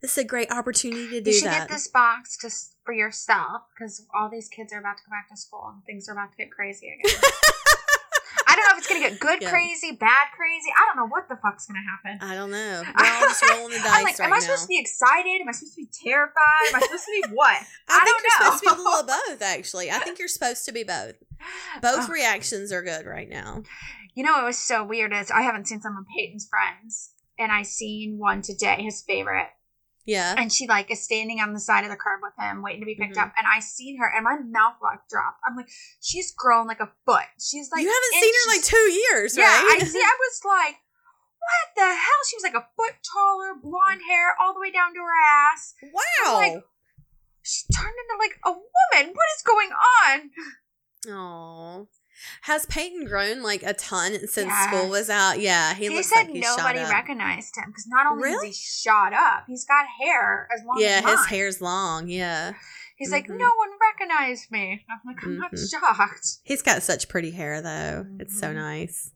this 0.00 0.12
is 0.12 0.18
a 0.18 0.24
great 0.24 0.52
opportunity 0.52 1.08
to 1.08 1.20
do 1.20 1.30
You 1.30 1.38
should 1.38 1.48
that. 1.48 1.68
get 1.68 1.74
this 1.74 1.88
box 1.88 2.36
just 2.40 2.76
for 2.84 2.92
yourself 2.92 3.62
because 3.74 4.06
all 4.14 4.28
these 4.30 4.48
kids 4.48 4.72
are 4.72 4.78
about 4.78 4.98
to 4.98 5.02
go 5.06 5.10
back 5.10 5.28
to 5.30 5.36
school 5.36 5.72
and 5.74 5.84
things 5.84 6.08
are 6.08 6.12
about 6.12 6.30
to 6.32 6.36
get 6.36 6.50
crazy 6.50 6.88
again. 6.88 7.20
I 8.54 8.56
don't 8.56 8.64
know 8.70 8.72
if 8.72 8.78
it's 8.78 8.86
gonna 8.86 9.00
get 9.00 9.18
good 9.18 9.42
Yeah. 9.42 9.50
crazy, 9.50 9.92
bad 9.92 10.28
crazy. 10.36 10.70
I 10.70 10.86
don't 10.86 10.96
know 10.96 11.10
what 11.10 11.28
the 11.28 11.34
fuck's 11.36 11.66
gonna 11.66 11.82
happen. 11.82 12.18
I 12.22 12.34
don't 12.36 12.50
know. 12.52 12.82
We're 12.98 13.04
all 13.04 13.20
just 13.22 13.42
rolling 13.50 13.72
the 13.72 13.78
dice 13.78 13.86
I'm 13.98 14.04
like, 14.04 14.18
right 14.18 14.26
am 14.26 14.32
I 14.32 14.36
now. 14.36 14.40
supposed 14.40 14.62
to 14.62 14.68
be 14.68 14.78
excited? 14.78 15.40
Am 15.42 15.48
I 15.48 15.52
supposed 15.52 15.74
to 15.74 15.82
be 15.82 15.88
terrified? 15.90 16.68
Am 16.68 16.76
I 16.76 16.80
supposed 16.80 17.04
to 17.04 17.12
be 17.22 17.24
what? 17.34 17.56
I, 17.56 17.62
I 17.90 18.04
think 18.04 18.06
don't 18.06 18.22
you're 18.22 18.30
supposed 18.38 18.62
to 18.62 18.70
be 18.70 18.74
a 18.74 18.78
little 18.78 19.00
of 19.00 19.06
both, 19.08 19.42
actually. 19.42 19.90
I 19.90 19.98
think 19.98 20.18
you're 20.18 20.28
supposed 20.28 20.64
to 20.66 20.72
be 20.72 20.84
both. 20.84 21.14
Both 21.82 22.08
Oh. 22.08 22.12
reactions 22.12 22.72
are 22.72 22.80
good 22.82 23.04
right 23.04 23.28
now. 23.28 23.64
You 24.14 24.24
know, 24.24 24.40
it 24.40 24.44
was 24.44 24.56
so 24.56 24.84
weird. 24.84 25.12
Is 25.12 25.30
I 25.30 25.42
haven't 25.42 25.66
seen 25.68 25.80
some 25.82 25.96
of 25.98 26.04
Peyton's 26.16 26.48
friends, 26.48 27.10
and 27.38 27.50
I 27.52 27.62
seen 27.62 28.16
one 28.18 28.40
today, 28.40 28.76
his 28.80 29.02
favorite, 29.02 29.48
Yeah. 30.06 30.34
and 30.36 30.52
she 30.52 30.66
like 30.68 30.90
is 30.90 31.02
standing 31.02 31.40
on 31.40 31.52
the 31.54 31.60
side 31.60 31.84
of 31.84 31.90
the 31.90 31.96
curb 31.96 32.20
with 32.22 32.34
him, 32.38 32.62
waiting 32.62 32.80
to 32.80 32.86
be 32.86 32.94
picked 32.94 33.16
Mhm. 33.16 33.22
up. 33.22 33.32
And 33.38 33.46
I 33.46 33.60
seen 33.60 33.98
her, 33.98 34.10
and 34.14 34.24
my 34.24 34.36
mouth 34.38 34.76
like 34.82 35.00
dropped. 35.08 35.40
I'm 35.46 35.56
like, 35.56 35.68
she's 36.00 36.30
grown 36.32 36.66
like 36.66 36.80
a 36.80 36.92
foot. 37.06 37.24
She's 37.40 37.70
like, 37.72 37.82
you 37.82 37.88
haven't 37.88 38.20
seen 38.20 38.34
her 38.34 38.42
in 38.50 38.56
like 38.56 38.64
two 38.64 38.88
years, 38.92 39.36
Yeah, 39.36 39.44
right? 39.44 39.78
I 39.80 39.84
see. 39.84 40.00
I 40.02 40.16
was 40.20 40.40
like, 40.44 40.76
what 41.40 41.66
the 41.76 41.88
hell? 41.88 42.20
She 42.28 42.36
was 42.36 42.42
like 42.44 42.54
a 42.54 42.68
foot 42.76 42.94
taller, 43.04 43.54
blonde 43.60 44.02
hair 44.08 44.34
all 44.40 44.52
the 44.54 44.60
way 44.60 44.70
down 44.70 44.92
to 44.94 45.00
her 45.00 45.20
ass. 45.52 45.74
wow. 45.82 46.34
like, 46.34 46.62
She 47.42 47.64
turned 47.72 47.92
into 47.96 48.16
like 48.18 48.38
a 48.44 48.52
woman. 48.52 49.14
What 49.14 49.26
is 49.36 49.42
going 49.44 49.70
on? 49.72 50.30
Oh. 51.08 51.88
Has 52.42 52.66
Peyton 52.66 53.04
grown 53.06 53.42
like 53.42 53.62
a 53.62 53.74
ton 53.74 54.12
since 54.28 54.48
Yes. 54.48 54.68
school 54.68 54.88
was 54.88 55.10
out? 55.10 55.40
Yeah, 55.40 55.74
he, 55.74 55.88
looks 55.88 56.08
said 56.08 56.28
like 56.28 56.34
nobody 56.34 56.78
recognized 56.80 57.56
him 57.56 57.64
because 57.68 57.86
not 57.88 58.06
only 58.06 58.22
Really? 58.30 58.48
is 58.48 58.56
he 58.58 58.64
shot 58.82 59.12
up, 59.12 59.44
he's 59.48 59.64
got 59.64 59.86
hair 60.00 60.48
as 60.54 60.62
long 60.64 60.80
yeah, 60.80 61.00
as 61.04 61.18
his 61.20 61.26
hair's 61.26 61.60
long. 61.60 62.08
Yeah, 62.08 62.52
He's 62.96 63.10
like, 63.10 63.26
Mhm. 63.26 63.38
no 63.38 63.50
one 63.56 63.70
recognized 63.80 64.52
me. 64.52 64.84
I'm 64.88 65.00
like, 65.04 65.24
I'm 65.24 65.36
not 65.38 65.52
Mhm. 65.52 65.68
shocked. 65.70 66.26
he's 66.44 66.62
got 66.62 66.82
such 66.82 67.08
pretty 67.08 67.32
hair 67.32 67.60
though. 67.60 68.06
It's 68.20 68.38
so 68.38 68.48
Mhm. 68.52 68.54
nice. 68.54 69.10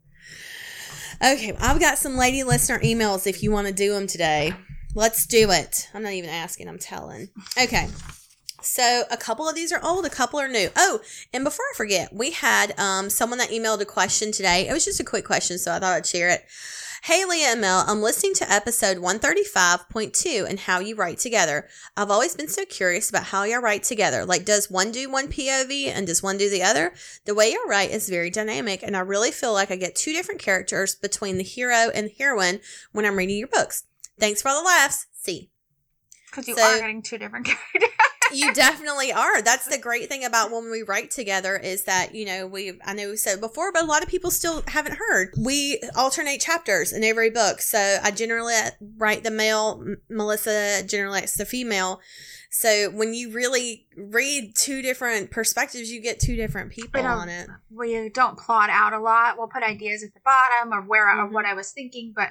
Okay, 1.23 1.57
I've 1.61 1.81
got 1.81 1.99
some 1.99 2.17
lady 2.17 2.43
listener 2.43 2.79
emails. 2.81 3.27
If 3.27 3.43
you 3.43 3.51
want 3.53 3.67
to 3.69 3.73
do 3.73 3.93
them 3.93 4.07
today, 4.07 4.55
let's 4.95 5.27
do 5.27 5.51
it. 5.51 5.89
I'm 5.95 6.03
not 6.03 6.13
even 6.13 6.31
asking. 6.31 6.69
I'm 6.69 6.79
telling. 6.79 7.29
Okay. 7.61 7.89
So 8.69 9.05
a 9.11 9.17
couple 9.17 9.49
of 9.49 9.55
these 9.55 9.73
are 9.73 9.83
old, 9.85 10.05
a 10.05 10.11
couple 10.11 10.39
are 10.41 10.49
new. 10.49 10.69
Oh, 10.77 11.01
and 11.33 11.43
before 11.43 11.65
I 11.73 11.77
forget, 11.77 12.13
we 12.13 12.33
had 12.33 12.79
um 12.79 13.09
someone 13.11 13.39
that 13.39 13.51
emailed 13.51 13.81
a 13.81 13.85
question 13.87 14.31
today. 14.33 14.69
It 14.69 14.73
was 14.73 14.85
just 14.85 15.01
a 15.01 15.05
quick 15.05 15.25
question, 15.25 15.59
so 15.59 15.73
I 15.73 15.79
thought 15.79 15.95
I'd 15.97 16.07
share 16.07 16.29
it. 16.29 16.45
Hey 17.05 17.25
Leah 17.25 17.53
and 17.53 17.61
Mel, 17.61 17.85
I'm 17.87 18.03
listening 18.03 18.35
to 18.35 18.53
episode 18.53 18.97
135.2 18.99 20.49
and 20.49 20.59
how 20.59 20.81
you 20.81 20.97
write 20.97 21.19
together. 21.19 21.69
I've 21.97 22.11
always 22.11 22.35
been 22.35 22.49
so 22.49 22.65
curious 22.65 23.09
about 23.09 23.23
how 23.25 23.45
y'all 23.45 23.61
write 23.63 23.85
together. 23.85 24.25
Like, 24.25 24.45
does 24.45 24.69
one 24.69 24.91
do 24.91 25.09
one 25.09 25.29
POV 25.29 25.87
and 25.87 26.09
does 26.09 26.25
one 26.25 26.39
do 26.39 26.51
the 26.51 26.63
other? 26.65 26.93
The 27.25 27.35
way 27.37 27.53
y'all 27.53 27.69
write 27.69 27.91
is 27.93 28.09
very 28.09 28.31
dynamic, 28.31 28.83
and 28.83 28.97
I 28.97 29.01
really 29.01 29.31
feel 29.31 29.53
like 29.53 29.71
I 29.71 29.77
get 29.77 29.95
two 29.95 30.13
different 30.13 30.41
characters 30.41 30.97
between 30.97 31.37
the 31.39 31.45
hero 31.45 31.89
and 31.95 32.09
the 32.09 32.15
heroine 32.19 32.61
when 32.93 33.05
I'm 33.05 33.17
reading 33.17 33.39
your 33.39 33.49
books. 33.49 33.85
Thanks 34.19 34.43
for 34.43 34.49
all 34.49 34.63
the 34.63 34.67
laughs. 34.67 35.07
See. 35.15 35.51
Because 36.31 36.49
you 36.49 36.57
So- 36.57 36.63
are 36.63 36.81
getting 36.81 37.01
two 37.03 37.17
different 37.19 37.47
characters. 37.73 37.91
You 38.33 38.53
definitely 38.55 39.13
are. 39.13 39.43
That's 39.43 39.67
the 39.67 39.79
great 39.79 40.09
thing 40.09 40.25
about 40.25 40.51
when 40.51 40.71
we 40.71 40.83
write 40.83 41.11
together 41.11 41.57
is 41.57 41.85
that, 41.85 42.15
you 42.15 42.25
know, 42.25 42.47
we, 42.47 42.79
I 42.85 42.95
know 42.95 43.11
we 43.11 43.17
said 43.17 43.41
before, 43.41 43.73
but 43.73 43.83
a 43.83 43.87
lot 43.87 44.03
of 44.03 44.09
people 44.09 44.31
still 44.31 44.63
haven't 44.69 44.97
heard. 44.97 45.33
We 45.39 45.81
alternate 45.97 46.41
chapters 46.41 46.93
in 46.93 47.05
every 47.05 47.31
book. 47.31 47.61
So 47.61 47.99
I 48.03 48.11
generally 48.11 48.55
write 48.97 49.25
the 49.25 49.31
male, 49.31 49.85
Melissa 50.09 50.83
generally 50.87 51.21
writes 51.21 51.37
the 51.37 51.45
female. 51.45 52.01
So 52.51 52.91
when 52.91 53.13
you 53.13 53.31
really 53.31 53.87
read 53.97 54.55
two 54.57 54.81
different 54.81 55.31
perspectives, 55.31 55.91
you 55.91 56.01
get 56.01 56.19
two 56.19 56.35
different 56.37 56.71
people 56.73 57.03
on 57.03 57.29
it. 57.29 57.49
we 57.71 58.09
don't 58.09 58.39
plot 58.39 58.71
out 58.71 58.95
a 58.95 58.99
lot. 58.99 59.37
We'll 59.37 59.49
put 59.49 59.63
ideas 59.63 60.03
at 60.03 60.15
the 60.15 60.21
bottom 60.25 60.73
or 60.73 60.81
where 60.83 61.07
Mhm. 61.07 61.27
of 61.27 61.33
what 61.33 61.45
I 61.45 61.53
was 61.55 61.73
thinking, 61.73 62.13
but 62.17 62.31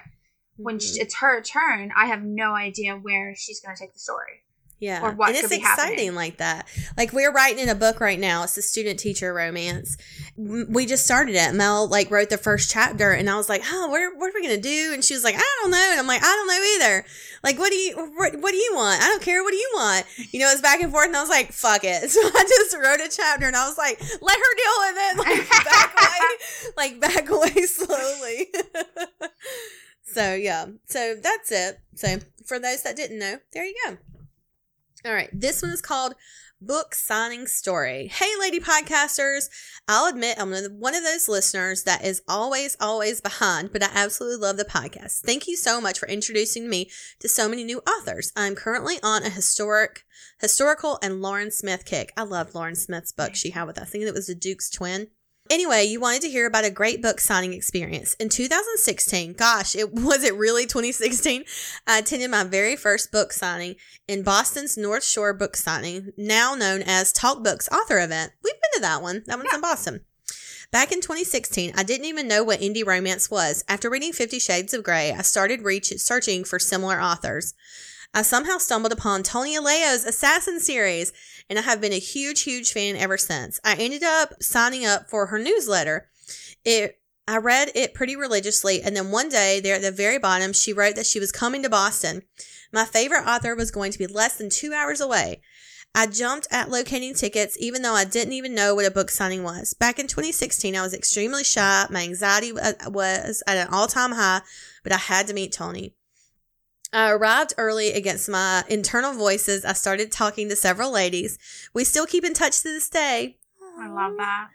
when 0.55 0.77
Mhm. 0.79 0.81
sh 0.81 0.97
it's 0.99 1.17
her 1.17 1.39
turn, 1.41 1.91
I 1.95 2.07
have 2.07 2.23
no 2.23 2.53
idea 2.55 2.95
where 2.95 3.35
she's 3.37 3.59
going 3.59 3.75
to 3.75 3.79
take 3.79 3.93
the 3.93 3.99
story. 3.99 4.43
Yeah. 4.79 5.01
or 5.01 5.11
what 5.11 5.29
and 5.29 5.37
it's 5.37 5.51
exciting 5.51 5.63
happening. 5.65 6.15
like 6.15 6.37
that. 6.37 6.67
Like 6.95 7.11
we're 7.11 7.31
writing 7.31 7.59
in 7.59 7.69
a 7.69 7.75
book 7.75 7.99
right 7.99 8.19
now. 8.19 8.43
It's 8.43 8.57
a 8.57 8.61
student 8.61 8.99
teacher 8.99 9.33
romance. 9.33 9.97
We 10.37 10.85
just 10.85 11.03
started 11.03 11.33
it. 11.35 11.55
Mel 11.55 11.87
like 11.87 12.11
wrote 12.11 12.29
the 12.29 12.37
first 12.37 12.69
chapter 12.69 13.11
and 13.11 13.27
I 13.27 13.37
was 13.37 13.49
like, 13.49 13.63
"Oh, 13.65 13.87
what 13.87 13.99
are, 14.01 14.13
what 14.15 14.29
are 14.29 14.33
we 14.35 14.43
going 14.45 14.55
to 14.55 14.61
do?" 14.61 14.91
And 14.93 15.03
she 15.03 15.15
was 15.15 15.23
like, 15.23 15.33
"I 15.35 15.57
don't 15.61 15.71
know." 15.71 15.87
And 15.91 15.99
I'm 15.99 16.05
like, 16.05 16.21
"I 16.23 16.27
don't 16.27 16.47
know 16.47 16.85
either." 16.85 17.05
Like, 17.43 17.57
"What 17.57 17.71
do 17.71 17.75
you 17.75 17.95
what, 18.17 18.35
what 18.39 18.51
do 18.51 18.57
you 18.57 18.71
want?" 18.75 19.01
"I 19.01 19.07
don't 19.07 19.21
care. 19.21 19.43
What 19.43 19.51
do 19.51 19.57
you 19.57 19.71
want?" 19.75 20.05
You 20.31 20.41
know, 20.41 20.51
it's 20.51 20.61
back 20.61 20.79
and 20.81 20.91
forth 20.91 21.07
and 21.07 21.17
I 21.17 21.21
was 21.21 21.29
like, 21.29 21.51
"Fuck 21.51 21.83
it." 21.83 22.11
So 22.17 22.21
I 22.21 22.43
just 22.47 22.75
wrote 22.77 22.99
a 22.99 23.09
chapter 23.09 23.47
and 23.47 23.55
I 23.55 23.67
was 23.67 23.77
like, 23.79 23.99
"Let 23.99 24.37
her 24.37 24.55
deal 24.55 24.77
with 24.79 24.97
it." 24.97 25.17
Like 25.17 25.49
back 25.65 25.95
away, 25.97 26.71
like 26.77 26.99
back 27.01 27.29
away 27.29 27.65
slowly. 27.65 28.47
so, 30.03 30.35
yeah. 30.35 30.65
So 30.85 31.15
that's 31.15 31.51
it. 31.51 31.79
So, 31.95 32.17
for 32.45 32.59
those 32.59 32.83
that 32.83 32.95
didn't 32.95 33.19
know, 33.19 33.39
there 33.53 33.65
you 33.65 33.75
go. 33.87 33.97
All 35.07 35.13
right. 35.13 35.29
This 35.31 35.61
one 35.61 35.71
is 35.71 35.81
called 35.81 36.15
Book 36.59 36.93
Signing 36.93 37.47
Story. 37.47 38.07
Hey, 38.07 38.29
lady 38.41 38.59
podcasters. 38.59 39.47
I'll 39.87 40.09
admit 40.09 40.37
I'm 40.37 40.51
one 40.51 40.95
of 40.95 41.03
those 41.03 41.29
listeners 41.29 41.83
that 41.83 42.03
is 42.03 42.21
always, 42.27 42.75
always 42.81 43.21
behind, 43.21 43.71
but 43.71 43.81
I 43.81 43.89
absolutely 43.93 44.45
love 44.45 44.57
the 44.57 44.65
podcast. 44.65 45.21
Thank 45.21 45.47
you 45.47 45.55
so 45.55 45.79
much 45.79 45.97
for 45.97 46.09
introducing 46.09 46.69
me 46.69 46.89
to 47.19 47.29
so 47.29 47.47
many 47.47 47.63
new 47.63 47.79
authors. 47.87 48.33
I'm 48.35 48.53
currently 48.53 48.95
on 49.01 49.23
a 49.23 49.29
historic, 49.29 50.03
historical 50.41 50.99
and 51.01 51.21
Lauren 51.21 51.51
Smith 51.51 51.85
kick. 51.85 52.11
I 52.17 52.23
love 52.23 52.53
Lauren 52.53 52.75
Smith's 52.75 53.13
book 53.13 53.33
she 53.33 53.51
had 53.51 53.63
with, 53.63 53.77
us. 53.77 53.87
I 53.87 53.89
think 53.89 54.03
it 54.03 54.13
was 54.13 54.27
the 54.27 54.35
Duke's 54.35 54.69
twin. 54.69 55.07
Anyway, 55.49 55.85
you 55.85 55.99
wanted 55.99 56.21
to 56.21 56.29
hear 56.29 56.45
about 56.45 56.65
a 56.65 56.71
great 56.71 57.01
book 57.01 57.19
signing 57.19 57.53
experience. 57.53 58.13
In 58.15 58.29
2016, 58.29 59.33
gosh, 59.33 59.75
it 59.75 59.93
was 59.93 60.23
it 60.23 60.35
really 60.35 60.65
2016? 60.65 61.43
I 61.85 61.99
attended 61.99 62.31
my 62.31 62.43
very 62.43 62.75
first 62.75 63.11
book 63.11 63.31
signing 63.31 63.75
in 64.07 64.23
Boston's 64.23 64.77
North 64.77 65.03
Shore 65.03 65.33
Book 65.33 65.55
Signing, 65.55 66.11
now 66.17 66.55
known 66.55 66.81
as 66.81 67.13
Talk 67.13 67.43
Books 67.43 67.69
Author 67.69 67.99
Event. 67.99 68.33
We've 68.43 68.53
been 68.53 68.71
to 68.75 68.81
that 68.81 69.01
one. 69.01 69.23
That 69.25 69.37
one's 69.37 69.53
in 69.53 69.61
Boston. 69.61 70.01
Back 70.69 70.91
in 70.91 70.99
2016, 70.99 71.73
I 71.77 71.83
didn't 71.83 72.07
even 72.07 72.27
know 72.27 72.43
what 72.43 72.59
indie 72.59 72.85
romance 72.85 73.31
was. 73.31 73.63
After 73.69 73.89
reading 73.89 74.11
Fifty 74.11 74.39
Shades 74.39 74.73
of 74.73 74.83
Grey, 74.83 75.13
I 75.13 75.21
started 75.21 75.61
reach- 75.61 75.93
searching 75.97 76.43
for 76.43 76.59
similar 76.59 77.01
authors. 77.01 77.53
I 78.13 78.21
somehow 78.21 78.57
stumbled 78.57 78.93
upon 78.93 79.23
Toni 79.23 79.55
Aleo's 79.55 80.03
Assassin 80.03 80.59
series, 80.59 81.13
and 81.49 81.59
I 81.59 81.61
have 81.63 81.81
been 81.81 81.93
a 81.93 81.99
huge, 81.99 82.43
huge 82.43 82.71
fan 82.71 82.95
ever 82.95 83.17
since. 83.17 83.59
I 83.63 83.75
ended 83.75 84.03
up 84.03 84.41
signing 84.41 84.85
up 84.85 85.09
for 85.09 85.27
her 85.27 85.39
newsletter. 85.39 86.09
It 86.65 86.99
I 87.27 87.37
read 87.37 87.71
it 87.75 87.93
pretty 87.93 88.15
religiously, 88.15 88.81
and 88.81 88.95
then 88.95 89.11
one 89.11 89.27
day, 89.27 89.59
there 89.59 89.75
at 89.75 89.81
the 89.81 89.91
very 89.91 90.17
bottom, 90.17 90.53
she 90.53 90.71
wrote 90.71 90.95
that 90.95 91.05
she 91.05 91.19
was 91.19 91.31
coming 91.31 91.61
to 91.63 91.69
Boston. 91.69 92.21
My 92.71 92.85
favorite 92.85 93.27
author 93.27 93.53
was 93.53 93.69
going 93.69 93.91
to 93.91 93.99
be 93.99 94.07
less 94.07 94.37
than 94.37 94.49
two 94.49 94.73
hours 94.73 95.01
away. 95.01 95.41
I 95.93 96.07
jumped 96.07 96.47
at 96.51 96.69
locating 96.69 97.13
tickets, 97.15 97.57
even 97.59 97.81
though 97.81 97.95
I 97.95 98.05
didn't 98.05 98.33
even 98.33 98.55
know 98.55 98.75
what 98.75 98.85
a 98.85 98.91
book 98.91 99.09
signing 99.09 99.43
was. 99.43 99.73
Back 99.73 99.99
in 99.99 100.07
2016, 100.07 100.75
I 100.75 100.81
was 100.81 100.93
extremely 100.93 101.43
shy. 101.43 101.85
My 101.89 102.03
anxiety 102.03 102.53
was 102.53 103.43
at 103.45 103.57
an 103.57 103.67
all 103.73 103.87
time 103.87 104.11
high, 104.13 104.41
but 104.83 104.93
I 104.93 104.97
had 104.97 105.27
to 105.27 105.33
meet 105.33 105.51
Toni. 105.51 105.96
I 106.93 107.11
arrived 107.11 107.53
early 107.57 107.93
against 107.93 108.29
my 108.29 108.63
internal 108.69 109.13
voices. 109.13 109.65
I 109.65 109.73
started 109.73 110.11
talking 110.11 110.49
to 110.49 110.55
several 110.55 110.91
ladies. 110.91 111.37
We 111.73 111.83
still 111.83 112.05
keep 112.05 112.23
in 112.23 112.33
touch 112.33 112.61
to 112.61 112.69
this 112.69 112.89
day. 112.89 113.37
I 113.79 113.87
love 113.89 114.13
that. 114.17 114.47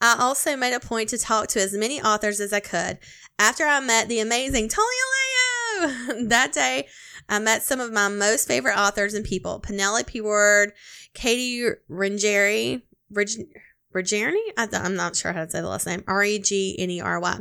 I 0.00 0.16
also 0.18 0.56
made 0.56 0.74
a 0.74 0.80
point 0.80 1.08
to 1.10 1.18
talk 1.18 1.48
to 1.48 1.60
as 1.60 1.72
many 1.72 2.00
authors 2.00 2.40
as 2.40 2.52
I 2.52 2.60
could. 2.60 2.98
After 3.38 3.64
I 3.64 3.80
met 3.80 4.08
the 4.08 4.20
amazing 4.20 4.68
Toni 4.68 4.86
Aleo, 5.06 6.28
that 6.28 6.52
day 6.52 6.88
I 7.28 7.38
met 7.38 7.62
some 7.62 7.80
of 7.80 7.92
my 7.92 8.08
most 8.08 8.46
favorite 8.46 8.78
authors 8.78 9.14
and 9.14 9.24
people 9.24 9.60
Penelope 9.60 10.20
Ward, 10.20 10.72
Katie 11.14 11.68
Rengeri, 11.90 12.82
Reg- 13.10 13.48
Regerny? 13.96 14.52
I'm 14.56 14.94
not 14.94 15.16
sure 15.16 15.32
how 15.32 15.44
to 15.44 15.50
say 15.50 15.60
the 15.62 15.68
last 15.68 15.86
name. 15.86 16.04
R 16.06 16.22
E 16.22 16.38
G 16.38 16.76
N 16.78 16.90
E 16.90 17.00
R 17.00 17.18
Y. 17.18 17.38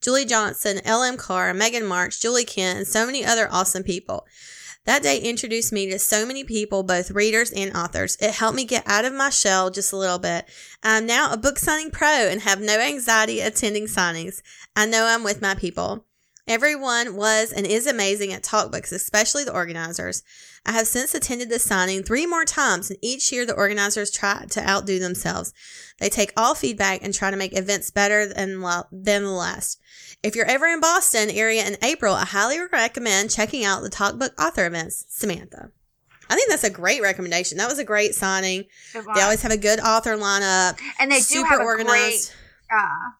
Julie 0.00 0.24
Johnson, 0.24 0.80
L.M. 0.84 1.16
Carr, 1.16 1.54
Meghan 1.54 1.86
March, 1.86 2.20
Julie 2.20 2.44
Kent, 2.44 2.78
and 2.78 2.86
so 2.86 3.06
many 3.06 3.24
other 3.24 3.48
awesome 3.50 3.84
people. 3.84 4.26
That 4.84 5.04
day 5.04 5.20
introduced 5.20 5.72
me 5.72 5.88
to 5.90 5.98
so 6.00 6.26
many 6.26 6.42
people, 6.42 6.82
both 6.82 7.12
readers 7.12 7.52
and 7.52 7.74
authors. 7.76 8.16
It 8.20 8.32
helped 8.32 8.56
me 8.56 8.64
get 8.64 8.82
out 8.84 9.04
of 9.04 9.12
my 9.12 9.30
shell 9.30 9.70
just 9.70 9.92
a 9.92 9.96
little 9.96 10.18
bit. 10.18 10.48
I'm 10.82 11.06
now 11.06 11.32
a 11.32 11.36
book 11.36 11.56
signing 11.56 11.92
pro 11.92 12.08
and 12.08 12.40
have 12.40 12.60
no 12.60 12.80
anxiety 12.80 13.38
attending 13.38 13.84
signings. 13.84 14.42
I 14.74 14.86
know 14.86 15.06
I'm 15.06 15.22
with 15.22 15.40
my 15.40 15.54
people. 15.54 16.04
Everyone 16.48 17.14
was 17.14 17.52
and 17.52 17.64
is 17.64 17.86
amazing 17.86 18.32
at 18.32 18.42
Talkbooks, 18.42 18.90
especially 18.92 19.44
the 19.44 19.54
organizers. 19.54 20.24
I 20.66 20.72
have 20.72 20.88
since 20.88 21.14
attended 21.14 21.50
the 21.50 21.58
signing 21.60 22.02
three 22.02 22.26
more 22.26 22.44
times, 22.44 22.90
and 22.90 22.98
each 23.00 23.30
year 23.30 23.46
the 23.46 23.54
organizers 23.54 24.10
try 24.10 24.46
to 24.50 24.68
outdo 24.68 24.98
themselves. 24.98 25.52
They 25.98 26.08
take 26.08 26.32
all 26.36 26.54
feedback 26.54 27.00
and 27.02 27.14
try 27.14 27.30
to 27.30 27.36
make 27.36 27.56
events 27.56 27.90
better 27.90 28.26
than, 28.26 28.60
la- 28.60 28.84
than 28.90 29.22
the 29.22 29.30
last. 29.30 29.80
If 30.22 30.34
you're 30.34 30.46
ever 30.46 30.66
in 30.66 30.80
Boston 30.80 31.30
area 31.30 31.64
in 31.66 31.76
April, 31.82 32.14
I 32.14 32.24
highly 32.24 32.58
recommend 32.72 33.30
checking 33.30 33.64
out 33.64 33.82
the 33.82 33.90
Talkbook 33.90 34.30
author 34.38 34.66
events. 34.66 35.04
Samantha. 35.08 35.70
I 36.28 36.34
think 36.34 36.48
that's 36.48 36.64
a 36.64 36.70
great 36.70 37.02
recommendation. 37.02 37.58
That 37.58 37.68
was 37.68 37.78
a 37.78 37.84
great 37.84 38.14
signing. 38.14 38.64
They 38.92 39.20
always 39.20 39.42
have 39.42 39.52
a 39.52 39.56
good 39.56 39.80
author 39.80 40.16
lineup. 40.16 40.78
and 40.98 41.10
they 41.10 41.20
do 41.20 41.44
have 41.44 41.60
organized. 41.60 42.32
great 42.68 42.80
uh, 42.80 43.10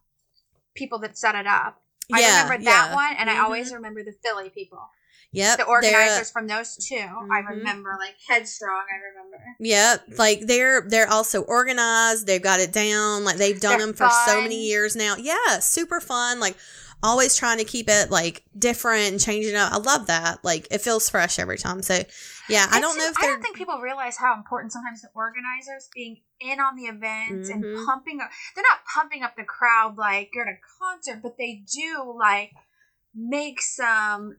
people 0.75 0.99
that 1.01 1.19
set 1.19 1.35
it 1.35 1.47
up. 1.47 1.82
I 2.12 2.20
Yeah, 2.20 2.42
remember 2.44 2.64
that 2.64 2.88
yeah. 2.90 2.94
one, 2.94 3.16
and 3.18 3.31
I 3.31 3.35
Mhm. 3.37 3.42
always 3.44 3.72
remember 3.72 4.03
the 4.03 4.12
Philly 4.25 4.51
people, 4.51 4.90
Yep. 5.33 5.53
the 5.59 5.64
they're- 5.64 5.66
organizers 5.70 6.31
from 6.31 6.46
those 6.46 6.77
2 6.77 6.96
I 6.96 7.42
Mhm. 7.42 7.48
remember 7.48 7.96
like 7.98 8.16
Headstrong. 8.29 8.85
I 8.92 8.96
remember. 9.11 9.57
Yep, 9.61 10.05
like 10.18 10.40
they're 10.46 10.83
they're 10.83 11.09
also 11.11 11.42
organized. 11.42 12.27
They've 12.27 12.42
got 12.42 12.61
it 12.61 12.72
down. 12.72 13.25
Like 13.25 13.37
they've 13.37 13.59
done 13.61 13.79
They're 13.79 13.87
them 13.87 13.94
for 13.94 14.11
so 14.27 14.40
many 14.42 14.57
years 14.66 14.94
now. 14.96 15.16
Yeah, 15.16 15.59
super 15.61 16.01
fun. 16.01 16.38
Like 16.40 16.57
always 17.05 17.35
trying 17.35 17.59
to 17.59 17.64
keep 17.64 17.88
it 17.88 18.11
like 18.11 18.44
different 18.57 19.11
and 19.11 19.20
changing 19.20 19.57
up. 19.57 19.72
I 19.72 19.77
love 19.79 20.07
that. 20.07 20.38
Like 20.44 20.68
it 20.70 20.83
feels 20.83 21.09
fresh 21.11 21.38
every 21.38 21.59
time. 21.59 21.83
So 21.83 22.05
yeah, 22.48 22.66
I 22.70 22.81
don't 22.81 22.96
know 22.98 23.07
if 23.07 23.18
I 23.18 23.26
don't 23.26 23.42
think 23.42 23.57
people 23.57 23.78
realize 23.81 24.16
how 24.16 24.35
important 24.35 24.72
sometimes 24.72 25.02
the 25.02 25.09
organizers 25.14 25.88
being 25.94 26.22
in 26.40 26.61
on 26.61 26.76
the 26.76 26.85
events 26.85 27.50
Mhm. 27.50 27.55
and 27.55 27.87
pumping 27.87 28.20
up. 28.20 28.31
They're 28.55 28.64
not 28.68 28.81
pumping 28.92 29.22
up 29.22 29.37
the 29.37 29.44
crowd 29.44 29.96
like 29.96 30.31
you're 30.35 30.48
at 30.48 30.55
a 30.55 30.59
concert, 30.81 31.22
but 31.22 31.37
they 31.38 31.64
do 31.72 32.14
like 32.18 32.52
make 33.14 33.61
some 33.61 34.37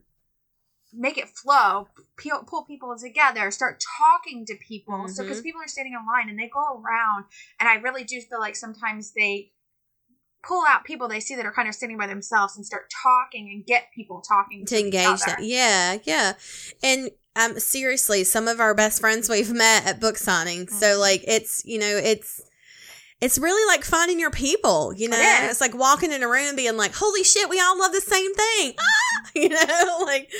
make 0.96 1.18
it 1.18 1.28
flow 1.28 1.88
pull 2.46 2.64
people 2.64 2.96
together 2.96 3.50
start 3.50 3.82
talking 3.98 4.46
to 4.46 4.54
people 4.56 5.08
so 5.08 5.24
because 5.24 5.40
people 5.40 5.60
are 5.60 5.66
standing 5.66 5.92
in 5.92 6.06
line 6.06 6.28
and 6.28 6.38
they 6.38 6.48
go 6.48 6.80
around 6.80 7.24
and 7.58 7.68
i 7.68 7.74
really 7.74 8.04
do 8.04 8.20
feel 8.20 8.38
like 8.38 8.54
sometimes 8.54 9.12
they 9.12 9.50
pull 10.46 10.62
out 10.68 10.84
people 10.84 11.08
they 11.08 11.18
see 11.20 11.34
that 11.34 11.44
are 11.46 11.52
kind 11.52 11.68
of 11.68 11.74
sitting 11.74 11.96
by 11.96 12.06
themselves 12.06 12.56
and 12.56 12.64
start 12.64 12.88
talking 13.02 13.50
and 13.50 13.66
get 13.66 13.88
people 13.94 14.20
talking 14.20 14.64
to, 14.64 14.76
to 14.76 14.84
engage 14.84 15.20
them. 15.22 15.36
Yeah, 15.40 15.98
yeah. 16.04 16.34
And 16.82 17.10
um 17.36 17.58
seriously, 17.58 18.24
some 18.24 18.48
of 18.48 18.60
our 18.60 18.74
best 18.74 19.00
friends 19.00 19.28
we've 19.28 19.52
met 19.52 19.86
at 19.86 20.00
book 20.00 20.16
signing. 20.18 20.68
So 20.68 20.86
Mhm. 20.96 21.00
like 21.00 21.24
it's 21.26 21.62
you 21.64 21.78
know, 21.78 21.96
it's 21.96 22.40
it's 23.20 23.38
really 23.38 23.66
like 23.72 23.84
finding 23.84 24.18
your 24.20 24.30
people, 24.30 24.92
you 24.94 25.08
know. 25.08 25.16
It. 25.18 25.50
It's 25.50 25.60
like 25.60 25.74
walking 25.74 26.12
in 26.12 26.22
a 26.22 26.28
room 26.28 26.48
and 26.48 26.56
being 26.56 26.76
like, 26.76 26.94
"Holy 26.94 27.24
shit, 27.24 27.48
we 27.48 27.58
all 27.60 27.78
love 27.78 27.92
the 27.92 28.00
same 28.00 28.34
thing." 28.34 28.74
Ah! 29.16 29.30
You 29.34 29.48
know, 29.48 29.98
like 30.04 30.30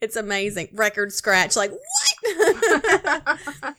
it's 0.00 0.16
amazing. 0.16 0.68
Record 0.72 1.12
scratch 1.12 1.54
like, 1.56 1.70
"What?" 1.70 3.38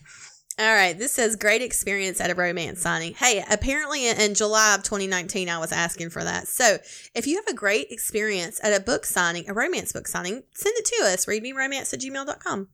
All 0.56 0.72
right, 0.72 0.96
this 0.96 1.10
says 1.10 1.34
great 1.34 1.62
experience 1.62 2.20
at 2.20 2.30
a 2.30 2.34
romance 2.34 2.80
signing. 2.80 3.14
Hey, 3.14 3.44
apparently 3.50 4.06
in, 4.06 4.34
July 4.34 4.76
of 4.76 4.84
2019, 4.84 5.48
I 5.48 5.58
was 5.58 5.72
asking 5.72 6.10
for 6.10 6.22
that. 6.22 6.46
So 6.46 6.78
if 7.12 7.26
you 7.26 7.34
have 7.36 7.48
a 7.48 7.54
great 7.54 7.88
experience 7.90 8.60
at 8.62 8.72
a 8.72 8.78
book 8.78 9.04
signing, 9.04 9.50
a 9.50 9.52
romance 9.52 9.92
book 9.92 10.06
signing, 10.06 10.44
send 10.52 10.76
it 10.76 10.84
to 10.84 11.06
us, 11.06 11.26
readmeromance 11.26 11.92
at 11.92 12.00
gmail.com. 12.00 12.68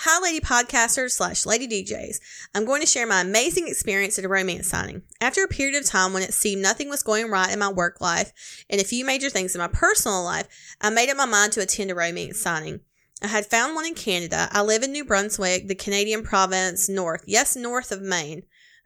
Hi, 0.00 0.22
lady 0.22 0.38
podcasters 0.38 1.12
slash 1.12 1.44
lady 1.44 1.66
DJs. 1.66 2.20
I'm 2.54 2.64
going 2.64 2.82
to 2.82 2.86
share 2.86 3.06
my 3.06 3.22
amazing 3.22 3.66
experience 3.66 4.16
at 4.16 4.24
a 4.24 4.28
romance 4.28 4.68
signing. 4.68 5.02
After 5.20 5.42
a 5.42 5.48
period 5.48 5.74
of 5.74 5.86
time 5.86 6.12
when 6.12 6.22
it 6.22 6.34
seemed 6.34 6.62
nothing 6.62 6.88
was 6.88 7.02
going 7.02 7.30
right 7.30 7.52
in 7.52 7.58
my 7.58 7.72
work 7.72 8.00
life 8.00 8.64
and 8.70 8.80
a 8.80 8.84
few 8.84 9.04
major 9.04 9.28
things 9.28 9.56
in 9.56 9.58
my 9.58 9.68
personal 9.68 10.22
life, 10.22 10.46
I 10.80 10.90
made 10.90 11.10
up 11.10 11.16
my 11.16 11.24
mind 11.24 11.52
to 11.54 11.62
attend 11.62 11.90
a 11.90 11.96
romance 11.96 12.38
signing. 12.38 12.80
I 13.22 13.28
had 13.28 13.46
found 13.46 13.74
one 13.74 13.86
in 13.86 13.94
Canada. 13.94 14.48
I 14.52 14.62
live 14.62 14.82
in 14.82 14.92
New 14.92 15.04
Brunswick, 15.04 15.68
the 15.68 15.74
Canadian 15.74 16.22
province 16.22 16.88
north. 16.88 17.24
Yes, 17.26 17.56
north 17.56 17.90
of 17.90 18.02
Maine. 18.02 18.42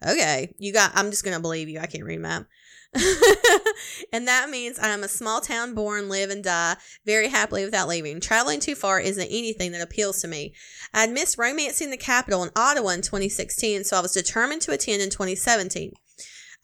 Okay, 0.06 0.54
you 0.58 0.72
got, 0.72 0.92
I'm 0.94 1.10
just 1.10 1.24
going 1.24 1.36
to 1.36 1.42
believe 1.42 1.68
you. 1.68 1.80
I 1.80 1.86
can't 1.86 2.04
read 2.04 2.18
a 2.18 2.22
map. 2.22 2.46
and 4.12 4.26
that 4.26 4.50
means 4.50 4.78
I 4.78 4.88
am 4.88 5.04
a 5.04 5.08
small 5.08 5.40
town 5.40 5.74
born, 5.74 6.08
live, 6.08 6.30
and 6.30 6.42
die 6.42 6.76
very 7.04 7.28
happily 7.28 7.64
without 7.64 7.88
leaving. 7.88 8.20
Traveling 8.20 8.60
too 8.60 8.74
far 8.74 8.98
isn't 8.98 9.28
anything 9.28 9.72
that 9.72 9.82
appeals 9.82 10.20
to 10.22 10.28
me. 10.28 10.54
I 10.92 11.02
had 11.02 11.10
missed 11.10 11.38
romancing 11.38 11.90
the 11.90 11.96
capital 11.96 12.42
in 12.42 12.50
Ottawa 12.56 12.90
in 12.90 13.02
2016, 13.02 13.84
so 13.84 13.96
I 13.96 14.00
was 14.00 14.12
determined 14.12 14.62
to 14.62 14.72
attend 14.72 15.02
in 15.02 15.10
2017. 15.10 15.92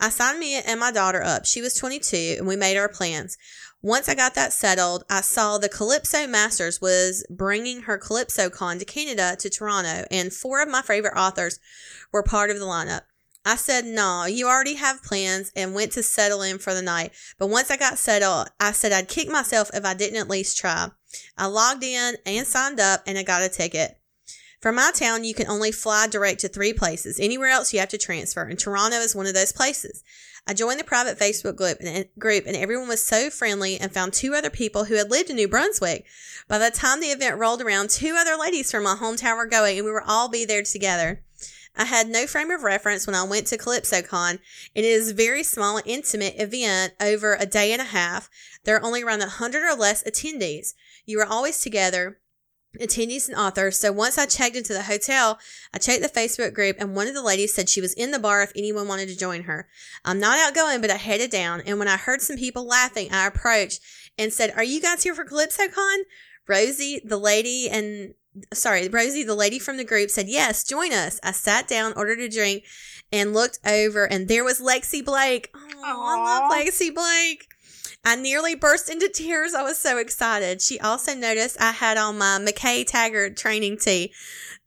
I 0.01 0.09
signed 0.09 0.41
Mia 0.41 0.63
and 0.67 0.81
my 0.81 0.91
daughter 0.91 1.23
up. 1.23 1.47
She 1.47 1.63
was 1.63 1.75
22, 1.75 2.37
and 2.39 2.47
we 2.47 2.57
made 2.57 2.77
our 2.77 2.89
plans. 2.89 3.39
Once 3.87 4.09
I 4.09 4.17
got 4.17 4.35
that 4.35 4.53
settled, 4.53 5.05
I 5.09 5.21
saw 5.21 5.59
the 5.59 5.69
Kallypso 5.69 6.29
Masters 6.29 6.81
was 6.81 7.25
bringing 7.31 7.83
her 7.83 7.97
Kallypso 7.97 8.51
Con 8.51 8.81
to 8.81 8.85
Canada 8.85 9.37
to 9.39 9.49
Toronto, 9.49 10.05
and 10.11 10.33
four 10.33 10.61
of 10.61 10.69
my 10.69 10.83
favorite 10.83 11.17
authors 11.17 11.61
were 12.11 12.25
part 12.25 12.51
of 12.51 12.59
the 12.59 12.65
lineup. 12.65 13.03
I 13.45 13.55
said, 13.55 13.85
no, 13.85 14.25
you 14.25 14.49
already 14.49 14.75
have 14.75 15.05
plans 15.05 15.53
and 15.55 15.73
went 15.73 15.93
to 15.93 16.03
settle 16.03 16.43
in 16.43 16.59
for 16.59 16.75
the 16.75 16.83
night. 16.83 17.13
But 17.39 17.47
once 17.47 17.71
I 17.71 17.77
got 17.77 17.97
settled, 17.97 18.49
I 18.59 18.73
said 18.73 18.91
I'd 18.91 19.07
kick 19.07 19.29
myself 19.29 19.71
if 19.73 19.85
I 19.85 19.95
didn't 19.95 20.19
at 20.19 20.29
least 20.29 20.59
try. 20.59 20.89
I 21.39 21.47
logged 21.47 21.85
in 21.85 22.17
and 22.27 22.45
signed 22.45 22.81
up 22.81 23.05
and 23.07 23.17
I 23.17 23.23
got 23.23 23.43
a 23.43 23.49
ticket. 23.49 24.01
From 24.61 24.75
my 24.75 24.91
town, 24.93 25.23
you 25.23 25.33
can 25.33 25.47
only 25.47 25.71
fly 25.71 26.09
direct 26.09 26.41
to 26.41 26.49
three 26.49 26.73
places. 26.73 27.21
Anywhere 27.21 27.51
else, 27.51 27.73
you 27.73 27.79
have 27.79 27.91
to 27.91 27.99
transfer, 27.99 28.43
and 28.43 28.59
Toronto 28.59 28.97
is 28.97 29.15
one 29.15 29.27
of 29.27 29.35
those 29.35 29.53
places. 29.53 30.03
I 30.49 30.55
joined 30.55 30.79
the 30.79 30.85
private 30.85 31.19
Facebook 31.19 31.57
group 31.57 31.79
and, 31.81 32.07
group, 32.19 32.45
and 32.47 32.57
everyone 32.57 32.87
was 32.87 33.03
so 33.03 33.31
friendly 33.31 33.81
and 33.81 33.93
found 33.93 34.13
two 34.13 34.35
other 34.35 34.51
people 34.51 34.85
who 34.85 34.95
had 34.95 35.11
lived 35.11 35.29
in 35.29 35.37
New 35.37 35.49
Brunswick. 35.49 36.07
By 36.47 36.59
the 36.59 36.71
time 36.71 37.01
the 37.01 37.09
event 37.09 37.39
rolled 37.39 37.61
around, 37.61 37.91
two 37.91 38.15
other 38.17 38.37
ladies 38.37 38.71
from 38.71 38.85
my 38.85 38.95
hometown 38.95 39.37
were 39.37 39.47
going, 39.47 39.77
and 39.79 39.85
we 39.85 39.91
were 39.91 40.05
all 40.07 40.29
be 40.29 40.45
there 40.45 40.63
together. 40.63 41.23
I 41.77 41.85
had 41.85 42.09
no 42.09 42.27
frame 42.27 42.51
of 42.51 42.63
reference 42.63 43.07
when 43.07 43.17
I 43.17 43.25
went 43.25 43.49
to 43.49 43.59
KallypsoCon. 43.59 44.39
It 44.75 44.85
is 44.85 45.11
a 45.11 45.15
very 45.15 45.43
small 45.43 45.79
and 45.79 45.87
intimate 45.87 46.37
event 46.39 46.95
over 47.01 47.35
a 47.35 47.45
day 47.45 47.73
and 47.73 47.83
a 47.83 47.87
half. 47.87 48.31
There 48.65 48.77
are 48.77 48.85
only 48.85 49.03
around 49.03 49.19
100 49.19 49.63
or 49.63 49.75
less 49.75 50.03
attendees. 50.05 50.75
You 51.05 51.21
are 51.21 51.27
always 51.27 51.61
together, 51.61 52.19
attendees 52.79 53.29
and 53.29 53.37
authors. 53.37 53.79
So 53.79 53.93
once 53.93 54.19
I 54.19 54.27
checked 54.27 54.57
into 54.57 54.73
the 54.73 54.83
hotel, 54.83 55.39
I 55.73 55.79
checked 55.79 56.03
the 56.03 56.09
Facebook 56.09 56.55
group, 56.55 56.77
and 56.79 56.95
one 56.95 57.07
of 57.07 57.15
the 57.15 57.23
ladies 57.23 57.55
said 57.55 57.69
she 57.69 57.81
was 57.81 57.95
in 57.95 58.11
the 58.11 58.19
bar 58.19 58.43
if 58.43 58.53
anyone 58.57 58.89
wanted 58.89 59.09
to 59.09 59.17
join 59.17 59.43
her. 59.43 59.69
I'm 60.05 60.21
not 60.21 60.39
outgoing, 60.39 60.81
but 60.81 60.91
I 60.91 60.97
headed 60.97 61.31
down, 61.31 61.63
and 61.63 61.79
when 61.79 61.89
I 61.89 61.97
heard 61.97 62.23
some 62.23 62.37
people 62.37 62.67
laughing, 62.67 63.09
I 63.13 63.27
approached 63.27 63.81
and 64.19 64.33
said, 64.33 64.53
Are 64.57 64.65
you 64.65 64.81
guys 64.81 65.03
here 65.03 65.15
for 65.15 65.25
KallypsoCon? 65.25 65.99
Rosie, 66.49 67.01
the 67.05 67.19
lady, 67.19 67.69
and 67.69 68.15
sorry, 68.55 68.89
Rosie, 68.89 69.25
the 69.25 69.35
lady 69.35 69.59
from 69.59 69.77
the 69.77 69.85
group 69.85 70.11
said, 70.11 70.29
Yes, 70.29 70.65
join 70.65 70.93
us. 70.93 71.19
I 71.23 71.33
sat 71.33 71.69
down, 71.69 71.93
ordered 71.97 72.21
a 72.21 72.29
drink, 72.29 72.65
and 73.13 73.35
looked 73.35 73.59
over, 73.67 74.05
and 74.05 74.29
there 74.29 74.45
was 74.45 74.61
Lexi 74.61 75.05
Blake. 75.05 75.51
Oh, 75.55 75.61
I 75.85 76.25
love 76.25 76.53
Lexi 76.53 76.95
Blake. 76.95 77.49
I 78.09 78.15
nearly 78.15 78.55
burst 78.55 78.89
into 78.89 79.09
tears. 79.09 79.53
I 79.53 79.65
was 79.65 79.79
so 79.79 79.99
excited. 79.99 80.63
She 80.63 80.79
also 80.79 81.13
noticed 81.13 81.61
I 81.61 81.73
had 81.73 81.99
on 81.99 82.19
my 82.19 82.39
McKay 82.39 82.87
Taggart 82.87 83.37
training 83.37 83.79
tee. 83.79 84.13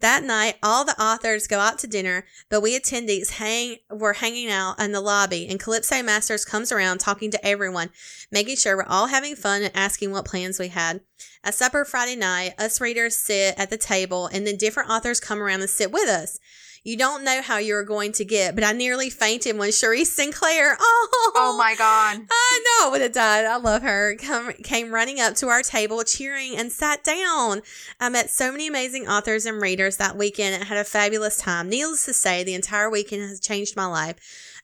That 0.02 0.26
night, 0.26 0.58
all 0.62 0.84
the 0.84 1.02
authors 1.02 1.48
go 1.48 1.60
out 1.60 1.80
to 1.80 1.88
dinner, 1.88 2.26
but 2.50 2.60
we 2.60 2.78
attendees 2.78 3.32
hang 3.32 3.78
were 3.90 4.14
hanging 4.14 4.50
out 4.50 4.82
in 4.82 4.92
the 4.92 5.00
lobby, 5.00 5.48
and 5.50 5.58
Kallypso 5.58 6.04
Masters 6.04 6.44
comes 6.44 6.74
around 6.74 7.00
talking 7.00 7.32
to 7.32 7.46
everyone, 7.46 7.92
making 8.30 8.58
sure 8.58 8.76
we're 8.76 8.84
all 8.84 9.08
having 9.08 9.38
fun 9.38 9.62
and 9.62 9.76
asking 9.76 10.12
what 10.12 10.26
plans 10.26 10.60
we 10.60 10.68
had. 10.68 11.00
At 11.42 11.56
supper 11.56 11.86
Friday 11.86 12.18
night, 12.18 12.56
us 12.58 12.82
readers 12.82 13.16
sit 13.16 13.56
at 13.58 13.70
the 13.70 13.78
table, 13.78 14.28
and 14.28 14.46
then 14.46 14.58
different 14.58 14.90
authors 14.90 15.22
come 15.22 15.42
around 15.42 15.62
and 15.62 15.70
sit 15.70 15.94
with 15.94 16.10
us. 16.10 16.39
You 16.84 16.98
don't 16.98 17.24
know 17.24 17.42
how 17.42 17.58
you're 17.58 17.84
going 17.84 18.12
to 18.14 18.26
get, 18.26 18.56
but 18.56 18.64
I 18.64 18.72
nearly 18.72 19.10
fainted 19.10 19.58
when 19.58 19.70
Cherise 19.70 20.08
Sinclair. 20.08 20.78
Oh, 21.22 21.32
Oh 21.36 21.58
my 21.58 21.76
god. 21.76 22.22
I 22.32 22.64
know 22.64 22.88
I 22.88 22.92
would 22.92 23.02
have 23.02 23.12
died. 23.12 23.46
I 23.46 23.58
love 23.58 23.82
her. 23.82 24.16
Come, 24.16 24.54
came 24.64 24.92
running 24.92 25.20
up 25.20 25.36
to 25.36 25.48
our 25.48 25.62
table, 25.62 26.04
cheering, 26.04 26.56
and 26.58 26.72
sat 26.72 27.04
down. 27.04 27.62
I 28.00 28.10
met 28.10 28.30
so 28.30 28.52
many 28.52 28.68
amazing 28.68 29.08
authors 29.08 29.46
and 29.46 29.62
readers 29.62 29.98
that 29.98 30.18
weekend 30.18 30.56
and 30.56 30.64
had 30.64 30.78
a 30.78 30.84
fabulous 30.84 31.38
time. 31.38 31.70
Needless 31.70 32.06
to 32.06 32.14
say, 32.14 32.44
the 32.44 32.54
entire 32.54 32.90
weekend 32.90 33.22
has 33.24 33.40
changed 33.40 33.76
my 33.76 33.86
life. 33.86 34.16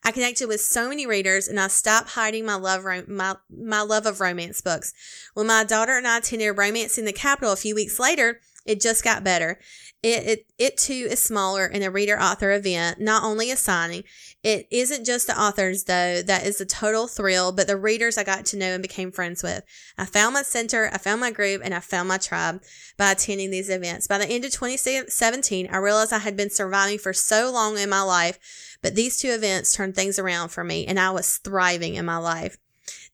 I 0.03 0.11
connected 0.11 0.47
with 0.47 0.61
so 0.61 0.87
many 0.87 1.07
readers, 1.07 1.47
and 1.47 1.59
I 1.59 1.67
stopped 1.67 2.09
hiding 2.09 2.45
my 2.45 2.55
love 2.55 2.85
my 3.07 3.35
my 3.49 3.81
love 3.81 4.05
of 4.05 4.21
romance 4.21 4.61
books. 4.61 4.93
When 5.33 5.47
my 5.47 5.63
daughter 5.63 5.97
and 5.97 6.07
I 6.07 6.19
attended 6.19 6.57
Romance 6.57 6.97
in 6.97 7.05
the 7.05 7.13
Capital 7.13 7.53
a 7.53 7.57
few 7.57 7.73
weeks 7.73 7.99
later, 7.99 8.39
it 8.65 8.81
just 8.81 9.03
got 9.03 9.23
better. 9.23 9.59
It, 10.01 10.27
it 10.27 10.45
it 10.57 10.77
too 10.77 11.07
is 11.09 11.23
smaller 11.23 11.65
in 11.65 11.81
a 11.81 11.89
reader 11.89 12.19
author 12.19 12.51
event, 12.51 12.99
not 12.99 13.23
only 13.23 13.49
a 13.49 13.55
signing. 13.55 14.03
It 14.43 14.67
isn't 14.69 15.05
just 15.05 15.27
the 15.27 15.39
authors 15.39 15.85
though 15.85 16.21
that 16.21 16.45
is 16.45 16.59
a 16.61 16.65
total 16.65 17.07
thrill, 17.07 17.51
but 17.51 17.67
the 17.67 17.77
readers 17.77 18.17
I 18.17 18.23
got 18.23 18.45
to 18.47 18.57
know 18.57 18.73
and 18.73 18.81
became 18.81 19.11
friends 19.11 19.41
with. 19.41 19.63
I 19.97 20.05
found 20.05 20.33
my 20.33 20.43
center, 20.43 20.89
I 20.91 20.97
found 20.97 21.21
my 21.21 21.31
group, 21.31 21.61
and 21.63 21.73
I 21.73 21.79
found 21.79 22.07
my 22.07 22.17
tribe 22.17 22.61
by 22.97 23.11
attending 23.11 23.51
these 23.51 23.69
events. 23.69 24.07
By 24.07 24.17
the 24.17 24.27
end 24.29 24.45
of 24.45 24.51
2017, 24.51 25.69
I 25.71 25.77
realized 25.77 26.13
I 26.13 26.19
had 26.19 26.37
been 26.37 26.49
surviving 26.49 26.99
for 26.99 27.13
so 27.13 27.51
long 27.51 27.77
in 27.77 27.89
my 27.89 28.01
life, 28.01 28.77
but 28.81 28.95
these 28.95 29.17
two 29.17 29.29
events 29.29 29.73
turned 29.73 29.95
things 29.95 30.19
around 30.19 30.49
for 30.49 30.63
me, 30.63 30.85
and 30.85 30.99
I 30.99 31.11
was 31.11 31.37
thriving 31.37 31.95
in 31.95 32.05
my 32.05 32.17
life. 32.17 32.57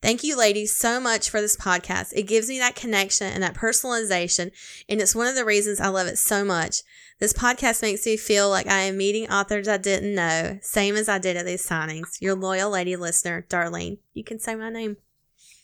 Thank 0.01 0.23
you, 0.23 0.35
ladies, 0.35 0.75
so 0.75 0.99
much 0.99 1.29
for 1.29 1.41
this 1.41 1.55
podcast. 1.55 2.13
It 2.15 2.23
gives 2.23 2.49
me 2.49 2.57
that 2.57 2.75
connection 2.75 3.27
and 3.27 3.43
that 3.43 3.53
personalization, 3.53 4.51
and 4.89 4.99
it's 4.99 5.15
one 5.15 5.27
of 5.27 5.35
the 5.35 5.45
reasons 5.45 5.79
I 5.79 5.89
love 5.89 6.07
it 6.07 6.17
so 6.17 6.43
much. 6.43 6.81
This 7.19 7.33
podcast 7.33 7.83
makes 7.83 8.03
me 8.07 8.17
feel 8.17 8.49
like 8.49 8.65
I 8.65 8.79
am 8.79 8.97
meeting 8.97 9.29
authors 9.29 9.67
I 9.67 9.77
didn't 9.77 10.15
know, 10.15 10.57
same 10.63 10.95
as 10.95 11.07
I 11.07 11.19
did 11.19 11.37
at 11.37 11.45
these 11.45 11.67
signings. 11.67 12.19
Your 12.19 12.33
loyal 12.33 12.71
lady 12.71 12.95
listener, 12.95 13.45
Darlene. 13.47 13.99
You 14.15 14.23
can 14.23 14.39
say 14.39 14.55
my 14.55 14.71
name. 14.71 14.97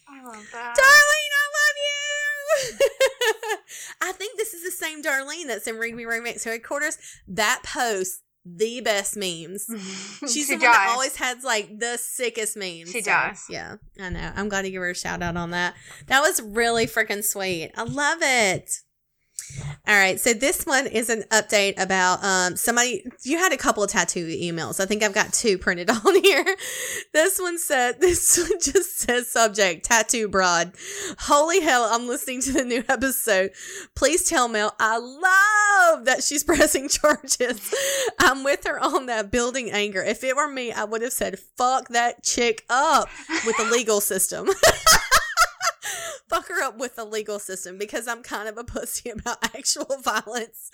I 0.07 0.23
love 0.23 0.47
that. 0.53 0.75
Darlene, 0.77 1.33
I 1.33 1.47
love 1.57 2.79
you. 2.79 2.87
I 4.01 4.11
think 4.11 4.37
this 4.37 4.53
is 4.53 4.63
the 4.63 4.69
same 4.69 5.01
Darlene 5.01 5.47
that's 5.47 5.65
in 5.65 5.77
Read 5.77 5.95
Me 5.95 6.05
Romance 6.05 6.43
headquarters. 6.43 6.99
That 7.27 7.63
post 7.65 8.21
the 8.55 8.81
best 8.81 9.17
memes. 9.17 9.65
She's 10.21 10.33
she 10.33 10.43
the 10.45 10.53
one 10.53 10.61
that 10.61 10.89
always 10.91 11.15
has 11.17 11.43
like 11.43 11.79
the 11.79 11.97
sickest 11.97 12.57
memes. 12.57 12.91
She 12.91 13.01
so, 13.01 13.11
does. 13.11 13.43
Yeah, 13.49 13.75
I 13.99 14.09
know. 14.09 14.31
I'm 14.35 14.49
glad 14.49 14.63
to 14.63 14.71
give 14.71 14.81
her 14.81 14.89
a 14.89 14.95
shout 14.95 15.21
out 15.21 15.37
on 15.37 15.51
that. 15.51 15.75
That 16.07 16.21
was 16.21 16.41
really 16.41 16.87
freaking 16.87 17.23
sweet. 17.23 17.71
I 17.75 17.83
love 17.83 18.19
it. 18.21 18.81
All 19.87 19.95
right, 19.95 20.19
so 20.19 20.33
this 20.33 20.65
one 20.65 20.87
is 20.87 21.09
an 21.09 21.23
update 21.31 21.81
about 21.81 22.23
um 22.23 22.55
somebody. 22.57 23.05
You 23.23 23.37
had 23.37 23.53
a 23.53 23.57
couple 23.57 23.83
of 23.83 23.89
tattoo 23.89 24.27
emails. 24.27 24.79
I 24.79 24.85
think 24.85 25.01
I've 25.01 25.13
got 25.13 25.33
two 25.33 25.57
printed 25.57 25.89
on 26.05 26.21
here. 26.21 26.45
This 27.13 27.39
one 27.39 27.57
said 27.57 27.95
this 28.01 28.37
one 28.37 28.59
just 28.59 28.99
says 28.99 29.29
subject 29.29 29.85
tattoo 29.85 30.27
broad. 30.27 30.73
Holy 31.19 31.61
hell! 31.61 31.87
I'm 31.89 32.07
listening 32.07 32.41
to 32.41 32.51
the 32.51 32.65
new 32.65 32.83
episode. 32.89 33.51
Please 33.95 34.27
tell 34.27 34.47
Mel 34.47 34.75
I 34.79 34.97
love 34.97 36.05
that 36.05 36.23
she's 36.23 36.43
pressing 36.43 36.89
charges. 36.89 37.73
I'm 38.19 38.43
with 38.43 38.65
her 38.65 38.79
on 38.79 39.05
that 39.05 39.31
building 39.31 39.71
anger. 39.71 40.03
If 40.03 40.23
it 40.23 40.35
were 40.35 40.49
me, 40.49 40.71
I 40.73 40.83
would 40.83 41.01
have 41.01 41.13
said 41.13 41.39
fuck 41.39 41.87
that 41.89 42.23
chick 42.23 42.65
up 42.69 43.07
with 43.45 43.55
the 43.57 43.65
legal 43.65 44.01
system. 44.01 44.49
Fuck 46.29 46.49
her 46.49 46.61
up 46.63 46.77
with 46.77 46.95
the 46.95 47.05
legal 47.05 47.39
system 47.39 47.77
because 47.77 48.07
I'm 48.07 48.21
kind 48.23 48.49
of 48.49 48.57
a 48.57 48.63
pussy 48.65 49.09
about 49.09 49.37
actual 49.55 49.97
violence. 50.03 50.71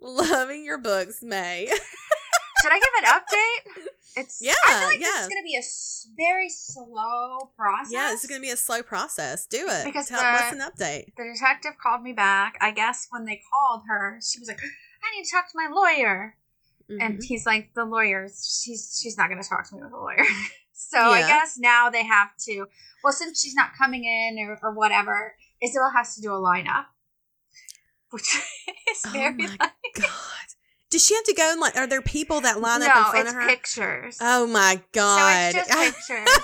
Loving 0.00 0.64
your 0.64 0.78
books, 0.78 1.22
May. 1.22 1.66
Should 2.62 2.72
I 2.72 2.78
give 2.78 3.04
an 3.04 3.10
update? 3.10 3.82
It's 4.14 4.38
Yeah, 4.40 4.52
I 4.66 4.72
feel 4.78 4.86
like 4.88 4.98
this 5.00 5.08
yeah. 5.08 5.22
is 5.22 5.28
gonna 5.28 5.42
be 5.42 5.56
a 5.56 5.62
very 6.16 6.48
slow 6.48 7.50
process. 7.56 7.92
Yeah, 7.92 8.10
this 8.10 8.22
is 8.24 8.28
gonna 8.30 8.40
be 8.42 8.50
a 8.50 8.56
slow 8.56 8.82
process. 8.82 9.46
Do 9.46 9.66
it. 9.68 9.84
Because 9.84 10.08
Tell, 10.08 10.20
the- 10.20 10.30
what's 10.30 10.52
an 10.52 10.60
update? 10.60 11.06
the 11.16 11.32
detective 11.34 11.72
called 11.82 12.02
me 12.02 12.12
back. 12.12 12.56
I 12.60 12.70
guess 12.70 13.06
when 13.10 13.24
they 13.24 13.40
called 13.52 13.82
her, 13.88 14.20
she 14.22 14.38
was 14.38 14.48
like, 14.48 14.60
"I 14.60 15.16
need 15.16 15.24
to 15.24 15.30
talk 15.30 15.46
to 15.50 15.56
my 15.56 15.68
lawyer," 15.72 16.36
and 16.88 17.18
Mhm. 17.18 17.24
he's 17.24 17.46
like, 17.46 17.72
"The 17.74 17.84
lawyer's 17.86 18.60
she's 18.62 19.00
she's 19.02 19.16
not 19.16 19.28
going 19.30 19.42
to 19.42 19.48
talk 19.48 19.66
to 19.70 19.74
me 19.76 19.82
with 19.82 19.92
a 19.92 19.96
lawyer." 19.96 20.24
so 20.92 21.10
I 21.10 21.20
guess 21.20 21.58
now 21.58 21.90
they 21.90 22.04
have 22.04 22.30
to. 22.46 22.66
Well, 23.02 23.12
since 23.12 23.42
she's 23.42 23.54
not 23.54 23.70
coming 23.76 24.04
in 24.04 24.38
or, 24.38 24.58
or 24.62 24.72
whatever, 24.74 25.34
Isabel 25.62 25.90
has 25.94 26.14
to 26.16 26.20
do 26.20 26.32
a 26.32 26.38
lineup, 26.38 26.86
which 28.10 28.22
is 28.90 29.02
Oh 29.06 29.10
my 29.12 29.46
like, 29.60 29.70
God. 29.94 30.46
Does 30.90 31.04
she 31.06 31.14
have 31.14 31.24
to 31.24 31.34
go 31.34 31.50
and 31.52 31.60
like? 31.60 31.76
Are 31.76 31.86
there 31.86 32.02
people 32.02 32.40
that 32.42 32.60
line 32.60 32.80
no, 32.80 32.86
up 32.88 32.96
in 32.96 33.04
front 33.04 33.28
of 33.28 33.34
her? 33.34 33.48
pictures. 33.48 34.18
Oh 34.20 34.46
my 34.46 34.76
so 34.76 34.82
God. 34.92 35.54
it's 35.54 35.68
just 35.68 36.08
pictures. 36.08 36.28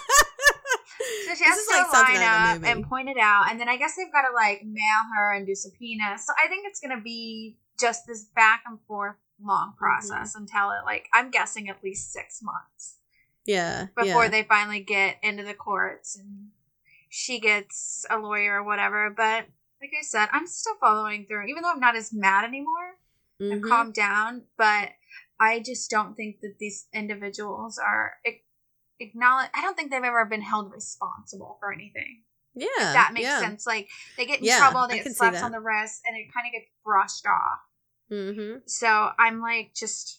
So 1.27 1.35
she 1.35 1.45
has 1.45 1.67
to 1.67 1.77
like 1.77 1.93
line 1.93 2.17
out 2.17 2.57
of 2.57 2.63
a 2.63 2.67
up 2.67 2.73
and 2.77 2.89
point 2.89 3.09
it 3.09 3.19
out, 3.19 3.51
and 3.51 3.61
then 3.61 3.69
I 3.69 3.77
guess 3.77 3.95
they've 3.97 4.11
got 4.11 4.23
to 4.23 4.35
like 4.35 4.63
mail 4.65 5.03
her 5.17 5.33
and 5.35 5.47
do 5.47 5.55
subpoenas. 5.55 6.27
So 6.27 6.33
I 6.43 6.49
think 6.49 6.67
it's 6.67 6.81
gonna 6.81 7.01
be 7.03 7.59
just 7.79 8.07
this 8.07 8.25
back 8.35 8.63
and 8.67 8.79
forth 8.89 9.17
long 9.43 9.69
Mm-hmm. 9.69 9.79
process 9.79 10.35
until 10.35 10.71
it 10.71 10.85
like 10.85 11.07
I'm 11.15 11.31
guessing 11.31 11.69
at 11.69 11.85
least 11.85 12.13
six 12.13 12.41
months 12.43 12.97
yeah. 13.49 13.87
before 13.97 14.25
yeah. 14.25 14.29
they 14.29 14.43
finally 14.45 14.81
get 14.81 15.17
into 15.23 15.43
the 15.43 15.55
courts 15.55 16.17
and 16.17 16.49
she 17.09 17.41
gets 17.41 18.07
a 18.11 18.19
lawyer 18.19 18.61
or 18.61 18.65
whatever. 18.65 19.11
But 19.11 19.47
like 19.81 19.91
I 19.99 20.03
said, 20.03 20.29
I'm 20.33 20.47
still 20.47 20.77
following 20.81 21.27
through, 21.27 21.47
even 21.47 21.63
though 21.63 21.71
I'm 21.73 21.81
not 21.81 21.97
as 21.97 22.13
mad 22.13 22.45
anymore. 22.45 22.99
I've 23.41 23.61
Mhm. 23.61 23.69
calmed 23.69 23.95
down, 23.95 24.45
but 24.57 24.91
I 25.41 25.61
just 25.61 25.89
don't 25.91 26.15
think 26.17 26.41
that 26.41 26.57
these 26.59 26.89
individuals 26.93 27.79
are 27.79 28.17
ac- 28.25 28.45
acknowledge. 29.01 29.51
I 29.55 29.63
don't 29.63 29.77
think 29.77 29.91
they've 29.91 30.03
ever 30.03 30.25
been 30.25 30.43
held 30.43 30.73
responsible 30.73 31.57
for 31.61 31.73
anything. 31.73 32.25
Yeah. 32.55 32.67
If 32.77 32.79
that 32.95 33.13
makes 33.13 33.27
yeah. 33.27 33.41
sense. 33.41 33.67
Like 33.67 33.89
they 34.17 34.27
get 34.27 34.41
in 34.41 34.45
Yeah, 34.45 34.59
trouble, 34.59 34.89
they 34.89 34.99
can 34.99 35.13
get 35.13 35.17
slapped 35.17 35.43
on 35.43 35.53
the 35.53 35.61
wrist, 35.61 36.03
and 36.07 36.17
it 36.17 36.33
kind 36.35 36.47
of 36.47 36.53
gets 36.53 36.67
brushed 36.85 37.27
off. 37.27 37.61
Mm-hmm. 38.11 38.61
So 38.67 39.13
I'm 39.19 39.41
like, 39.41 39.75
just 39.75 40.18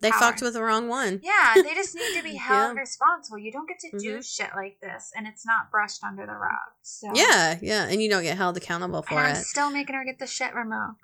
They 0.00 0.10
Power. 0.10 0.20
fucked 0.20 0.42
with 0.42 0.52
the 0.52 0.62
wrong 0.62 0.88
one. 0.88 1.20
yeah, 1.22 1.54
they 1.54 1.74
just 1.74 1.94
need 1.94 2.16
to 2.18 2.22
be 2.22 2.34
held 2.36 2.74
Yeah. 2.76 2.80
responsible. 2.80 3.38
You 3.38 3.50
don't 3.50 3.66
get 3.66 3.78
to 3.80 3.98
do 3.98 4.18
Mhm. 4.18 4.36
shit 4.36 4.50
like 4.54 4.78
this, 4.82 5.10
and 5.16 5.26
it's 5.26 5.46
not 5.46 5.70
brushed 5.70 6.04
under 6.04 6.26
the 6.26 6.34
rug. 6.34 6.52
So 6.82 7.10
Yeah, 7.14 7.58
yeah, 7.62 7.84
and 7.86 8.02
you 8.02 8.10
don't 8.10 8.22
get 8.22 8.36
held 8.36 8.56
accountable 8.58 8.98
and 8.98 9.06
for 9.08 9.14
I'm 9.18 9.36
it. 9.36 9.44
still 9.44 9.70
making 9.70 9.94
her 9.96 10.04
get 10.04 10.18
the 10.18 10.26
shit 10.26 10.54
removed. 10.54 11.00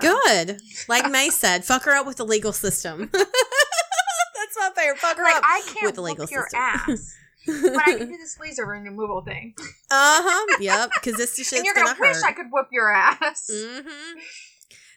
So. 0.00 0.02
Good. 0.26 0.60
Like 0.86 1.10
May 1.10 1.30
said, 1.30 1.64
fuck 1.64 1.82
her 1.84 1.94
up 1.96 2.06
with 2.06 2.16
the 2.18 2.24
legal 2.24 2.52
system. 2.52 3.10
That's 3.12 4.56
my 4.56 4.70
favorite. 4.76 4.98
Fuck 4.98 5.16
her 5.16 5.24
Like 5.24 5.34
up. 5.36 5.42
I 5.44 5.62
can't 5.66 5.86
with 5.86 5.94
the 5.96 6.02
legal 6.02 6.26
your 6.26 6.44
system. 6.44 6.60
ass, 6.62 7.14
but 7.46 7.88
I 7.88 7.96
can 7.98 8.08
do 8.08 8.16
this 8.16 8.38
laser 8.40 8.64
removal 8.66 9.22
thing, 9.22 9.54
uh 9.58 10.22
huh. 10.22 10.56
Yep. 10.60 10.90
Because 10.94 11.16
this 11.18 11.34
shit's 11.34 11.52
and 11.54 11.64
you're 11.64 11.74
gonna, 11.74 11.88
gonna, 11.88 12.00
wish 12.00 12.16
hurt. 12.16 12.24
I 12.24 12.32
could 12.32 12.46
whoop 12.52 12.68
your 12.70 12.92
ass. 12.92 13.50
Mm-hmm. 13.52 14.18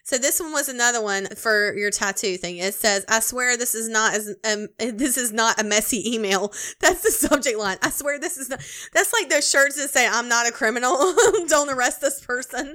So 0.04 0.18
this 0.18 0.40
one 0.40 0.52
was 0.52 0.68
another 0.68 1.00
one 1.00 1.26
for 1.36 1.74
your 1.76 1.92
tattoo 1.92 2.36
thing. 2.36 2.56
It 2.56 2.74
says, 2.74 3.04
"I 3.08 3.20
swear 3.20 3.56
this 3.56 3.74
is 3.74 3.88
not 3.88 4.14
as 4.14 4.34
um, 4.44 4.68
this 4.78 5.16
is 5.16 5.32
not 5.32 5.60
a 5.60 5.64
messy 5.64 6.14
email." 6.14 6.52
That's 6.80 7.02
the 7.02 7.12
subject 7.12 7.56
line. 7.56 7.78
I 7.82 7.90
swear 7.90 8.18
this 8.18 8.36
is 8.36 8.48
not. 8.48 8.60
That's 8.92 9.12
like 9.12 9.28
those 9.28 9.48
shirts 9.48 9.76
that 9.76 9.90
say, 9.90 10.08
"I'm 10.08 10.28
not 10.28 10.48
a 10.48 10.52
criminal. 10.52 10.96
Don't 11.48 11.70
arrest 11.70 12.00
this 12.00 12.20
person." 12.24 12.74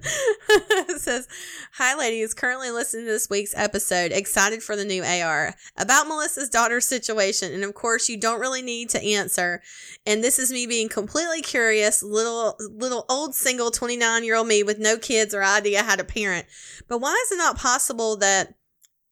it 0.50 1.02
says, 1.02 1.28
"Hi, 1.74 1.98
ladies. 1.98 2.34
Currently 2.34 2.72
listening 2.72 3.06
to 3.06 3.12
this 3.12 3.30
week's 3.30 3.54
episode. 3.58 4.14
Excited 4.14 4.64
for 4.64 4.78
the 4.78 4.86
new 4.86 5.04
AR 5.04 5.54
about 5.76 6.08
Melissa's 6.08 6.50
daughter's 6.50 6.86
situation, 6.86 7.54
and 7.54 7.66
of 7.66 7.74
course, 7.74 8.08
you 8.08 8.18
don't 8.18 8.40
really 8.40 8.62
need 8.62 8.90
to 8.90 9.04
answer. 9.04 9.62
And 10.06 10.24
this 10.24 10.40
is 10.40 10.54
me 10.54 10.66
being 10.66 10.88
completely 10.88 11.42
curious, 11.42 12.02
little 12.02 12.56
little 12.60 13.06
old 13.10 13.36
single 13.36 13.70
29 13.70 14.24
year 14.24 14.36
old 14.36 14.48
me 14.48 14.64
with 14.64 14.80
no 14.80 14.98
kids 14.98 15.34
or 15.34 15.44
idea 15.44 15.84
how 15.84 15.98
to 15.98 16.06
parent." 16.06 16.46
But 16.88 17.00
why 17.00 17.17
is 17.26 17.32
it 17.32 17.38
not 17.38 17.58
possible 17.58 18.18
that 18.18 18.56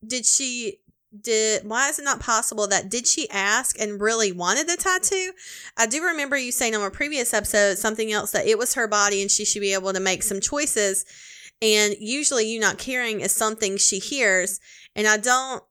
did 0.06 0.26
she 0.26 0.80
did 1.22 1.68
why 1.68 1.90
is 1.90 2.00
it 2.00 2.04
not 2.04 2.20
possible 2.20 2.68
that 2.68 2.90
did 2.90 3.08
she 3.08 3.30
ask 3.30 3.80
and 3.80 4.02
really 4.02 4.32
wanted 4.32 4.68
the 4.68 4.78
tattoo? 4.78 5.32
I 5.78 5.86
do 5.86 6.04
remember 6.04 6.38
you 6.38 6.52
saying 6.52 6.76
on 6.76 6.82
a 6.82 6.92
previous 6.92 7.34
episode 7.34 7.78
something 7.78 8.12
else 8.12 8.32
that 8.32 8.48
it 8.48 8.58
was 8.58 8.74
her 8.74 8.88
body 8.88 9.22
and 9.22 9.32
she 9.32 9.46
should 9.46 9.62
be 9.62 9.74
able 9.74 9.94
to 9.94 10.00
make 10.00 10.24
some 10.24 10.42
choices. 10.42 11.06
And 11.62 11.96
usually 12.00 12.48
you 12.48 12.60
not 12.60 12.78
caring 12.78 13.22
is 13.22 13.34
something 13.34 13.78
she 13.78 14.00
hears. 14.00 14.60
And 14.96 15.08
I 15.08 15.18
don't 15.18 15.64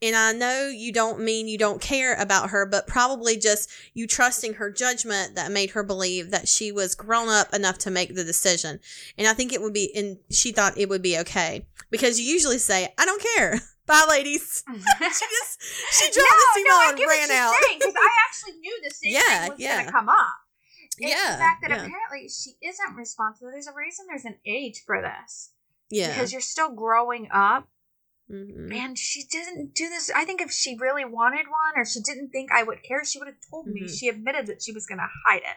and 0.00 0.14
I 0.14 0.32
know 0.32 0.68
you 0.68 0.92
don't 0.92 1.20
mean 1.20 1.48
you 1.48 1.58
don't 1.58 1.80
care 1.80 2.14
about 2.14 2.50
her, 2.50 2.64
but 2.66 2.86
probably 2.86 3.36
just 3.36 3.70
you 3.94 4.06
trusting 4.06 4.54
her 4.54 4.70
judgment 4.70 5.34
that 5.34 5.50
made 5.50 5.70
her 5.70 5.82
believe 5.82 6.30
that 6.30 6.46
she 6.48 6.70
was 6.70 6.94
grown 6.94 7.28
up 7.28 7.52
enough 7.54 7.78
to 7.78 7.90
make 7.90 8.14
the 8.14 8.24
decision. 8.24 8.78
And 9.16 9.26
I 9.26 9.32
think 9.32 9.52
it 9.52 9.60
would 9.60 9.72
be, 9.74 9.90
and 9.96 10.18
she 10.30 10.52
thought 10.52 10.78
it 10.78 10.88
would 10.88 11.02
be 11.02 11.18
okay 11.18 11.66
because 11.90 12.20
you 12.20 12.26
usually 12.26 12.58
say, 12.58 12.92
I 12.96 13.04
don't 13.04 13.22
care. 13.36 13.60
Bye, 13.86 14.04
ladies. 14.08 14.62
she 14.68 14.74
just, 15.08 15.62
she 15.92 16.04
dropped 16.10 16.14
this 16.14 16.58
email 16.58 16.72
I 16.74 16.90
and 16.90 16.98
ran 17.00 17.30
out. 17.30 17.54
because 17.78 17.94
I 17.96 18.08
actually 18.28 18.60
knew 18.60 18.80
the 18.84 18.90
same 18.90 19.12
Yeah, 19.12 19.40
thing 19.42 19.50
was 19.52 19.58
yeah. 19.60 19.78
gonna 19.80 19.92
come 19.92 20.08
up. 20.10 20.26
It's 20.98 21.10
Yeah, 21.10 21.32
the 21.32 21.38
fact 21.38 21.62
that 21.62 21.70
yeah. 21.70 21.76
apparently 21.86 22.28
she 22.28 22.52
isn't 22.62 22.96
responsible. 22.96 23.50
There's 23.50 23.66
a 23.66 23.72
reason 23.72 24.06
there's 24.08 24.24
an 24.26 24.36
age 24.44 24.82
for 24.84 25.00
this. 25.00 25.50
Yeah. 25.90 26.08
Because 26.08 26.32
you're 26.32 26.40
still 26.42 26.70
growing 26.70 27.28
up 27.32 27.66
Mhm. 28.30 28.74
and 28.74 28.98
she 28.98 29.22
didn't 29.24 29.74
do 29.74 29.88
this. 29.88 30.10
I 30.14 30.24
think 30.24 30.40
if 30.42 30.50
she 30.50 30.76
really 30.78 31.04
wanted 31.04 31.46
one 31.48 31.74
or 31.76 31.84
she 31.84 32.00
didn't 32.00 32.30
think 32.30 32.52
I 32.52 32.62
would 32.62 32.82
care, 32.82 33.04
she 33.04 33.18
would 33.18 33.28
have 33.28 33.36
told 33.50 33.66
me. 33.68 33.82
Mhm. 33.82 33.98
She 33.98 34.08
admitted 34.08 34.46
that 34.48 34.62
she 34.62 34.72
was 34.72 34.86
gonna 34.86 35.08
hide 35.26 35.42
it. 35.42 35.56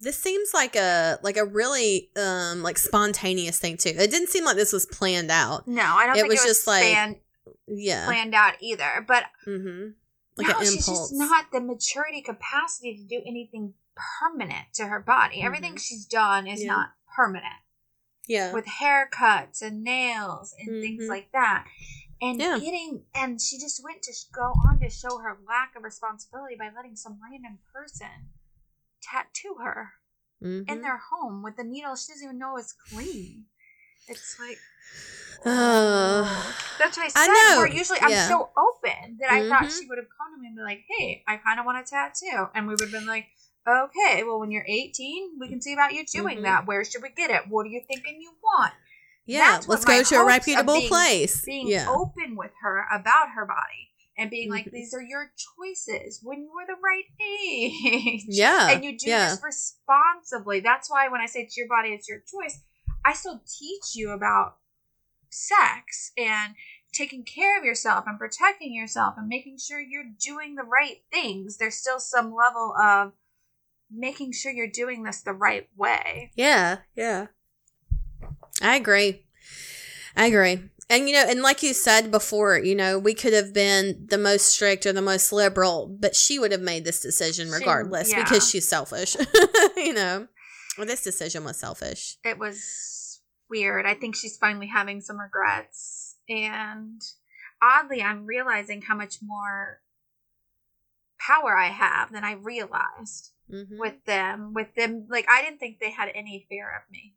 This 0.00 0.18
seems 0.18 0.52
like 0.54 0.74
a 0.76 1.18
like 1.22 1.36
a 1.36 1.44
really 1.44 2.10
um 2.16 2.62
like 2.62 2.78
spontaneous 2.78 3.58
thing 3.58 3.76
too. 3.76 3.90
It 3.90 4.10
didn't 4.10 4.28
seem 4.30 4.44
like 4.44 4.56
this 4.56 4.72
was 4.72 4.86
planned 4.86 5.30
out. 5.30 5.68
No, 5.68 5.82
I 5.82 6.06
don't 6.06 6.16
It 6.16 6.20
think 6.22 6.30
was 6.32 6.40
it 6.44 6.48
was 6.48 6.56
just 6.56 6.66
like- 6.66 7.20
Yeah. 7.68 8.06
planned 8.06 8.34
out 8.34 8.54
either. 8.60 9.04
But 9.06 9.24
Mm-hmm. 9.46 9.90
Like 10.36 10.48
no, 10.48 10.60
she's 10.64 10.76
impulse. 10.88 11.10
just 11.10 11.12
not 11.14 11.52
the 11.52 11.60
maturity 11.60 12.22
capacity 12.22 12.96
to 12.96 13.02
do 13.04 13.22
anything 13.26 13.74
permanent 13.94 14.72
to 14.74 14.86
her 14.86 15.00
body. 15.00 15.42
Everything 15.42 15.74
Mhm. 15.74 15.80
she's 15.80 16.06
done 16.06 16.46
is 16.46 16.62
Yeah. 16.62 16.68
not 16.72 16.88
permanent. 17.14 17.52
yeah. 18.26 18.52
with 18.52 18.64
haircuts 18.64 19.60
and 19.60 19.82
nails 19.82 20.54
and 20.56 20.80
things 20.80 21.02
Mhm. 21.04 21.08
like 21.08 21.32
that. 21.32 21.66
And 22.22 22.38
Yeah. 22.38 22.58
getting, 22.58 23.04
and 23.14 23.40
she 23.40 23.58
just 23.58 23.82
went 23.82 24.02
to 24.02 24.12
sh- 24.12 24.24
go 24.32 24.52
on 24.68 24.78
to 24.80 24.90
show 24.90 25.18
her 25.18 25.38
lack 25.48 25.74
of 25.76 25.82
responsibility 25.84 26.54
by 26.56 26.68
letting 26.74 26.94
some 26.96 27.18
random 27.22 27.58
person 27.72 28.30
tattoo 29.02 29.56
her 29.62 29.94
in 30.42 30.64
Mhm. 30.66 30.82
their 30.82 30.98
home 30.98 31.42
with 31.42 31.58
a 31.58 31.64
needle 31.64 31.96
she 31.96 32.12
doesn't 32.12 32.24
even 32.24 32.38
know 32.38 32.58
is 32.58 32.72
clean. 32.74 33.46
It's 34.06 34.38
like, 34.38 34.58
Oh. 35.46 36.54
that's 36.78 36.96
what 36.98 37.04
I 37.04 37.22
I 37.22 37.26
said. 37.26 37.54
know. 37.54 37.58
Where 37.58 37.66
usually 37.68 37.98
I'm 38.00 38.10
so 38.28 38.50
open 38.56 39.16
that 39.20 39.30
I 39.30 39.48
thought 39.48 39.64
Mhm. 39.64 39.78
she 39.78 39.86
would 39.86 39.98
have 39.98 40.08
come 40.18 40.34
to 40.34 40.40
me 40.40 40.48
and 40.48 40.56
be 40.56 40.62
like, 40.62 40.84
"Hey, 40.88 41.24
I 41.26 41.38
kind 41.38 41.58
of 41.58 41.64
want 41.66 41.78
a 41.78 41.82
tattoo," 41.88 42.48
and 42.54 42.66
we 42.66 42.74
would 42.74 42.80
have 42.82 42.90
been 42.92 43.06
like, 43.06 43.28
"Okay, 43.66 44.22
well, 44.24 44.38
when 44.40 44.50
you're 44.50 44.66
18, 44.68 45.38
we 45.40 45.48
can 45.48 45.62
see 45.62 45.72
about 45.72 45.94
you 45.94 46.04
doing 46.04 46.38
Mhm. 46.38 46.42
that. 46.42 46.66
Where 46.66 46.84
should 46.84 47.02
we 47.02 47.08
get 47.10 47.30
it? 47.30 47.48
What 47.48 47.64
are 47.66 47.70
you 47.70 47.82
thinking 47.86 48.20
you 48.20 48.32
want?" 48.42 48.74
Yeah. 49.30 49.60
Let's 49.66 49.84
go 49.84 50.02
to 50.02 50.14
a 50.16 50.24
reputable 50.26 50.74
being- 50.76 50.88
place. 50.88 51.44
being 51.44 51.68
yeah. 51.68 51.88
open 51.88 52.36
with 52.36 52.52
her 52.62 52.86
about 52.92 53.30
her 53.34 53.46
body 53.46 53.88
and 54.18 54.30
being 54.30 54.50
like, 54.50 54.66
Mhm. 54.66 54.72
these 54.72 54.92
are 54.94 55.02
your 55.02 55.32
choices 55.56 56.20
when 56.22 56.42
you 56.42 56.50
were 56.54 56.66
the 56.66 56.80
right 56.82 57.04
age. 57.20 58.24
Yeah. 58.28 58.70
And 58.70 58.84
you 58.84 58.98
do 58.98 59.08
yeah. 59.08 59.30
this 59.30 59.42
responsibly. 59.42 60.60
That's 60.60 60.90
why 60.90 61.08
when 61.08 61.20
I 61.20 61.26
say 61.26 61.40
it's 61.40 61.56
your 61.56 61.68
body, 61.68 61.90
it's 61.90 62.08
your 62.08 62.20
choice, 62.20 62.60
I 63.04 63.12
still 63.14 63.40
teach 63.46 63.94
you 63.94 64.10
about 64.10 64.58
sex 65.30 66.12
and 66.18 66.54
taking 66.92 67.22
care 67.24 67.58
of 67.58 67.64
yourself 67.64 68.04
and 68.06 68.18
protecting 68.18 68.74
yourself 68.74 69.14
and 69.16 69.28
making 69.28 69.58
sure 69.58 69.80
you're 69.80 70.10
doing 70.18 70.56
the 70.56 70.64
right 70.64 71.02
things, 71.12 71.56
there's 71.56 71.76
still 71.76 72.00
some 72.00 72.34
level 72.34 72.74
of 72.80 73.12
making 73.90 74.32
sure 74.32 74.52
you're 74.52 74.66
doing 74.70 75.02
this 75.04 75.20
the 75.22 75.32
right 75.32 75.68
way. 75.76 76.30
Yeah, 76.34 76.78
yeah. 76.94 77.26
I 78.60 78.76
agree. 78.76 79.24
I 80.16 80.26
agree. 80.26 80.62
And 80.88 81.08
you 81.08 81.14
know, 81.14 81.24
and 81.28 81.40
like 81.40 81.62
you 81.62 81.72
said 81.72 82.10
before, 82.10 82.58
you 82.58 82.74
know, 82.74 82.98
we 82.98 83.14
could 83.14 83.32
have 83.32 83.52
been 83.54 84.06
the 84.08 84.18
most 84.18 84.46
strict 84.46 84.86
or 84.86 84.92
the 84.92 85.00
most 85.00 85.32
liberal, 85.32 85.86
but 85.86 86.16
she 86.16 86.38
would 86.38 86.50
have 86.50 86.60
made 86.60 86.84
this 86.84 87.00
decision 87.00 87.46
She- 87.48 87.54
regardless 87.54 88.10
yeah. 88.10 88.22
because 88.24 88.48
she's 88.50 88.66
selfish. 88.68 89.16
you 89.76 89.92
know. 89.92 90.26
Well, 90.76 90.86
this 90.86 91.02
decision 91.02 91.44
was 91.44 91.58
selfish. 91.58 92.16
It 92.24 92.38
was 92.38 93.20
weird. 93.48 93.86
I 93.86 93.94
think 93.94 94.16
she's 94.16 94.36
finally 94.36 94.66
having 94.68 95.00
some 95.00 95.18
regrets. 95.18 96.16
And 96.28 97.00
oddly, 97.62 98.02
I'm 98.02 98.26
realizing 98.26 98.82
how 98.82 98.96
much 98.96 99.18
more 99.22 99.80
power 101.18 101.56
I 101.56 101.68
have 101.68 102.12
than 102.12 102.24
I 102.24 102.32
realized 102.32 103.30
Mm-hmm. 103.52 103.80
with 103.80 104.04
them. 104.04 104.52
With 104.54 104.72
them, 104.76 105.06
like, 105.10 105.26
I 105.28 105.42
didn't 105.42 105.58
think 105.58 105.80
they 105.80 105.90
had 105.90 106.08
any 106.14 106.46
fear 106.48 106.68
of 106.68 106.88
me. 106.92 107.14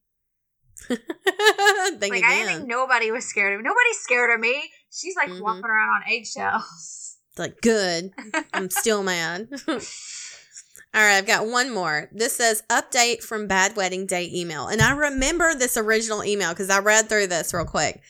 Like, 0.90 2.24
I 2.24 2.34
didn't 2.36 2.48
think 2.58 2.68
nobody 2.68 3.12
was 3.12 3.26
scared 3.26 3.54
of 3.54 3.60
me. 3.60 3.64
Nobody's 3.64 4.00
scared 4.00 4.32
of 4.34 4.40
me. 4.40 4.70
She's 4.92 5.16
like 5.16 5.30
Mhm. 5.30 5.42
walking 5.42 5.64
around 5.66 5.90
on 5.90 6.02
eggshells. 6.10 7.18
like, 7.38 7.62
good. 7.62 8.12
I'm 8.54 8.70
still 8.70 9.02
mad. 9.04 9.48
All 9.68 11.02
right, 11.02 11.18
I've 11.18 11.26
got 11.26 11.48
one 11.48 11.72
more. 11.74 12.08
This 12.12 12.36
says 12.36 12.62
update 12.70 13.24
from 13.24 13.48
bad 13.48 13.76
wedding 13.76 14.06
day 14.06 14.30
email. 14.32 14.68
And 14.68 14.82
I 14.82 14.92
remember 14.92 15.56
this 15.56 15.76
original 15.78 16.24
email 16.24 16.50
because 16.50 16.70
I 16.70 16.80
read 16.80 17.10
through 17.10 17.28
this 17.28 17.52
real 17.54 17.66
quick. 17.66 18.02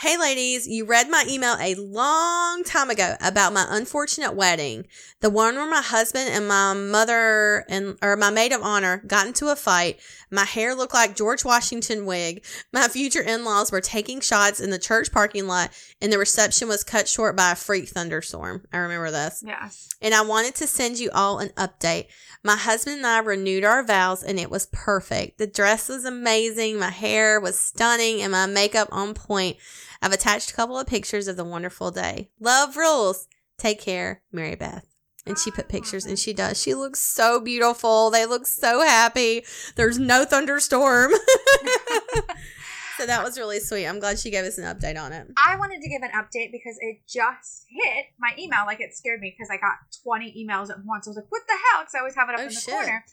Hey 0.00 0.16
ladies, 0.16 0.66
you 0.66 0.86
read 0.86 1.10
my 1.10 1.26
email 1.28 1.58
a 1.60 1.74
long 1.74 2.64
time 2.64 2.88
ago 2.88 3.16
about 3.20 3.52
my 3.52 3.66
unfortunate 3.68 4.34
wedding. 4.34 4.86
The 5.20 5.28
one 5.28 5.56
where 5.56 5.68
my 5.68 5.82
husband 5.82 6.30
and 6.30 6.48
my 6.48 6.72
mother 6.72 7.66
and 7.68 7.98
or 8.00 8.16
my 8.16 8.30
maid 8.30 8.52
of 8.52 8.62
honor 8.62 9.02
got 9.06 9.26
into 9.26 9.48
a 9.48 9.56
fight. 9.56 10.00
My 10.30 10.46
hair 10.46 10.74
looked 10.74 10.94
like 10.94 11.16
George 11.16 11.44
Washington 11.44 12.06
wig. 12.06 12.42
My 12.72 12.88
future 12.88 13.20
in-laws 13.20 13.70
were 13.70 13.82
taking 13.82 14.22
shots 14.22 14.58
in 14.58 14.70
the 14.70 14.78
church 14.78 15.12
parking 15.12 15.46
lot 15.46 15.68
and 16.00 16.10
the 16.10 16.18
reception 16.18 16.66
was 16.66 16.82
cut 16.82 17.06
short 17.06 17.36
by 17.36 17.50
a 17.50 17.54
freak 17.54 17.90
thunderstorm. 17.90 18.64
I 18.72 18.78
remember 18.78 19.10
this 19.10 19.44
Yes. 19.46 19.90
and 20.00 20.14
I 20.14 20.22
wanted 20.22 20.54
to 20.54 20.66
send 20.66 20.98
you 20.98 21.10
all 21.12 21.40
an 21.40 21.50
update. 21.58 22.06
My 22.42 22.56
husband 22.56 22.96
and 22.96 23.06
I 23.06 23.18
renewed 23.18 23.64
our 23.64 23.82
vows 23.82 24.22
and 24.22 24.40
it 24.40 24.50
was 24.50 24.64
perfect. 24.72 25.36
The 25.36 25.46
dress 25.46 25.90
was 25.90 26.06
amazing, 26.06 26.78
my 26.78 26.88
hair 26.88 27.38
was 27.38 27.60
stunning, 27.60 28.22
and 28.22 28.32
my 28.32 28.46
makeup 28.46 28.88
on 28.90 29.12
point. 29.12 29.58
I've 30.02 30.12
attached 30.12 30.50
a 30.50 30.54
couple 30.54 30.78
of 30.78 30.86
pictures 30.86 31.28
of 31.28 31.36
the 31.36 31.44
wonderful 31.44 31.90
day. 31.90 32.30
Love 32.40 32.76
rules. 32.76 33.28
Take 33.58 33.80
care, 33.80 34.22
Mary 34.32 34.54
Beth. 34.56 34.86
And 35.26 35.38
she 35.38 35.50
put 35.50 35.68
pictures 35.68 36.06
and 36.06 36.18
she 36.18 36.32
does. 36.32 36.60
She 36.60 36.74
looks 36.74 36.98
so 37.00 37.40
beautiful. 37.40 38.10
They 38.10 38.24
look 38.24 38.46
so 38.46 38.80
happy. 38.80 39.44
There's 39.76 39.98
no 39.98 40.24
thunderstorm. 40.24 41.12
so 42.96 43.06
that 43.06 43.22
was 43.22 43.38
really 43.38 43.60
sweet. 43.60 43.86
I'm 43.86 43.98
glad 44.00 44.18
she 44.18 44.30
gave 44.30 44.44
us 44.44 44.56
an 44.58 44.64
update 44.64 44.98
on 45.00 45.12
it. 45.12 45.26
I 45.36 45.56
wanted 45.56 45.82
to 45.82 45.88
give 45.88 46.02
an 46.02 46.10
update 46.10 46.50
because 46.52 46.76
it 46.80 47.00
just 47.06 47.66
hit 47.68 48.06
my 48.18 48.32
email. 48.38 48.64
Like 48.66 48.80
it 48.80 48.94
scared 48.96 49.20
me 49.20 49.34
because 49.36 49.50
I 49.50 49.56
got 49.58 49.76
20 50.04 50.32
emails 50.46 50.70
at 50.70 50.84
once. 50.84 51.06
I 51.06 51.10
was 51.10 51.16
like, 51.16 51.30
what 51.30 51.42
the 51.46 51.52
hell? 51.70 51.82
Because 51.82 51.94
I 51.94 51.98
always 51.98 52.14
have 52.14 52.28
it 52.30 52.34
up 52.34 52.40
Oh, 52.40 52.44
in 52.44 52.48
the 52.48 52.54
shit. 52.54 52.72
corner. 52.74 53.04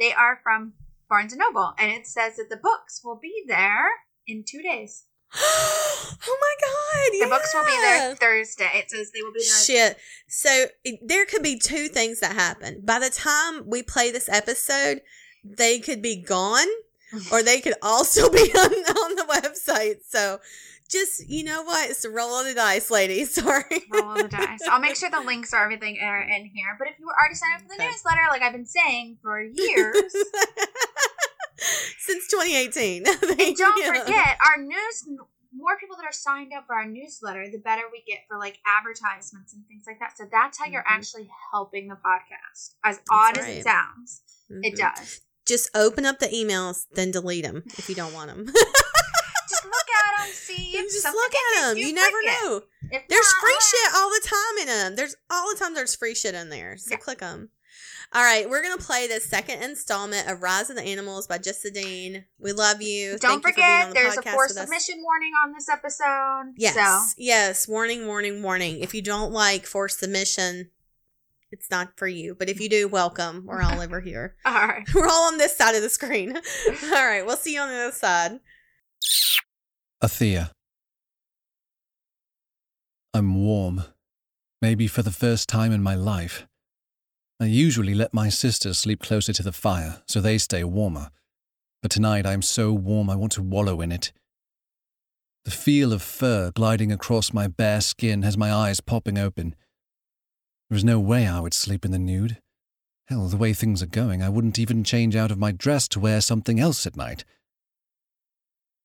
They 0.00 0.12
are 0.12 0.40
from 0.42 0.72
Barnes 1.08 1.32
and 1.32 1.40
Noble, 1.40 1.74
and 1.78 1.92
it 1.92 2.06
says 2.06 2.36
that 2.36 2.48
the 2.50 2.56
books 2.56 3.02
will 3.04 3.18
be 3.20 3.44
there 3.46 3.86
in 4.26 4.44
two 4.46 4.62
days. 4.62 5.04
Oh 5.34 6.38
my 6.40 6.54
god! 6.60 7.24
The 7.24 7.30
books 7.34 7.50
will 7.54 7.64
be 7.64 7.70
there 7.70 8.08
yeah. 8.10 8.14
Thursday. 8.14 8.70
It 8.74 8.90
says 8.90 9.10
they 9.12 9.22
will 9.22 9.32
be 9.32 9.40
there. 9.40 9.64
Shit. 9.64 9.98
So 10.28 10.66
it- 10.84 11.00
there 11.06 11.26
could 11.26 11.42
be 11.42 11.58
two 11.58 11.88
things 11.88 12.20
that 12.20 12.32
happen. 12.34 12.82
By 12.84 12.98
the 12.98 13.10
time 13.10 13.64
we 13.66 13.82
play 13.82 14.10
this 14.10 14.28
episode, 14.28 15.00
they 15.44 15.78
could 15.78 16.02
be 16.02 16.16
gone 16.22 16.68
or 17.30 17.42
they 17.42 17.60
could 17.60 17.74
also 17.82 18.30
be 18.30 18.38
on, 18.56 18.72
on 18.72 19.16
the 19.16 19.24
website. 19.28 19.96
So 20.08 20.40
just, 20.90 21.26
you 21.28 21.42
know 21.44 21.62
what? 21.62 21.90
It's 21.90 22.04
a 22.04 22.10
roll 22.10 22.38
of 22.40 22.46
the 22.46 22.54
dice, 22.54 22.90
ladies. 22.90 23.34
Sorry. 23.42 23.64
Roll 23.90 24.14
the 24.14 24.28
dice. 24.28 24.60
I'll 24.70 24.80
make 24.80 24.96
sure 24.96 25.10
the 25.10 25.20
links 25.20 25.52
are 25.54 25.64
everything 25.64 25.98
are 26.02 26.20
in 26.22 26.44
here. 26.54 26.76
But 26.78 26.88
if 26.88 26.98
you 26.98 27.06
were 27.06 27.14
already 27.18 27.34
signed 27.34 27.54
up 27.56 27.62
for 27.62 27.68
the 27.68 27.74
Okay. 27.82 27.86
newsletter, 27.90 28.20
like 28.30 28.42
I've 28.42 28.52
been 28.52 28.66
saying 28.66 29.18
for 29.22 29.40
years, 29.42 30.14
Since 31.98 32.28
2018. 32.28 33.06
and 33.06 33.56
don't 33.56 33.84
forget 34.00 34.38
our 34.40 34.62
news. 34.62 35.08
More 35.54 35.76
people 35.78 35.96
that 35.96 36.06
are 36.06 36.12
signed 36.12 36.52
up 36.56 36.66
for 36.66 36.74
our 36.74 36.86
newsletter, 36.86 37.46
the 37.50 37.58
better 37.58 37.82
we 37.92 38.02
get 38.06 38.20
for 38.26 38.38
like 38.38 38.58
advertisements 38.66 39.52
and 39.52 39.62
things 39.68 39.84
like 39.86 39.98
that. 40.00 40.16
So 40.16 40.24
that's 40.30 40.58
how 40.58 40.64
you're 40.66 40.82
Mhm. 40.82 40.96
actually 40.96 41.30
helping 41.52 41.88
the 41.88 41.96
podcast. 41.96 42.70
As 42.82 43.00
odd 43.10 43.36
as 43.36 43.46
it 43.46 43.62
sounds, 43.64 44.22
it 44.48 44.74
Mhm. 44.74 44.78
does. 44.96 45.20
Just 45.46 45.68
open 45.74 46.06
up 46.06 46.20
the 46.20 46.28
emails, 46.28 46.86
then 46.92 47.10
delete 47.10 47.44
them 47.44 47.64
if 47.76 47.88
you 47.90 47.94
don't 47.94 48.14
want 48.14 48.28
them. 48.28 48.46
Just 49.50 49.64
look 49.66 49.74
at 49.90 50.18
them, 50.24 50.32
see 50.32 50.72
if 50.78 50.90
just 50.90 51.04
look 51.04 51.32
at 51.34 51.60
them. 51.62 51.76
You, 51.76 51.88
You 51.88 51.92
never 51.92 52.22
know. 52.22 52.62
If 52.90 53.06
There's 53.08 53.32
not, 53.32 53.40
free 53.42 53.54
uh, 53.54 53.60
shit 53.60 53.94
all 53.94 54.08
the 54.08 54.20
time 54.24 54.58
in 54.62 54.66
them. 54.68 54.96
There's 54.96 55.14
all 55.28 55.52
the 55.52 55.58
time 55.58 55.74
there's 55.74 55.94
free 55.94 56.14
shit 56.14 56.34
in 56.34 56.48
there. 56.48 56.78
So 56.78 56.92
Yeah. 56.92 56.96
click 56.96 57.18
them. 57.18 57.50
All 58.14 58.22
right, 58.22 58.48
we're 58.48 58.62
gonna 58.62 58.76
play 58.76 59.06
the 59.06 59.20
second 59.20 59.62
installment 59.62 60.28
of 60.28 60.42
Rise 60.42 60.68
of 60.68 60.76
the 60.76 60.82
Animals 60.82 61.26
by 61.26 61.38
Justadine. 61.38 62.24
We 62.38 62.52
love 62.52 62.82
you. 62.82 63.16
Don't 63.18 63.42
Thank 63.42 63.46
you 63.46 63.52
for 63.52 63.54
forget, 63.54 63.88
the 63.88 63.94
there's 63.94 64.16
a 64.18 64.20
podcast 64.22 64.32
forced 64.34 64.56
us. 64.58 64.64
submission 64.64 64.96
warning 65.02 65.32
on 65.42 65.52
this 65.54 65.68
episode. 65.70 66.52
Yes, 66.58 66.74
So 66.74 67.14
yes. 67.16 67.66
Warning, 67.66 68.06
warning, 68.06 68.42
warning. 68.42 68.80
If 68.80 68.92
you 68.92 69.00
don't 69.00 69.32
like 69.32 69.64
forced 69.64 69.98
submission, 70.00 70.70
it's 71.50 71.70
not 71.70 71.96
for 71.96 72.06
you. 72.06 72.34
But 72.38 72.50
if 72.50 72.60
you 72.60 72.68
do, 72.68 72.86
welcome. 72.86 73.44
We're 73.46 73.62
all 73.62 73.80
over 73.80 74.00
here. 74.02 74.36
all 74.44 74.52
right. 74.52 74.86
We're 74.94 75.06
all 75.08 75.28
on 75.28 75.38
this 75.38 75.56
side 75.56 75.74
of 75.74 75.80
the 75.80 75.88
screen. 75.88 76.36
all 76.84 76.90
right, 77.06 77.24
we'll 77.24 77.36
see 77.38 77.54
you 77.54 77.60
on 77.62 77.70
the 77.70 77.76
other 77.76 77.92
side. 77.92 78.40
Athea. 80.04 80.50
I'm 83.14 83.34
warm, 83.42 83.84
maybe 84.60 84.86
for 84.86 85.00
the 85.02 85.10
first 85.10 85.48
time 85.48 85.72
in 85.72 85.82
my 85.82 85.94
life. 85.94 86.46
I 87.42 87.46
usually 87.46 87.92
let 87.92 88.14
my 88.14 88.28
sisters 88.28 88.78
sleep 88.78 89.00
closer 89.02 89.32
to 89.32 89.42
the 89.42 89.50
fire 89.50 90.04
so 90.06 90.20
they 90.20 90.38
stay 90.38 90.62
warmer, 90.62 91.10
but 91.82 91.90
tonight 91.90 92.24
I'm 92.24 92.40
so 92.40 92.72
warm 92.72 93.10
I 93.10 93.16
want 93.16 93.32
to 93.32 93.42
wallow 93.42 93.80
in 93.80 93.90
it. 93.90 94.12
The 95.44 95.50
feel 95.50 95.92
of 95.92 96.02
fur 96.02 96.52
gliding 96.52 96.92
across 96.92 97.32
my 97.32 97.48
bare 97.48 97.80
skin 97.80 98.22
has 98.22 98.38
my 98.38 98.52
eyes 98.52 98.78
popping 98.80 99.18
open. 99.18 99.56
There 100.70 100.76
is 100.76 100.84
no 100.84 101.00
way 101.00 101.26
I 101.26 101.40
would 101.40 101.52
sleep 101.52 101.84
in 101.84 101.90
the 101.90 101.98
nude. 101.98 102.38
Hell, 103.08 103.26
the 103.26 103.36
way 103.36 103.52
things 103.52 103.82
are 103.82 103.86
going, 103.86 104.22
I 104.22 104.28
wouldn't 104.28 104.60
even 104.60 104.84
change 104.84 105.16
out 105.16 105.32
of 105.32 105.38
my 105.38 105.50
dress 105.50 105.88
to 105.88 105.98
wear 105.98 106.20
something 106.20 106.60
else 106.60 106.86
at 106.86 106.96
night. 106.96 107.24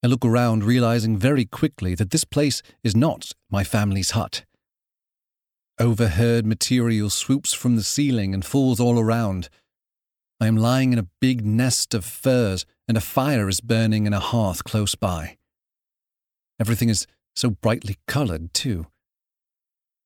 I 0.03 0.07
look 0.07 0.25
around, 0.25 0.63
realizing 0.63 1.15
very 1.15 1.45
quickly 1.45 1.93
that 1.93 2.09
this 2.09 2.23
place 2.23 2.63
is 2.83 2.95
not 2.95 3.33
my 3.51 3.63
family's 3.63 4.11
hut. 4.11 4.45
Overheard 5.79 6.43
material 6.43 7.11
swoops 7.11 7.53
from 7.53 7.75
the 7.75 7.83
ceiling 7.83 8.33
and 8.33 8.43
falls 8.43 8.79
all 8.79 8.99
around. 8.99 9.47
I 10.39 10.47
am 10.47 10.57
lying 10.57 10.91
in 10.91 10.97
a 10.97 11.07
big 11.21 11.45
nest 11.45 11.93
of 11.93 12.03
furs, 12.03 12.65
and 12.87 12.97
a 12.97 13.01
fire 13.01 13.47
is 13.47 13.61
burning 13.61 14.07
in 14.07 14.13
a 14.13 14.19
hearth 14.19 14.63
close 14.63 14.95
by. 14.95 15.37
Everything 16.59 16.89
is 16.89 17.05
so 17.35 17.51
brightly 17.51 17.97
coloured, 18.07 18.55
too. 18.55 18.87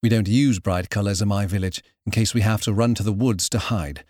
We 0.03 0.09
don't 0.09 0.27
use 0.27 0.59
bright 0.59 0.89
colours 0.89 1.21
in 1.21 1.29
my 1.29 1.45
village 1.45 1.81
in 2.05 2.11
case 2.11 2.33
we 2.33 2.41
have 2.41 2.61
to 2.63 2.73
run 2.73 2.93
to 2.95 3.03
the 3.03 3.13
woods 3.13 3.47
to 3.49 3.59
hide. 3.59 4.03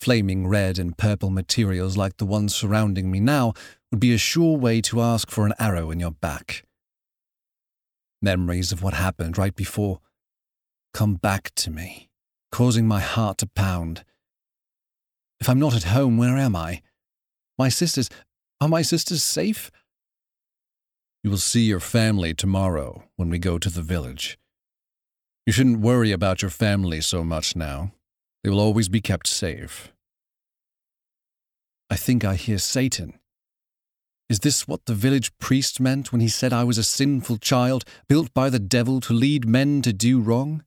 Flaming 0.00 0.46
red 0.46 0.78
and 0.78 0.96
purple 0.96 1.28
materials 1.28 1.98
like 1.98 2.16
the 2.16 2.26
ones 2.26 2.54
surrounding 2.54 3.10
me 3.10 3.20
now 3.20 3.52
would 3.90 4.00
be 4.00 4.14
a 4.14 4.18
sure 4.18 4.56
way 4.56 4.80
to 4.82 5.02
ask 5.02 5.30
for 5.30 5.44
an 5.44 5.54
arrow 5.58 5.90
in 5.90 6.00
your 6.00 6.12
back. 6.12 6.64
Memories 8.22 8.72
of 8.72 8.82
what 8.82 8.94
happened 8.94 9.36
right 9.36 9.54
before 9.54 10.00
come 10.94 11.16
back 11.16 11.52
to 11.56 11.70
me, 11.70 12.08
causing 12.50 12.86
my 12.88 13.00
heart 13.00 13.38
to 13.38 13.46
pound. 13.46 14.04
If 15.40 15.48
I'm 15.48 15.58
not 15.58 15.74
at 15.74 15.84
home, 15.84 16.16
where 16.16 16.38
am 16.38 16.56
I? 16.56 16.80
My 17.58 17.68
sisters, 17.68 18.08
are 18.60 18.68
my 18.68 18.80
sisters 18.80 19.22
safe? 19.22 19.70
You 21.22 21.30
will 21.30 21.38
see 21.38 21.64
your 21.64 21.80
family 21.80 22.32
tomorrow 22.32 23.04
when 23.16 23.28
we 23.28 23.38
go 23.38 23.58
to 23.58 23.68
the 23.68 23.82
village. 23.82 24.38
You 25.46 25.52
shouldn't 25.52 25.80
worry 25.80 26.12
about 26.12 26.40
your 26.40 26.50
family 26.50 27.00
so 27.00 27.24
much 27.24 27.56
now. 27.56 27.92
They 28.42 28.50
will 28.50 28.60
always 28.60 28.88
be 28.88 29.00
kept 29.00 29.26
safe. 29.26 29.92
I 31.90 31.96
think 31.96 32.24
I 32.24 32.36
hear 32.36 32.58
Satan. 32.58 33.18
Is 34.28 34.40
this 34.40 34.66
what 34.66 34.86
the 34.86 34.94
village 34.94 35.36
priest 35.38 35.80
meant 35.80 36.12
when 36.12 36.20
he 36.20 36.28
said 36.28 36.52
I 36.52 36.64
was 36.64 36.78
a 36.78 36.84
sinful 36.84 37.38
child, 37.38 37.84
built 38.08 38.32
by 38.32 38.48
the 38.48 38.58
devil 38.58 39.00
to 39.00 39.12
lead 39.12 39.46
men 39.46 39.82
to 39.82 39.92
do 39.92 40.20
wrong? 40.20 40.62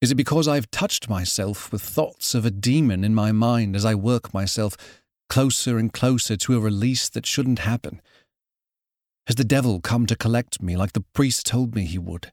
Is 0.00 0.10
it 0.10 0.16
because 0.16 0.46
I've 0.46 0.70
touched 0.70 1.08
myself 1.08 1.72
with 1.72 1.82
thoughts 1.82 2.34
of 2.34 2.44
a 2.44 2.50
demon 2.50 3.04
in 3.04 3.14
my 3.14 3.32
mind 3.32 3.74
as 3.74 3.84
I 3.84 3.94
work 3.94 4.34
myself 4.34 4.76
closer 5.28 5.78
and 5.78 5.92
closer 5.92 6.36
to 6.36 6.56
a 6.56 6.60
release 6.60 7.08
that 7.08 7.26
shouldn't 7.26 7.60
happen? 7.60 8.02
Has 9.26 9.36
the 9.36 9.44
devil 9.44 9.80
come 9.80 10.06
to 10.06 10.16
collect 10.16 10.60
me 10.60 10.76
like 10.76 10.92
the 10.92 11.04
priest 11.14 11.46
told 11.46 11.74
me 11.74 11.86
he 11.86 11.98
would? 11.98 12.32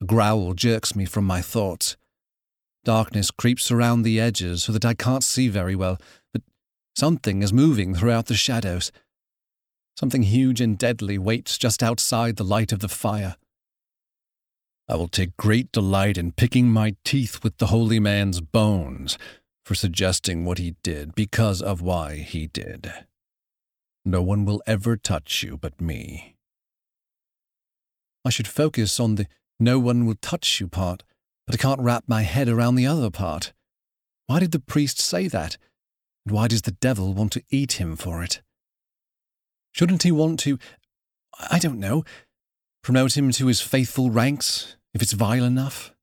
A 0.00 0.06
growl 0.06 0.54
jerks 0.54 0.94
me 0.94 1.04
from 1.04 1.24
my 1.24 1.42
thoughts. 1.42 1.96
Darkness 2.84 3.30
creeps 3.30 3.70
around 3.70 4.02
the 4.02 4.20
edges 4.20 4.62
so 4.62 4.72
that 4.72 4.84
I 4.84 4.94
can't 4.94 5.24
see 5.24 5.48
very 5.48 5.74
well, 5.74 5.98
but 6.32 6.42
something 6.96 7.42
is 7.42 7.52
moving 7.52 7.94
throughout 7.94 8.26
the 8.26 8.34
shadows. 8.34 8.92
Something 9.98 10.22
huge 10.22 10.60
and 10.60 10.78
deadly 10.78 11.18
waits 11.18 11.58
just 11.58 11.82
outside 11.82 12.36
the 12.36 12.44
light 12.44 12.72
of 12.72 12.78
the 12.78 12.88
fire. 12.88 13.36
I 14.90 14.96
will 14.96 15.06
take 15.06 15.36
great 15.36 15.70
delight 15.70 16.18
in 16.18 16.32
picking 16.32 16.68
my 16.68 16.96
teeth 17.04 17.44
with 17.44 17.58
the 17.58 17.68
holy 17.68 18.00
man's 18.00 18.40
bones 18.40 19.16
for 19.64 19.76
suggesting 19.76 20.44
what 20.44 20.58
he 20.58 20.74
did 20.82 21.14
because 21.14 21.62
of 21.62 21.80
why 21.80 22.16
he 22.16 22.48
did. 22.48 22.92
No 24.04 24.20
one 24.20 24.44
will 24.44 24.60
ever 24.66 24.96
touch 24.96 25.44
you 25.44 25.56
but 25.56 25.80
me. 25.80 26.34
I 28.24 28.30
should 28.30 28.48
focus 28.48 28.98
on 28.98 29.14
the 29.14 29.28
no 29.60 29.78
one 29.78 30.06
will 30.06 30.16
touch 30.20 30.58
you 30.58 30.66
part, 30.66 31.04
but 31.46 31.54
I 31.54 31.58
can't 31.58 31.80
wrap 31.80 32.02
my 32.08 32.22
head 32.22 32.48
around 32.48 32.74
the 32.74 32.88
other 32.88 33.10
part. 33.10 33.52
Why 34.26 34.40
did 34.40 34.50
the 34.50 34.58
priest 34.58 34.98
say 34.98 35.28
that? 35.28 35.56
And 36.26 36.34
why 36.34 36.48
does 36.48 36.62
the 36.62 36.72
devil 36.72 37.14
want 37.14 37.30
to 37.34 37.44
eat 37.48 37.74
him 37.74 37.94
for 37.94 38.24
it? 38.24 38.42
Shouldn't 39.70 40.02
he 40.02 40.10
want 40.10 40.40
to, 40.40 40.58
I 41.48 41.60
don't 41.60 41.78
know, 41.78 42.02
promote 42.82 43.16
him 43.16 43.30
to 43.30 43.46
his 43.46 43.60
faithful 43.60 44.10
ranks, 44.10 44.76
if 44.94 45.02
it's 45.02 45.12
vile 45.12 45.44
enough? 45.44 45.94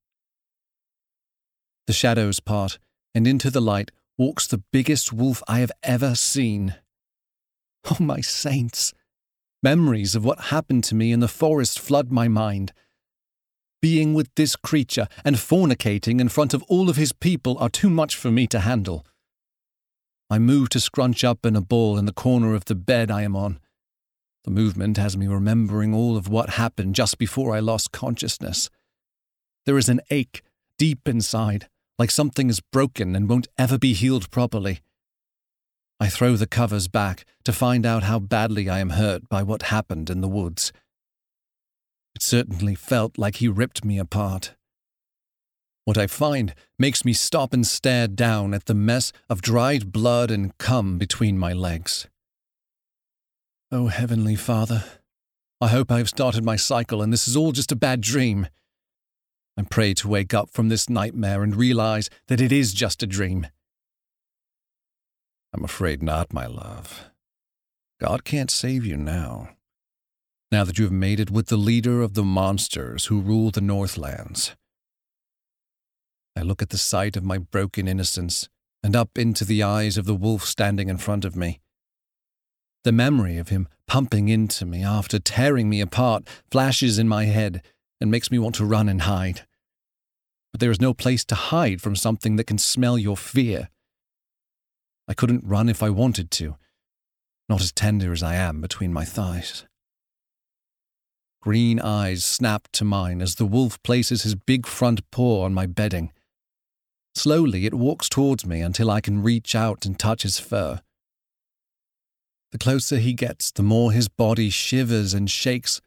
The 1.86 1.92
shadows 1.92 2.40
part, 2.40 2.78
and 3.14 3.26
into 3.26 3.50
the 3.50 3.60
light 3.60 3.90
walks 4.16 4.46
the 4.46 4.62
biggest 4.72 5.12
wolf 5.12 5.42
I 5.48 5.60
have 5.60 5.72
ever 5.82 6.14
seen. 6.14 6.74
Oh, 7.90 7.96
my 8.00 8.20
saints! 8.20 8.92
Memories 9.62 10.14
of 10.14 10.24
what 10.24 10.52
happened 10.52 10.84
to 10.84 10.94
me 10.94 11.10
in 11.10 11.20
the 11.20 11.28
forest 11.28 11.78
flood 11.78 12.10
my 12.10 12.28
mind. 12.28 12.72
Being 13.80 14.12
with 14.12 14.28
this 14.34 14.56
creature 14.56 15.08
and 15.24 15.36
fornicating 15.36 16.20
in 16.20 16.28
front 16.28 16.52
of 16.52 16.62
all 16.64 16.90
of 16.90 16.96
his 16.96 17.12
people 17.12 17.56
are 17.58 17.68
too 17.68 17.88
much 17.88 18.14
for 18.16 18.30
me 18.30 18.46
to 18.48 18.60
handle. 18.60 19.06
I 20.28 20.38
move 20.38 20.68
to 20.70 20.80
scrunch 20.80 21.24
up 21.24 21.46
in 21.46 21.56
a 21.56 21.60
ball 21.60 21.96
in 21.96 22.04
the 22.04 22.12
corner 22.12 22.54
of 22.54 22.66
the 22.66 22.74
bed 22.74 23.10
I 23.10 23.22
am 23.22 23.34
on. 23.34 23.60
The 24.44 24.50
movement 24.50 24.96
has 24.96 25.16
me 25.16 25.26
remembering 25.26 25.94
all 25.94 26.16
of 26.16 26.28
what 26.28 26.50
happened 26.50 26.94
just 26.94 27.18
before 27.18 27.54
I 27.54 27.60
lost 27.60 27.92
consciousness. 27.92 28.68
There 29.68 29.76
is 29.76 29.90
an 29.90 30.00
ache 30.08 30.40
deep 30.78 31.06
inside, 31.06 31.68
like 31.98 32.10
something 32.10 32.48
is 32.48 32.58
broken 32.58 33.14
and 33.14 33.28
won't 33.28 33.48
ever 33.58 33.76
be 33.76 33.92
healed 33.92 34.30
properly. 34.30 34.80
I 36.00 36.08
throw 36.08 36.36
the 36.36 36.46
covers 36.46 36.88
back 36.88 37.26
to 37.44 37.52
find 37.52 37.84
out 37.84 38.04
how 38.04 38.18
badly 38.18 38.70
I 38.70 38.78
am 38.78 38.88
hurt 38.88 39.28
by 39.28 39.42
what 39.42 39.64
happened 39.64 40.08
in 40.08 40.22
the 40.22 40.26
woods. 40.26 40.72
It 42.14 42.22
certainly 42.22 42.74
felt 42.74 43.18
like 43.18 43.36
he 43.36 43.46
ripped 43.48 43.84
me 43.84 43.98
apart. 43.98 44.54
What 45.84 45.98
I 45.98 46.06
find 46.06 46.54
makes 46.78 47.04
me 47.04 47.12
stop 47.12 47.52
and 47.52 47.66
stare 47.66 48.08
down 48.08 48.54
at 48.54 48.64
the 48.64 48.74
mess 48.74 49.12
of 49.28 49.42
dried 49.42 49.92
blood 49.92 50.30
and 50.30 50.56
cum 50.56 50.96
between 50.96 51.38
my 51.38 51.52
legs. 51.52 52.08
Oh, 53.70 53.88
Heavenly 53.88 54.34
Father, 54.34 54.84
I 55.60 55.68
hope 55.68 55.92
I 55.92 55.98
have 55.98 56.08
started 56.08 56.42
my 56.42 56.56
cycle 56.56 57.02
and 57.02 57.12
this 57.12 57.28
is 57.28 57.36
all 57.36 57.52
just 57.52 57.70
a 57.70 57.76
bad 57.76 58.00
dream. 58.00 58.46
I 59.58 59.62
pray 59.62 59.92
to 59.94 60.08
wake 60.08 60.32
up 60.32 60.50
from 60.50 60.68
this 60.68 60.88
nightmare 60.88 61.42
and 61.42 61.54
realize 61.54 62.08
that 62.28 62.40
it 62.40 62.52
is 62.52 62.72
just 62.72 63.02
a 63.02 63.06
dream. 63.06 63.48
I'm 65.52 65.64
afraid 65.64 66.02
not, 66.02 66.32
my 66.32 66.46
love. 66.46 67.10
God 68.00 68.24
can't 68.24 68.50
save 68.50 68.86
you 68.86 68.96
now 68.96 69.50
now 70.50 70.64
that 70.64 70.78
you 70.78 70.84
have 70.84 70.92
made 70.92 71.20
it 71.20 71.30
with 71.30 71.48
the 71.48 71.56
leader 71.56 72.00
of 72.00 72.14
the 72.14 72.22
monsters 72.22 73.06
who 73.06 73.20
rule 73.20 73.50
the 73.50 73.60
Northlands. 73.60 74.54
I 76.36 76.42
look 76.42 76.62
at 76.62 76.70
the 76.70 76.78
sight 76.78 77.16
of 77.16 77.24
my 77.24 77.38
broken 77.38 77.86
innocence 77.86 78.48
and 78.82 78.96
up 78.96 79.18
into 79.18 79.44
the 79.44 79.62
eyes 79.62 79.98
of 79.98 80.06
the 80.06 80.14
wolf 80.14 80.44
standing 80.44 80.88
in 80.88 80.96
front 80.96 81.24
of 81.24 81.36
me. 81.36 81.60
The 82.84 82.92
memory 82.92 83.36
of 83.36 83.48
him 83.48 83.68
pumping 83.86 84.28
into 84.28 84.64
me 84.64 84.84
after 84.84 85.18
tearing 85.18 85.68
me 85.68 85.80
apart 85.80 86.28
flashes 86.50 86.98
in 86.98 87.08
my 87.08 87.24
head 87.24 87.62
and 88.00 88.10
makes 88.10 88.30
me 88.30 88.38
want 88.38 88.54
to 88.54 88.64
run 88.64 88.88
and 88.88 89.02
hide. 89.02 89.42
But 90.52 90.60
there 90.60 90.70
is 90.70 90.80
no 90.80 90.94
place 90.94 91.24
to 91.26 91.34
hide 91.34 91.80
from 91.80 91.96
something 91.96 92.36
that 92.36 92.46
can 92.46 92.58
smell 92.58 92.98
your 92.98 93.16
fear. 93.16 93.68
I 95.06 95.14
couldn't 95.14 95.44
run 95.44 95.68
if 95.68 95.82
I 95.82 95.90
wanted 95.90 96.30
to, 96.32 96.56
not 97.48 97.60
as 97.60 97.72
tender 97.72 98.12
as 98.12 98.22
I 98.22 98.34
am 98.34 98.60
between 98.60 98.92
my 98.92 99.04
thighs. 99.04 99.64
Green 101.40 101.78
eyes 101.80 102.24
snap 102.24 102.68
to 102.72 102.84
mine 102.84 103.22
as 103.22 103.36
the 103.36 103.46
wolf 103.46 103.82
places 103.82 104.22
his 104.22 104.34
big 104.34 104.66
front 104.66 105.08
paw 105.10 105.44
on 105.44 105.54
my 105.54 105.66
bedding. 105.66 106.12
Slowly, 107.14 107.64
it 107.64 107.74
walks 107.74 108.08
towards 108.08 108.44
me 108.44 108.60
until 108.60 108.90
I 108.90 109.00
can 109.00 109.22
reach 109.22 109.54
out 109.54 109.86
and 109.86 109.98
touch 109.98 110.22
his 110.22 110.38
fur. 110.38 110.80
The 112.52 112.58
closer 112.58 112.98
he 112.98 113.12
gets, 113.12 113.50
the 113.50 113.62
more 113.62 113.92
his 113.92 114.08
body 114.08 114.50
shivers 114.50 115.14
and 115.14 115.30
shakes, 115.30 115.80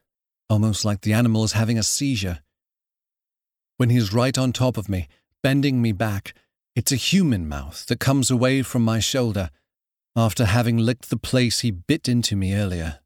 almost 0.49 0.85
like 0.85 1.01
the 1.01 1.13
animal 1.13 1.43
is 1.43 1.53
having 1.53 1.77
a 1.77 1.83
seizure. 1.83 2.39
When 3.81 3.89
he's 3.89 4.13
right 4.13 4.37
on 4.37 4.53
top 4.53 4.77
of 4.77 4.89
me, 4.89 5.07
bending 5.41 5.81
me 5.81 5.91
back, 5.91 6.35
it's 6.75 6.91
a 6.91 6.95
human 6.95 7.49
mouth 7.49 7.87
that 7.87 7.99
comes 7.99 8.29
away 8.29 8.61
from 8.61 8.83
my 8.85 8.99
shoulder 8.99 9.49
after 10.15 10.45
having 10.45 10.77
licked 10.77 11.09
the 11.09 11.17
place 11.17 11.61
he 11.61 11.71
bit 11.71 12.07
into 12.07 12.35
me 12.35 12.53
earlier. 12.53 12.99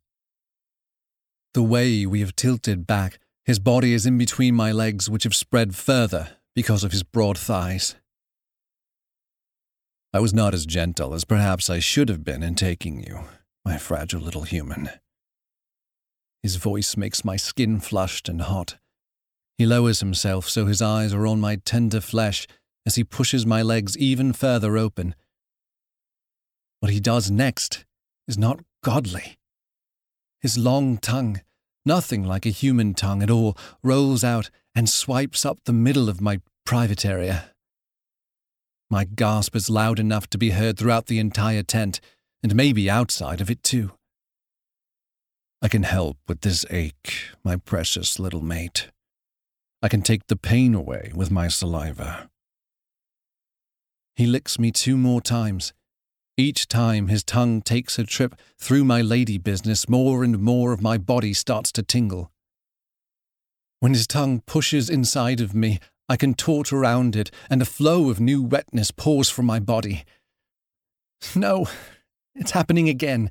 The 1.54 1.64
way 1.64 2.06
we 2.06 2.20
have 2.20 2.36
tilted 2.36 2.86
back, 2.86 3.20
his 3.46 3.58
body 3.58 3.94
is 3.94 4.06
in 4.06 4.18
between 4.18 4.54
my 4.54 4.74
legs, 4.74 5.10
which 5.10 5.24
have 5.24 5.34
spread 5.34 5.76
further 5.76 6.32
because 6.54 6.84
of 6.84 6.92
his 6.92 7.04
broad 7.04 7.38
thighs. 7.38 7.96
I 10.14 10.20
was 10.20 10.34
not 10.34 10.54
as 10.54 10.66
gentle 10.66 11.14
as 11.14 11.24
perhaps 11.24 11.70
I 11.70 11.80
should 11.80 12.10
have 12.10 12.26
been 12.26 12.44
in 12.44 12.56
taking 12.56 13.02
you, 13.02 13.22
my 13.64 13.78
fragile 13.78 14.20
little 14.20 14.44
human. 14.44 14.90
His 16.44 16.58
voice 16.58 16.98
makes 16.98 17.24
my 17.24 17.38
skin 17.38 17.80
flushed 17.80 18.28
and 18.28 18.42
hot. 18.42 18.76
He 19.58 19.66
lowers 19.66 20.02
himself 20.02 20.50
so 20.50 20.66
his 20.66 20.82
eyes 20.82 21.14
are 21.14 21.26
on 21.26 21.40
my 21.40 21.56
tender 21.58 22.02
flesh 22.02 22.48
as 22.86 22.96
he 22.96 23.04
pushes 23.04 23.46
my 23.46 23.62
legs 23.62 23.98
even 23.98 24.34
further 24.34 24.78
open. 24.78 25.16
What 26.82 26.92
he 26.92 27.00
does 27.00 27.32
next 27.32 27.86
is 28.28 28.38
not 28.38 28.60
godly. 28.84 29.38
His 30.42 30.58
long 30.58 30.98
tongue, 30.98 31.42
nothing 31.86 32.24
like 32.24 32.46
a 32.46 32.50
human 32.50 32.94
tongue 32.94 33.24
at 33.24 33.32
all, 33.32 33.58
rolls 33.82 34.24
out 34.24 34.50
and 34.76 34.90
swipes 34.90 35.46
up 35.46 35.60
the 35.64 35.74
middle 35.74 36.10
of 36.10 36.22
my 36.22 36.42
private 36.66 37.06
area. 37.06 37.52
My 38.90 39.06
gasp 39.06 39.56
is 39.56 39.70
loud 39.70 40.00
enough 40.00 40.30
to 40.30 40.38
be 40.38 40.52
heard 40.52 40.78
throughout 40.78 41.08
the 41.08 41.18
entire 41.18 41.64
tent, 41.64 42.00
and 42.44 42.56
maybe 42.56 42.90
outside 42.90 43.42
of 43.42 43.50
it 43.50 43.64
too. 43.64 43.94
I 45.62 45.68
can 45.68 45.84
help 45.84 46.18
with 46.28 46.42
this 46.42 46.66
ache, 46.70 47.30
my 47.44 47.56
precious 47.56 48.20
little 48.20 48.42
mate. 48.42 48.90
I 49.86 49.88
can 49.88 50.02
take 50.02 50.26
the 50.26 50.36
pain 50.36 50.74
away 50.74 51.12
with 51.14 51.30
my 51.30 51.48
saliva. 51.48 52.28
He 54.16 54.26
licks 54.26 54.58
me 54.58 54.72
two 54.72 54.98
more 54.98 55.22
times, 55.22 55.74
each 56.38 56.68
time 56.68 57.08
his 57.08 57.24
tongue 57.24 57.62
takes 57.62 58.00
a 58.00 58.04
trip 58.04 58.34
through 58.58 58.84
my 58.84 59.04
lady 59.04 59.38
business, 59.38 59.88
more 59.88 60.24
and 60.24 60.40
more 60.40 60.74
of 60.74 60.82
my 60.82 60.98
body 60.98 61.34
starts 61.34 61.72
to 61.74 61.84
tingle. 61.84 62.32
When 63.80 63.94
his 63.94 64.08
tongue 64.08 64.42
pushes 64.48 64.90
inside 64.90 65.40
of 65.40 65.54
me, 65.54 65.80
I 66.10 66.18
contort 66.18 66.74
around 66.74 67.16
it, 67.16 67.30
and 67.48 67.62
a 67.62 67.66
flow 67.66 68.10
of 68.10 68.20
new 68.20 68.42
wetness 68.42 68.90
pours 68.90 69.30
from 69.30 69.46
my 69.46 69.60
body. 69.60 70.04
No, 71.36 71.68
it's 72.34 72.52
happening 72.52 72.90
again. 72.90 73.30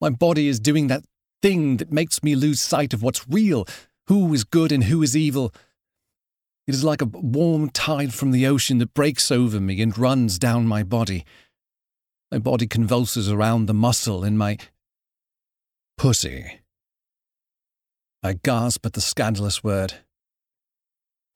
My 0.00 0.10
body 0.10 0.48
is 0.48 0.58
doing 0.58 0.88
that 0.88 1.04
thing 1.40 1.76
that 1.76 1.92
makes 1.92 2.24
me 2.24 2.34
lose 2.34 2.60
sight 2.60 2.92
of 2.92 3.04
what's 3.04 3.28
real, 3.28 3.68
who 4.10 4.34
is 4.34 4.42
good 4.42 4.72
and 4.72 4.84
who 4.84 5.04
is 5.04 5.16
evil. 5.16 5.54
It 6.66 6.74
is 6.74 6.82
like 6.82 7.00
a 7.00 7.04
warm 7.04 7.70
tide 7.70 8.12
from 8.12 8.32
the 8.32 8.44
ocean 8.44 8.78
that 8.78 8.92
breaks 8.92 9.30
over 9.30 9.60
me 9.60 9.80
and 9.80 9.96
runs 9.96 10.36
down 10.36 10.66
my 10.66 10.82
body. 10.82 11.24
My 12.32 12.40
body 12.40 12.66
convulses 12.66 13.30
around 13.30 13.66
the 13.66 13.74
muscle 13.74 14.24
in 14.24 14.36
my 14.36 14.58
pussy. 15.96 16.58
I 18.20 18.32
gasp 18.32 18.84
at 18.84 18.94
the 18.94 19.00
scandalous 19.00 19.62
word. 19.62 19.94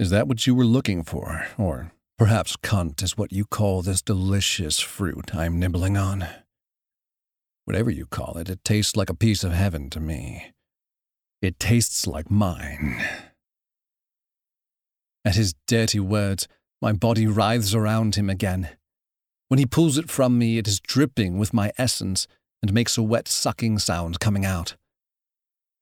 Is 0.00 0.10
that 0.10 0.26
what 0.26 0.44
you 0.44 0.56
were 0.56 0.64
looking 0.64 1.04
for? 1.04 1.46
Or 1.56 1.92
perhaps 2.18 2.56
cunt 2.56 3.04
is 3.04 3.16
what 3.16 3.32
you 3.32 3.44
call 3.44 3.82
this 3.82 4.02
delicious 4.02 4.80
fruit 4.80 5.32
I'm 5.32 5.60
nibbling 5.60 5.96
on? 5.96 6.26
Whatever 7.66 7.92
you 7.92 8.06
call 8.06 8.36
it, 8.36 8.48
it 8.48 8.64
tastes 8.64 8.96
like 8.96 9.10
a 9.10 9.14
piece 9.14 9.44
of 9.44 9.52
heaven 9.52 9.90
to 9.90 10.00
me. 10.00 10.53
It 11.42 11.58
tastes 11.58 12.06
like 12.06 12.30
mine. 12.30 13.02
At 15.24 15.36
his 15.36 15.54
dirty 15.66 16.00
words, 16.00 16.48
my 16.80 16.92
body 16.92 17.26
writhes 17.26 17.74
around 17.74 18.14
him 18.14 18.28
again. 18.28 18.70
When 19.48 19.58
he 19.58 19.66
pulls 19.66 19.98
it 19.98 20.10
from 20.10 20.38
me, 20.38 20.58
it 20.58 20.66
is 20.68 20.80
dripping 20.80 21.38
with 21.38 21.54
my 21.54 21.72
essence, 21.78 22.26
and 22.62 22.72
makes 22.72 22.96
a 22.96 23.02
wet 23.02 23.28
sucking 23.28 23.78
sound 23.78 24.20
coming 24.20 24.44
out. 24.44 24.76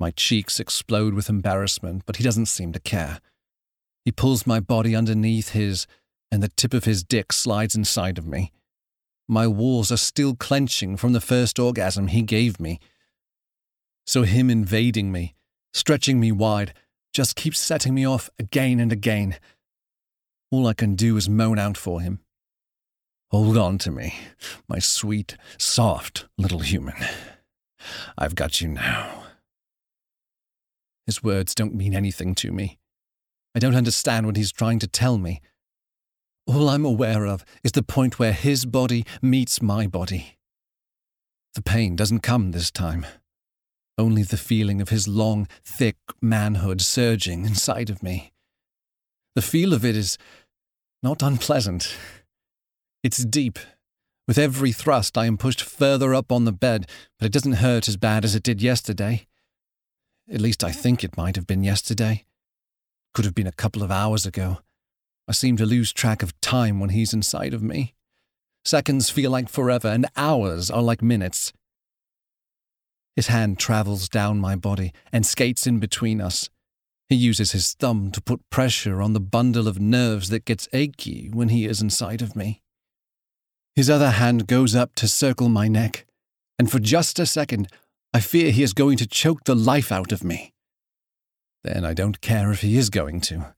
My 0.01 0.11
cheeks 0.11 0.59
explode 0.59 1.15
with 1.15 1.29
embarrassment, 1.29 2.03
but 2.07 2.17
he 2.17 2.25
doesn't 2.25 2.47
seem 2.47 2.73
to 2.73 2.81
care. 2.81 3.21
He 4.05 4.11
pulls 4.11 4.49
my 4.49 4.59
body 4.59 4.97
underneath 4.97 5.51
his, 5.51 5.87
and 6.33 6.43
the 6.43 6.49
tip 6.49 6.75
of 6.75 6.85
his 6.85 7.05
dick 7.05 7.33
slides 7.33 7.77
inside 7.77 8.19
of 8.19 8.27
me. 8.27 8.51
My 9.29 9.47
walls 9.47 9.93
are 9.93 9.97
still 9.97 10.35
clenching 10.35 10.97
from 10.97 11.13
the 11.13 11.21
first 11.21 11.59
orgasm 11.59 12.09
he 12.09 12.23
gave 12.23 12.59
me. 12.59 12.81
So, 14.05 14.23
him 14.23 14.51
invading 14.51 15.13
me, 15.13 15.37
stretching 15.73 16.20
me 16.20 16.33
wide, 16.33 16.75
just 17.12 17.37
keeps 17.37 17.59
setting 17.59 17.95
me 17.95 18.07
off 18.07 18.31
again 18.39 18.81
and 18.81 18.93
again. 18.93 19.37
All 20.51 20.66
I 20.66 20.75
can 20.75 20.95
do 20.95 21.16
is 21.16 21.29
moan 21.29 21.59
out 21.59 21.77
for 21.77 22.01
him. 22.01 22.20
Hold 23.31 23.57
on 23.57 23.79
to 23.79 23.91
me, 23.91 24.14
my 24.68 24.79
sweet, 24.79 25.37
soft 25.59 26.27
little 26.37 26.59
human. 26.59 26.95
I've 28.18 28.35
got 28.35 28.61
you 28.61 28.68
now. 28.68 29.25
His 31.07 31.23
words 31.23 31.55
don't 31.55 31.75
mean 31.75 31.95
anything 31.95 32.35
to 32.37 32.53
me. 32.53 32.79
I 33.55 33.59
don't 33.59 33.75
understand 33.75 34.27
what 34.27 34.37
he's 34.37 34.53
trying 34.53 34.79
to 34.81 34.87
tell 34.87 35.18
me. 35.18 35.41
All 36.47 36.68
I'm 36.68 36.85
aware 36.85 37.27
of 37.27 37.45
is 37.62 37.73
the 37.73 37.83
point 37.83 38.18
where 38.18 38.33
his 38.33 38.64
body 38.64 39.05
meets 39.20 39.62
my 39.62 39.87
body. 39.87 40.39
The 41.55 41.62
pain 41.62 41.97
doesn't 41.97 42.20
come 42.20 42.51
this 42.51 42.70
time. 42.70 43.07
Only 43.99 44.22
the 44.22 44.36
feeling 44.36 44.80
of 44.80 44.88
his 44.88 45.07
long, 45.07 45.47
thick 45.64 45.97
manhood 46.20 46.80
surging 46.80 47.45
inside 47.45 47.90
of 47.90 48.03
me. 48.03 48.32
The 49.34 49.43
feel 49.43 49.72
of 49.72 49.84
it 49.84 49.97
is 49.97 50.18
not 51.03 51.22
unpleasant. 51.22 51.97
It's 53.03 53.24
deep. 53.24 53.59
With 54.28 54.38
every 54.38 54.72
thrust, 54.72 55.18
I 55.18 55.26
am 55.26 55.36
pushed 55.36 55.62
further 55.62 56.14
up 56.14 56.30
on 56.30 56.45
the 56.45 56.53
bed, 56.53 56.88
but 57.18 57.26
it 57.26 57.32
doesn't 57.32 57.55
hurt 57.55 57.88
as 57.88 57.97
bad 57.97 58.24
as 58.24 58.34
it 58.34 58.43
did 58.43 58.62
yesterday. 58.62 59.26
At 60.32 60.40
least 60.40 60.62
I 60.62 60.70
think 60.70 61.03
it 61.03 61.16
might 61.16 61.36
have 61.36 61.47
been 61.47 61.64
yesterday. 61.64 62.24
Could 63.14 63.24
have 63.24 63.34
been 63.34 63.47
a 63.47 63.53
couple 63.53 63.82
of 63.82 63.90
hours 63.90 64.24
ago. 64.24 64.59
I 65.28 65.32
seem 65.32 65.57
to 65.57 65.66
lose 65.66 65.93
track 65.93 66.22
of 66.22 66.40
time 66.40 66.80
when 66.80 66.90
he's 66.90 67.12
inside 67.12 67.53
of 67.53 67.62
me. 67.62 67.95
Seconds 68.64 69.11
feel 69.11 69.30
like 69.30 69.49
forever, 69.49 69.88
and 69.88 70.07
hours 70.16 70.70
are 70.70 70.82
like 70.82 71.03
minutes. 71.03 71.53
His 73.17 73.27
hand 73.27 73.59
travels 73.59 74.09
down 74.09 74.39
my 74.39 74.57
body 74.57 74.93
and 75.13 75.27
skates 75.27 75.67
in 75.67 75.79
between 75.79 76.21
us. 76.21 76.49
He 77.09 77.17
uses 77.17 77.53
his 77.53 77.75
thumb 77.75 78.11
to 78.13 78.23
put 78.23 78.49
pressure 78.49 79.03
on 79.03 79.13
the 79.13 79.21
bundle 79.21 79.69
of 79.69 79.79
nerves 79.79 80.31
that 80.31 80.47
gets 80.47 80.69
achy 80.73 81.29
when 81.31 81.51
he 81.51 81.67
is 81.67 81.83
inside 81.83 82.23
of 82.23 82.35
me. 82.35 82.63
His 83.77 83.91
other 83.91 84.11
hand 84.11 84.47
goes 84.47 84.75
up 84.75 84.95
to 84.97 85.09
circle 85.09 85.49
my 85.49 85.69
neck, 85.69 86.07
and 86.59 86.71
for 86.71 86.79
just 86.79 87.19
a 87.19 87.27
second, 87.27 87.69
I 88.15 88.21
fear 88.21 88.51
he 88.51 88.63
is 88.63 88.73
going 88.73 88.99
to 88.99 89.07
choke 89.07 89.45
the 89.45 89.55
life 89.55 89.91
out 89.91 90.13
of 90.13 90.25
me. 90.25 90.53
Then 91.65 91.85
I 91.85 91.95
don't 91.95 92.21
care 92.21 92.51
if 92.51 92.61
he 92.61 92.77
is 92.77 92.91
going 92.91 93.21
to, 93.23 93.55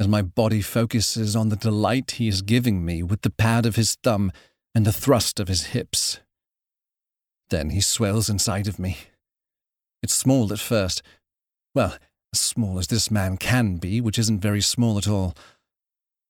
as 0.00 0.08
my 0.08 0.22
body 0.22 0.60
focuses 0.60 1.36
on 1.36 1.48
the 1.48 1.56
delight 1.56 2.12
he 2.12 2.28
is 2.28 2.42
giving 2.42 2.84
me 2.84 3.02
with 3.02 3.22
the 3.22 3.30
pad 3.30 3.66
of 3.66 3.76
his 3.76 3.96
thumb 4.02 4.32
and 4.74 4.84
the 4.84 4.92
thrust 4.92 5.38
of 5.38 5.48
his 5.48 5.66
hips. 5.66 6.20
Then 7.50 7.70
he 7.70 7.80
swells 7.80 8.28
inside 8.28 8.66
of 8.66 8.78
me. 8.78 8.98
It's 10.02 10.14
small 10.14 10.52
at 10.52 10.58
first. 10.58 11.02
Well, 11.74 11.96
as 12.32 12.40
small 12.40 12.78
as 12.78 12.88
this 12.88 13.10
man 13.10 13.36
can 13.36 13.76
be, 13.76 14.00
which 14.00 14.18
isn't 14.18 14.40
very 14.40 14.60
small 14.60 14.98
at 14.98 15.08
all. 15.08 15.34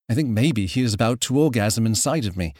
I 0.08 0.14
think 0.14 0.28
maybe 0.28 0.66
he 0.66 0.82
is 0.82 0.94
about 0.94 1.20
to 1.22 1.38
orgasm 1.38 1.86
inside 1.86 2.26
of 2.26 2.36
me 2.36 2.54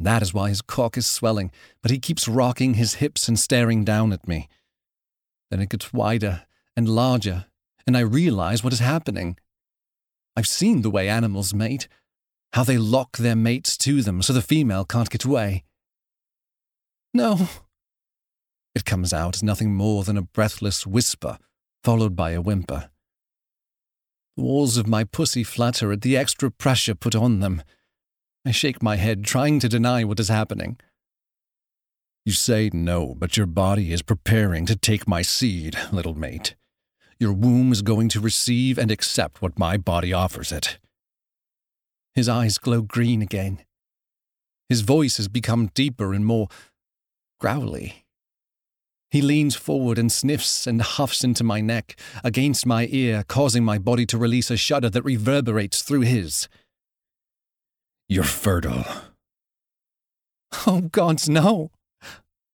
that 0.00 0.22
is 0.22 0.32
why 0.32 0.48
his 0.48 0.62
cock 0.62 0.96
is 0.96 1.06
swelling, 1.06 1.50
but 1.82 1.90
he 1.90 1.98
keeps 1.98 2.28
rocking 2.28 2.74
his 2.74 2.94
hips 2.94 3.28
and 3.28 3.38
staring 3.38 3.84
down 3.84 4.12
at 4.12 4.28
me. 4.28 4.48
Then 5.50 5.60
it 5.60 5.70
gets 5.70 5.92
wider 5.92 6.42
and 6.76 6.88
larger, 6.88 7.46
and 7.86 7.96
I 7.96 8.00
realize 8.00 8.62
what 8.62 8.72
is 8.72 8.78
happening. 8.78 9.36
I've 10.36 10.46
seen 10.46 10.82
the 10.82 10.90
way 10.90 11.08
animals 11.08 11.52
mate, 11.52 11.88
how 12.52 12.62
they 12.62 12.78
lock 12.78 13.16
their 13.16 13.34
mates 13.34 13.76
to 13.78 14.02
them 14.02 14.22
so 14.22 14.32
the 14.32 14.42
female 14.42 14.84
can't 14.84 15.10
get 15.10 15.24
away. 15.24 15.64
No. 17.12 17.48
It 18.78 18.84
comes 18.84 19.12
out 19.12 19.34
as 19.34 19.42
nothing 19.42 19.74
more 19.74 20.04
than 20.04 20.16
a 20.16 20.22
breathless 20.22 20.86
whisper, 20.86 21.38
followed 21.82 22.14
by 22.14 22.30
a 22.30 22.40
whimper. 22.40 22.90
The 24.36 24.44
walls 24.44 24.76
of 24.76 24.86
my 24.86 25.02
pussy 25.02 25.42
flutter 25.42 25.90
at 25.90 26.02
the 26.02 26.16
extra 26.16 26.48
pressure 26.48 26.94
put 26.94 27.16
on 27.16 27.40
them 27.40 27.64
I 28.46 28.52
shake 28.52 28.80
my 28.80 28.94
head, 28.94 29.24
trying 29.24 29.58
to 29.58 29.68
deny 29.68 30.04
what 30.04 30.20
is 30.20 30.28
happening. 30.28 30.78
You 32.24 32.32
say 32.32 32.70
no, 32.72 33.16
but 33.16 33.36
your 33.36 33.46
body 33.46 33.92
is 33.92 34.00
preparing 34.00 34.64
to 34.66 34.76
take 34.76 35.08
my 35.08 35.22
seed, 35.22 35.76
little 35.90 36.14
mate. 36.14 36.54
Your 37.18 37.32
womb 37.32 37.72
is 37.72 37.82
going 37.82 38.08
to 38.10 38.20
receive 38.20 38.78
and 38.78 38.92
accept 38.92 39.42
what 39.42 39.58
my 39.58 39.76
body 39.76 40.12
offers 40.12 40.52
it. 40.52 40.78
His 42.14 42.28
eyes 42.28 42.58
glow 42.58 42.82
green 42.82 43.22
again. 43.22 43.64
His 44.68 44.82
voice 44.82 45.16
has 45.16 45.26
become 45.26 45.72
deeper 45.74 46.14
and 46.14 46.24
more 46.24 46.46
growly. 47.40 48.04
He 49.10 49.22
leans 49.22 49.56
forward 49.56 49.98
and 49.98 50.12
sniffs 50.12 50.66
and 50.66 50.82
huffs 50.82 51.24
into 51.24 51.42
my 51.42 51.60
neck, 51.60 51.98
against 52.22 52.66
my 52.66 52.88
ear, 52.90 53.24
causing 53.26 53.64
my 53.64 53.78
body 53.78 54.04
to 54.06 54.18
release 54.18 54.50
a 54.50 54.56
shudder 54.56 54.90
that 54.90 55.02
reverberates 55.02 55.80
through 55.80 56.02
his. 56.02 56.48
You're 58.08 58.24
fertile. 58.24 58.84
Oh, 60.66 60.82
gods, 60.82 61.28
no. 61.28 61.70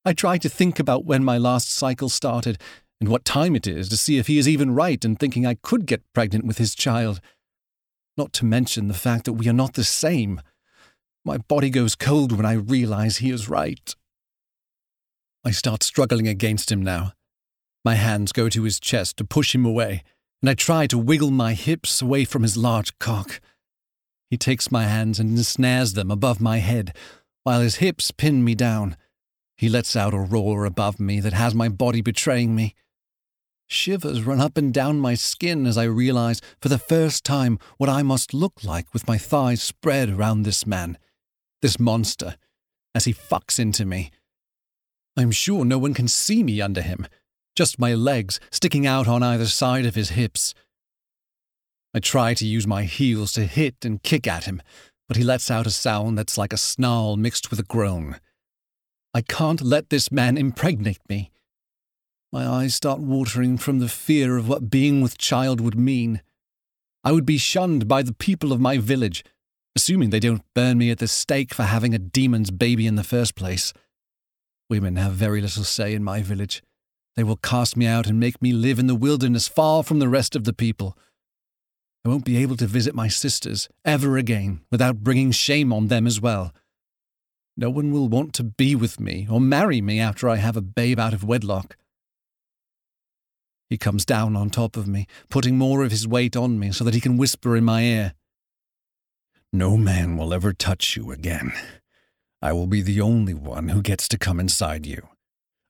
I 0.04 0.12
try 0.12 0.38
to 0.38 0.48
think 0.48 0.78
about 0.78 1.04
when 1.04 1.24
my 1.24 1.38
last 1.38 1.72
cycle 1.72 2.08
started 2.08 2.60
and 3.00 3.08
what 3.08 3.24
time 3.24 3.56
it 3.56 3.66
is 3.66 3.88
to 3.88 3.96
see 3.96 4.18
if 4.18 4.26
he 4.26 4.38
is 4.38 4.48
even 4.48 4.74
right 4.74 5.04
in 5.04 5.16
thinking 5.16 5.46
I 5.46 5.54
could 5.54 5.86
get 5.86 6.02
pregnant 6.12 6.44
with 6.44 6.58
his 6.58 6.74
child. 6.74 7.20
Not 8.16 8.32
to 8.34 8.44
mention 8.44 8.88
the 8.88 8.94
fact 8.94 9.24
that 9.24 9.32
we 9.32 9.48
are 9.48 9.52
not 9.52 9.74
the 9.74 9.84
same. 9.84 10.40
My 11.24 11.38
body 11.38 11.70
goes 11.70 11.94
cold 11.94 12.32
when 12.32 12.46
I 12.46 12.52
realize 12.52 13.16
he 13.16 13.30
is 13.30 13.48
right. 13.48 13.94
I 15.46 15.50
start 15.50 15.82
struggling 15.82 16.26
against 16.26 16.72
him 16.72 16.82
now. 16.82 17.12
My 17.84 17.96
hands 17.96 18.32
go 18.32 18.48
to 18.48 18.62
his 18.62 18.80
chest 18.80 19.18
to 19.18 19.24
push 19.24 19.54
him 19.54 19.66
away, 19.66 20.02
and 20.40 20.48
I 20.48 20.54
try 20.54 20.86
to 20.86 20.96
wiggle 20.96 21.30
my 21.30 21.52
hips 21.52 22.00
away 22.00 22.24
from 22.24 22.42
his 22.42 22.56
large 22.56 22.98
cock. 22.98 23.40
He 24.30 24.38
takes 24.38 24.72
my 24.72 24.84
hands 24.84 25.20
and 25.20 25.36
ensnares 25.36 25.92
them 25.92 26.10
above 26.10 26.40
my 26.40 26.58
head, 26.58 26.96
while 27.42 27.60
his 27.60 27.76
hips 27.76 28.10
pin 28.10 28.42
me 28.42 28.54
down. 28.54 28.96
He 29.56 29.68
lets 29.68 29.94
out 29.94 30.14
a 30.14 30.18
roar 30.18 30.64
above 30.64 30.98
me 30.98 31.20
that 31.20 31.34
has 31.34 31.54
my 31.54 31.68
body 31.68 32.00
betraying 32.00 32.54
me. 32.54 32.74
Shivers 33.66 34.22
run 34.22 34.40
up 34.40 34.56
and 34.56 34.72
down 34.72 34.98
my 34.98 35.14
skin 35.14 35.66
as 35.66 35.76
I 35.76 35.84
realize 35.84 36.40
for 36.60 36.70
the 36.70 36.78
first 36.78 37.22
time 37.22 37.58
what 37.76 37.90
I 37.90 38.02
must 38.02 38.32
look 38.32 38.64
like 38.64 38.92
with 38.94 39.06
my 39.06 39.18
thighs 39.18 39.62
spread 39.62 40.08
around 40.08 40.42
this 40.42 40.66
man, 40.66 40.96
this 41.60 41.78
monster, 41.78 42.36
as 42.94 43.04
he 43.04 43.12
fucks 43.12 43.58
into 43.58 43.84
me. 43.84 44.10
I'm 45.16 45.30
sure 45.30 45.64
no 45.64 45.78
one 45.78 45.94
can 45.94 46.08
see 46.08 46.42
me 46.42 46.60
under 46.60 46.82
him, 46.82 47.06
just 47.54 47.78
my 47.78 47.94
legs 47.94 48.40
sticking 48.50 48.86
out 48.86 49.06
on 49.06 49.22
either 49.22 49.46
side 49.46 49.86
of 49.86 49.94
his 49.94 50.10
hips. 50.10 50.54
I 51.94 52.00
try 52.00 52.34
to 52.34 52.46
use 52.46 52.66
my 52.66 52.82
heels 52.82 53.32
to 53.34 53.46
hit 53.46 53.84
and 53.84 54.02
kick 54.02 54.26
at 54.26 54.44
him, 54.44 54.60
but 55.06 55.16
he 55.16 55.22
lets 55.22 55.50
out 55.50 55.66
a 55.66 55.70
sound 55.70 56.18
that's 56.18 56.36
like 56.36 56.52
a 56.52 56.56
snarl 56.56 57.16
mixed 57.16 57.50
with 57.50 57.60
a 57.60 57.64
groan. 57.64 58.16
I 59.14 59.20
can't 59.20 59.62
let 59.62 59.90
this 59.90 60.10
man 60.10 60.36
impregnate 60.36 61.08
me. 61.08 61.30
My 62.32 62.44
eyes 62.44 62.74
start 62.74 62.98
watering 62.98 63.58
from 63.58 63.78
the 63.78 63.88
fear 63.88 64.36
of 64.36 64.48
what 64.48 64.70
being 64.70 65.00
with 65.00 65.18
child 65.18 65.60
would 65.60 65.78
mean. 65.78 66.20
I 67.04 67.12
would 67.12 67.24
be 67.24 67.38
shunned 67.38 67.86
by 67.86 68.02
the 68.02 68.14
people 68.14 68.52
of 68.52 68.60
my 68.60 68.78
village, 68.78 69.22
assuming 69.76 70.10
they 70.10 70.18
don't 70.18 70.42
burn 70.52 70.78
me 70.78 70.90
at 70.90 70.98
the 70.98 71.06
stake 71.06 71.54
for 71.54 71.62
having 71.62 71.94
a 71.94 71.98
demon's 72.00 72.50
baby 72.50 72.88
in 72.88 72.96
the 72.96 73.04
first 73.04 73.36
place. 73.36 73.72
Women 74.70 74.96
have 74.96 75.12
very 75.12 75.40
little 75.40 75.64
say 75.64 75.94
in 75.94 76.02
my 76.02 76.22
village. 76.22 76.62
They 77.16 77.22
will 77.22 77.36
cast 77.36 77.76
me 77.76 77.86
out 77.86 78.06
and 78.06 78.18
make 78.18 78.42
me 78.42 78.52
live 78.52 78.78
in 78.78 78.86
the 78.86 78.94
wilderness 78.94 79.46
far 79.46 79.82
from 79.82 79.98
the 79.98 80.08
rest 80.08 80.34
of 80.34 80.44
the 80.44 80.52
people. 80.52 80.96
I 82.04 82.08
won't 82.08 82.24
be 82.24 82.36
able 82.38 82.56
to 82.56 82.66
visit 82.66 82.94
my 82.94 83.08
sisters 83.08 83.68
ever 83.84 84.16
again 84.16 84.60
without 84.70 85.04
bringing 85.04 85.30
shame 85.30 85.72
on 85.72 85.88
them 85.88 86.06
as 86.06 86.20
well. 86.20 86.52
No 87.56 87.70
one 87.70 87.92
will 87.92 88.08
want 88.08 88.32
to 88.34 88.44
be 88.44 88.74
with 88.74 88.98
me 88.98 89.28
or 89.30 89.40
marry 89.40 89.80
me 89.80 90.00
after 90.00 90.28
I 90.28 90.36
have 90.36 90.56
a 90.56 90.60
babe 90.60 90.98
out 90.98 91.14
of 91.14 91.24
wedlock. 91.24 91.76
He 93.70 93.78
comes 93.78 94.04
down 94.04 94.36
on 94.36 94.50
top 94.50 94.76
of 94.76 94.86
me, 94.86 95.06
putting 95.30 95.56
more 95.56 95.82
of 95.82 95.90
his 95.90 96.06
weight 96.06 96.36
on 96.36 96.58
me 96.58 96.72
so 96.72 96.84
that 96.84 96.94
he 96.94 97.00
can 97.00 97.16
whisper 97.16 97.56
in 97.56 97.64
my 97.64 97.82
ear. 97.82 98.14
No 99.52 99.76
man 99.76 100.16
will 100.16 100.34
ever 100.34 100.52
touch 100.52 100.96
you 100.96 101.10
again. 101.10 101.52
I 102.44 102.52
will 102.52 102.66
be 102.66 102.82
the 102.82 103.00
only 103.00 103.32
one 103.32 103.70
who 103.70 103.80
gets 103.80 104.06
to 104.06 104.18
come 104.18 104.38
inside 104.38 104.84
you. 104.84 105.08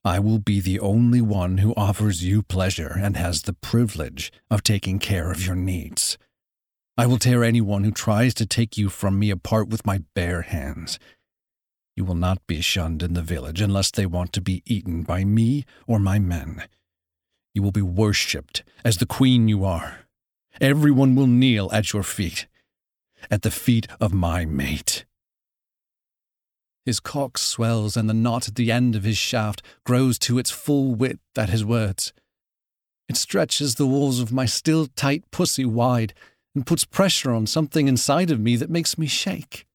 I 0.04 0.18
will 0.18 0.40
be 0.40 0.58
the 0.58 0.80
only 0.80 1.20
one 1.20 1.58
who 1.58 1.72
offers 1.76 2.24
you 2.24 2.42
pleasure 2.42 2.98
and 3.00 3.16
has 3.16 3.42
the 3.42 3.52
privilege 3.52 4.32
of 4.50 4.64
taking 4.64 4.98
care 4.98 5.30
of 5.30 5.46
your 5.46 5.54
needs. 5.54 6.18
I 6.98 7.06
will 7.06 7.18
tear 7.18 7.44
anyone 7.44 7.84
who 7.84 7.92
tries 7.92 8.34
to 8.34 8.44
take 8.44 8.76
you 8.76 8.88
from 8.88 9.20
me 9.20 9.30
apart 9.30 9.68
with 9.68 9.86
my 9.86 10.02
bare 10.16 10.42
hands. 10.42 10.98
You 11.94 12.04
will 12.04 12.16
not 12.16 12.44
be 12.48 12.60
shunned 12.60 13.04
in 13.04 13.14
the 13.14 13.22
village 13.22 13.60
unless 13.60 13.92
they 13.92 14.04
want 14.04 14.32
to 14.32 14.40
be 14.40 14.64
eaten 14.66 15.04
by 15.04 15.22
me 15.24 15.64
or 15.86 16.00
my 16.00 16.18
men. 16.18 16.64
You 17.54 17.62
will 17.62 17.70
be 17.70 17.82
worshipped 17.82 18.64
as 18.84 18.96
the 18.96 19.06
queen 19.06 19.46
you 19.46 19.64
are. 19.64 20.08
Everyone 20.60 21.14
will 21.14 21.28
kneel 21.28 21.70
at 21.72 21.92
your 21.92 22.02
feet, 22.02 22.48
at 23.30 23.42
the 23.42 23.52
feet 23.52 23.86
of 24.00 24.12
my 24.12 24.44
mate. 24.44 25.04
His 26.84 27.00
cock 27.00 27.38
swells, 27.38 27.96
and 27.96 28.08
the 28.08 28.14
knot 28.14 28.48
at 28.48 28.56
the 28.56 28.70
end 28.70 28.94
of 28.94 29.04
his 29.04 29.16
shaft 29.16 29.62
grows 29.84 30.18
to 30.20 30.38
its 30.38 30.50
full 30.50 30.94
width 30.94 31.20
at 31.36 31.48
his 31.48 31.64
words. 31.64 32.12
It 33.08 33.16
stretches 33.16 33.74
the 33.74 33.86
walls 33.86 34.20
of 34.20 34.32
my 34.32 34.46
still 34.46 34.86
tight 34.86 35.24
pussy 35.30 35.64
wide 35.64 36.14
and 36.54 36.66
puts 36.66 36.84
pressure 36.84 37.32
on 37.32 37.46
something 37.46 37.88
inside 37.88 38.30
of 38.30 38.40
me 38.40 38.56
that 38.56 38.70
makes 38.70 38.98
me 38.98 39.06
shake. 39.06 39.66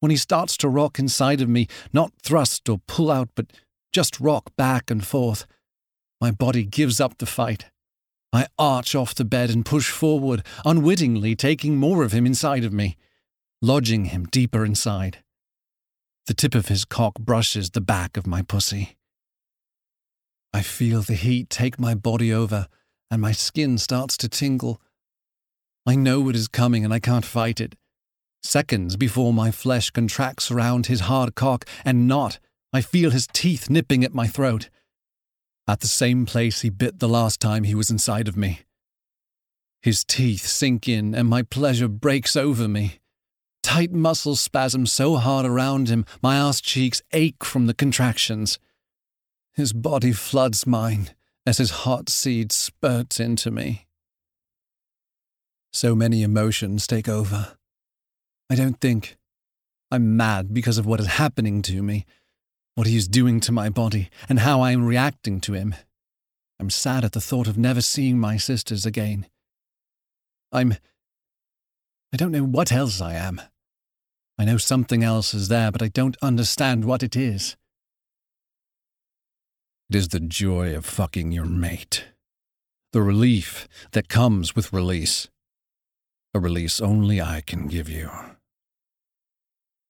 When 0.00 0.10
he 0.10 0.16
starts 0.16 0.56
to 0.58 0.68
rock 0.68 0.98
inside 0.98 1.40
of 1.40 1.48
me, 1.48 1.66
not 1.92 2.12
thrust 2.22 2.68
or 2.68 2.78
pull 2.86 3.10
out, 3.10 3.30
but 3.34 3.52
just 3.92 4.20
rock 4.20 4.54
back 4.56 4.90
and 4.90 5.04
forth, 5.04 5.46
my 6.20 6.30
body 6.30 6.64
gives 6.64 7.00
up 7.00 7.18
the 7.18 7.26
fight. 7.26 7.66
I 8.32 8.48
arch 8.58 8.94
off 8.94 9.14
the 9.14 9.24
bed 9.24 9.50
and 9.50 9.64
push 9.64 9.90
forward, 9.90 10.44
unwittingly 10.64 11.36
taking 11.36 11.76
more 11.76 12.02
of 12.02 12.12
him 12.12 12.26
inside 12.26 12.64
of 12.64 12.72
me, 12.72 12.96
lodging 13.62 14.06
him 14.06 14.26
deeper 14.26 14.64
inside. 14.64 15.23
The 16.26 16.34
tip 16.34 16.54
of 16.54 16.68
his 16.68 16.84
cock 16.86 17.18
brushes 17.18 17.70
the 17.70 17.82
back 17.82 18.16
of 18.16 18.26
my 18.26 18.40
pussy. 18.40 18.96
I 20.54 20.62
feel 20.62 21.02
the 21.02 21.14
heat 21.14 21.50
take 21.50 21.78
my 21.78 21.94
body 21.94 22.32
over, 22.32 22.68
and 23.10 23.20
my 23.20 23.32
skin 23.32 23.76
starts 23.76 24.16
to 24.18 24.28
tingle. 24.28 24.80
I 25.84 25.96
know 25.96 26.28
it 26.30 26.36
is 26.36 26.48
coming, 26.48 26.82
and 26.84 26.94
I 26.94 26.98
can't 26.98 27.26
fight 27.26 27.60
it. 27.60 27.76
Seconds 28.42 28.96
before 28.96 29.34
my 29.34 29.50
flesh 29.50 29.90
contracts 29.90 30.50
around 30.50 30.86
his 30.86 31.00
hard 31.00 31.34
cock, 31.34 31.66
and 31.84 32.08
not, 32.08 32.38
I 32.72 32.80
feel 32.80 33.10
his 33.10 33.26
teeth 33.26 33.68
nipping 33.68 34.02
at 34.02 34.14
my 34.14 34.26
throat. 34.26 34.70
At 35.68 35.80
the 35.80 35.88
same 35.88 36.24
place 36.24 36.62
he 36.62 36.70
bit 36.70 37.00
the 37.00 37.08
last 37.08 37.40
time 37.40 37.64
he 37.64 37.74
was 37.74 37.90
inside 37.90 38.28
of 38.28 38.36
me. 38.36 38.60
His 39.82 40.04
teeth 40.04 40.46
sink 40.46 40.88
in, 40.88 41.14
and 41.14 41.28
my 41.28 41.42
pleasure 41.42 41.88
breaks 41.88 42.34
over 42.34 42.66
me. 42.66 43.00
Tight 43.64 43.92
muscles 43.92 44.42
spasm 44.42 44.84
so 44.84 45.16
hard 45.16 45.46
around 45.46 45.88
him, 45.88 46.04
my 46.22 46.36
ass 46.36 46.60
cheeks 46.60 47.00
ache 47.14 47.42
from 47.42 47.66
the 47.66 47.72
contractions. 47.72 48.58
His 49.54 49.72
body 49.72 50.12
floods 50.12 50.66
mine 50.66 51.10
as 51.46 51.56
his 51.56 51.70
hot 51.70 52.10
seed 52.10 52.52
spurts 52.52 53.18
into 53.18 53.50
me. 53.50 53.86
So 55.72 55.94
many 55.94 56.22
emotions 56.22 56.86
take 56.86 57.08
over. 57.08 57.56
I 58.50 58.54
don't 58.54 58.78
think. 58.80 59.16
I'm 59.90 60.14
mad 60.14 60.52
because 60.52 60.76
of 60.76 60.84
what 60.84 61.00
is 61.00 61.06
happening 61.06 61.62
to 61.62 61.82
me, 61.82 62.04
what 62.74 62.86
he 62.86 62.96
is 62.96 63.08
doing 63.08 63.40
to 63.40 63.50
my 63.50 63.70
body, 63.70 64.10
and 64.28 64.40
how 64.40 64.60
I 64.60 64.72
am 64.72 64.84
reacting 64.84 65.40
to 65.40 65.54
him. 65.54 65.74
I'm 66.60 66.70
sad 66.70 67.02
at 67.02 67.12
the 67.12 67.20
thought 67.20 67.48
of 67.48 67.56
never 67.56 67.80
seeing 67.80 68.18
my 68.18 68.36
sisters 68.36 68.84
again. 68.84 69.26
I'm. 70.52 70.74
I 72.12 72.18
don't 72.18 72.30
know 72.30 72.44
what 72.44 72.70
else 72.70 73.00
I 73.00 73.14
am. 73.14 73.40
I 74.38 74.44
know 74.44 74.56
something 74.56 75.04
else 75.04 75.32
is 75.32 75.48
there, 75.48 75.70
but 75.70 75.82
I 75.82 75.88
don't 75.88 76.16
understand 76.20 76.84
what 76.84 77.02
it 77.02 77.14
is. 77.14 77.56
It 79.88 79.96
is 79.96 80.08
the 80.08 80.20
joy 80.20 80.74
of 80.74 80.84
fucking 80.84 81.30
your 81.30 81.44
mate. 81.44 82.06
The 82.92 83.02
relief 83.02 83.68
that 83.92 84.08
comes 84.08 84.56
with 84.56 84.72
release. 84.72 85.28
A 86.32 86.40
release 86.40 86.80
only 86.80 87.20
I 87.20 87.42
can 87.46 87.68
give 87.68 87.88
you. 87.88 88.10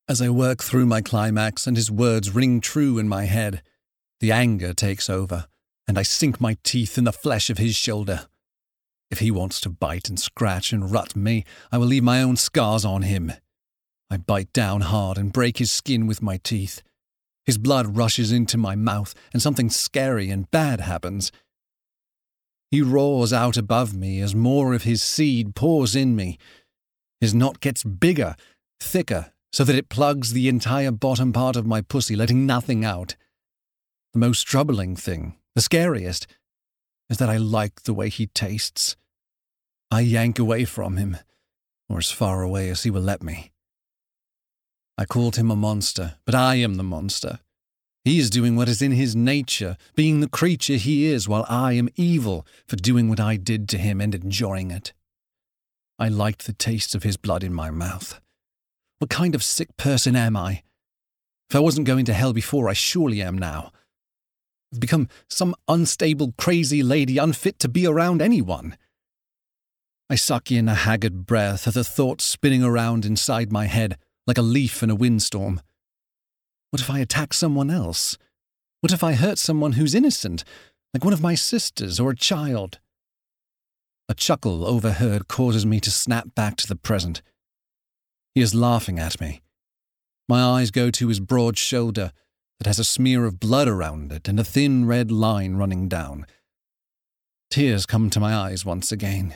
As 0.07 0.21
I 0.21 0.29
work 0.29 0.63
through 0.63 0.85
my 0.85 1.01
climax 1.01 1.67
and 1.67 1.77
his 1.77 1.91
words 1.91 2.35
ring 2.35 2.61
true 2.61 2.99
in 2.99 3.09
my 3.09 3.25
head, 3.25 3.63
the 4.21 4.33
anger 4.33 4.75
takes 4.75 5.09
over, 5.09 5.47
and 5.89 5.99
I 5.99 6.03
sink 6.03 6.41
my 6.41 6.59
teeth 6.63 6.99
in 6.99 7.05
the 7.05 7.13
flesh 7.13 7.49
of 7.49 7.57
his 7.57 7.75
shoulder. 7.75 8.27
If 9.11 9.21
he 9.21 9.31
wants 9.31 9.61
to 9.63 9.71
bite 9.71 10.09
and 10.09 10.21
scratch 10.21 10.73
and 10.73 10.91
rut 10.91 11.17
me, 11.17 11.45
I 11.73 11.79
will 11.79 11.87
leave 11.87 12.03
my 12.03 12.21
own 12.21 12.37
scars 12.37 12.85
on 12.85 13.03
him. 13.03 13.33
I 14.11 14.17
bite 14.19 14.53
down 14.53 14.83
hard 14.83 15.19
and 15.19 15.33
break 15.33 15.59
his 15.59 15.73
skin 15.73 16.07
with 16.07 16.23
my 16.23 16.39
teeth. 16.39 16.83
His 17.45 17.59
blood 17.59 17.97
rushes 17.97 18.33
into 18.33 18.57
my 18.57 18.75
mouth, 18.75 19.15
and 19.33 19.43
something 19.43 19.69
scary 19.71 20.31
and 20.31 20.51
bad 20.51 20.81
happens. 20.81 21.31
He 22.71 22.83
roars 22.83 23.33
out 23.33 23.57
above 23.57 23.95
me 23.95 24.21
as 24.21 24.35
more 24.35 24.75
of 24.75 24.83
his 24.83 25.03
seed 25.03 25.55
pours 25.55 25.95
in 25.95 26.17
me. 26.17 26.39
His 27.21 27.35
knot 27.35 27.61
gets 27.61 27.85
bigger, 27.85 28.35
thicker, 28.81 29.33
so 29.53 29.63
that 29.65 29.77
it 29.77 29.89
plugs 29.89 30.33
the 30.33 30.49
entire 30.49 30.91
bottom 30.91 31.33
part 31.33 31.55
of 31.55 31.67
my 31.67 31.81
pussy, 31.81 32.17
letting 32.17 32.47
nothing 32.47 32.85
out. 32.85 33.15
The 34.13 34.19
most 34.19 34.43
troubling 34.43 34.97
thing, 34.97 35.37
the 35.55 35.63
scariest, 35.63 36.27
is 37.09 37.19
that 37.19 37.29
I 37.29 37.37
like 37.37 37.83
the 37.83 37.95
way 37.95 38.09
he 38.09 38.27
tastes. 38.27 38.97
I 39.91 40.01
yank 40.01 40.39
away 40.39 40.65
from 40.65 40.97
him, 40.97 41.19
or 41.89 41.99
as 41.99 42.11
far 42.11 42.43
away 42.43 42.69
as 42.71 42.83
he 42.83 42.91
will 42.91 43.03
let 43.03 43.23
me. 43.23 43.53
I 44.97 45.05
called 45.05 45.37
him 45.37 45.51
a 45.51 45.57
monster, 45.57 46.17
but 46.25 46.35
I 46.35 46.57
am 46.57 46.77
the 46.77 46.85
monster. 46.85 47.41
He 48.05 48.19
is 48.19 48.31
doing 48.31 48.55
what 48.55 48.69
is 48.69 48.83
in 48.83 48.93
his 48.93 49.17
nature, 49.17 49.77
being 49.97 50.21
the 50.21 50.29
creature 50.29 50.75
he 50.75 51.07
is, 51.07 51.29
while 51.29 51.47
I 51.49 51.73
am 51.73 51.89
evil 51.97 52.47
for 52.67 52.77
doing 52.77 53.09
what 53.09 53.19
I 53.19 53.37
did 53.37 53.69
to 53.71 53.79
him 53.79 54.01
and 54.01 54.15
enjoying 54.15 54.71
it. 54.71 54.93
I 55.99 56.09
liked 56.09 56.47
the 56.47 56.53
taste 56.53 56.95
of 56.95 57.03
his 57.03 57.17
blood 57.17 57.43
in 57.43 57.55
my 57.55 57.71
mouth. 57.71 58.21
What 58.99 59.11
kind 59.11 59.35
of 59.35 59.43
sick 59.43 59.77
person 59.77 60.15
am 60.15 60.37
I? 60.37 60.63
If 61.49 61.57
I 61.57 61.61
wasn't 61.61 61.87
going 61.87 62.05
to 62.05 62.15
hell 62.15 62.33
before, 62.33 62.69
I 62.69 62.73
surely 62.73 63.23
am 63.23 63.37
now. 63.39 63.73
I've 64.73 64.81
become 64.81 65.09
some 65.29 65.55
unstable, 65.67 66.35
crazy 66.37 66.83
lady 66.83 67.19
unfit 67.19 67.59
to 67.61 67.69
be 67.69 67.87
around 67.87 68.23
anyone. 68.23 68.77
I 70.11 70.17
suck 70.17 70.53
in 70.53 70.69
a 70.69 70.75
haggard 70.75 71.27
breath 71.27 71.67
at 71.67 71.75
the 71.75 71.85
thoughts 71.85 72.25
spinning 72.25 72.63
around 72.63 73.05
inside 73.05 73.51
my 73.51 73.67
head 73.67 73.97
like 74.27 74.39
a 74.39 74.43
leaf 74.43 74.83
in 74.83 74.91
a 74.91 74.95
windstorm. 74.95 75.61
What 76.71 76.81
if 76.81 76.91
I 76.91 76.99
attack 76.99 77.33
someone 77.33 77.71
else? 77.71 78.19
What 78.81 78.93
if 78.93 79.05
I 79.05 79.15
hurt 79.15 79.39
someone 79.39 79.73
who's 79.73 79.95
innocent, 79.95 80.45
like 80.93 81.05
one 81.05 81.13
of 81.13 81.23
my 81.23 81.35
sisters 81.35 82.01
or 82.01 82.11
a 82.11 82.17
child? 82.17 82.79
A 84.09 84.15
chuckle 84.15 84.67
overheard 84.67 85.29
causes 85.29 85.65
me 85.65 85.81
to 85.81 85.91
snap 85.91 86.35
back 86.35 86.57
to 86.57 86.67
the 86.67 86.77
present. 86.77 87.23
He 88.35 88.43
is 88.43 88.55
laughing 88.55 88.99
at 88.99 89.21
me. 89.21 89.41
My 90.29 90.43
eyes 90.43 90.71
go 90.71 90.91
to 90.91 91.09
his 91.09 91.21
broad 91.21 91.57
shoulder 91.57 92.13
that 92.59 92.67
has 92.67 92.79
a 92.79 92.85
smear 92.85 93.25
of 93.25 93.41
blood 93.41 93.69
around 93.69 94.13
it 94.13 94.29
and 94.29 94.39
a 94.39 94.45
thin 94.45 94.87
red 94.87 95.11
line 95.11 95.57
running 95.57 95.89
down. 95.89 96.27
Tears 97.51 97.87
come 97.87 98.11
to 98.11 98.21
my 98.21 98.35
eyes 98.35 98.65
once 98.65 98.91
again. 98.91 99.35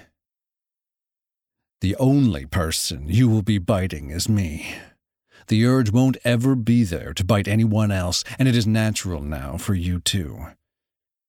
The 1.80 1.94
only 1.96 2.44
person 2.44 3.08
you 3.08 3.28
will 3.28 3.42
be 3.42 3.58
biting 3.58 4.10
is 4.10 4.28
me. 4.28 4.74
The 5.46 5.64
urge 5.64 5.92
won't 5.92 6.16
ever 6.24 6.56
be 6.56 6.82
there 6.82 7.14
to 7.14 7.24
bite 7.24 7.46
anyone 7.46 7.92
else, 7.92 8.24
and 8.36 8.48
it 8.48 8.56
is 8.56 8.66
natural 8.66 9.22
now 9.22 9.56
for 9.56 9.74
you 9.74 10.00
too. 10.00 10.48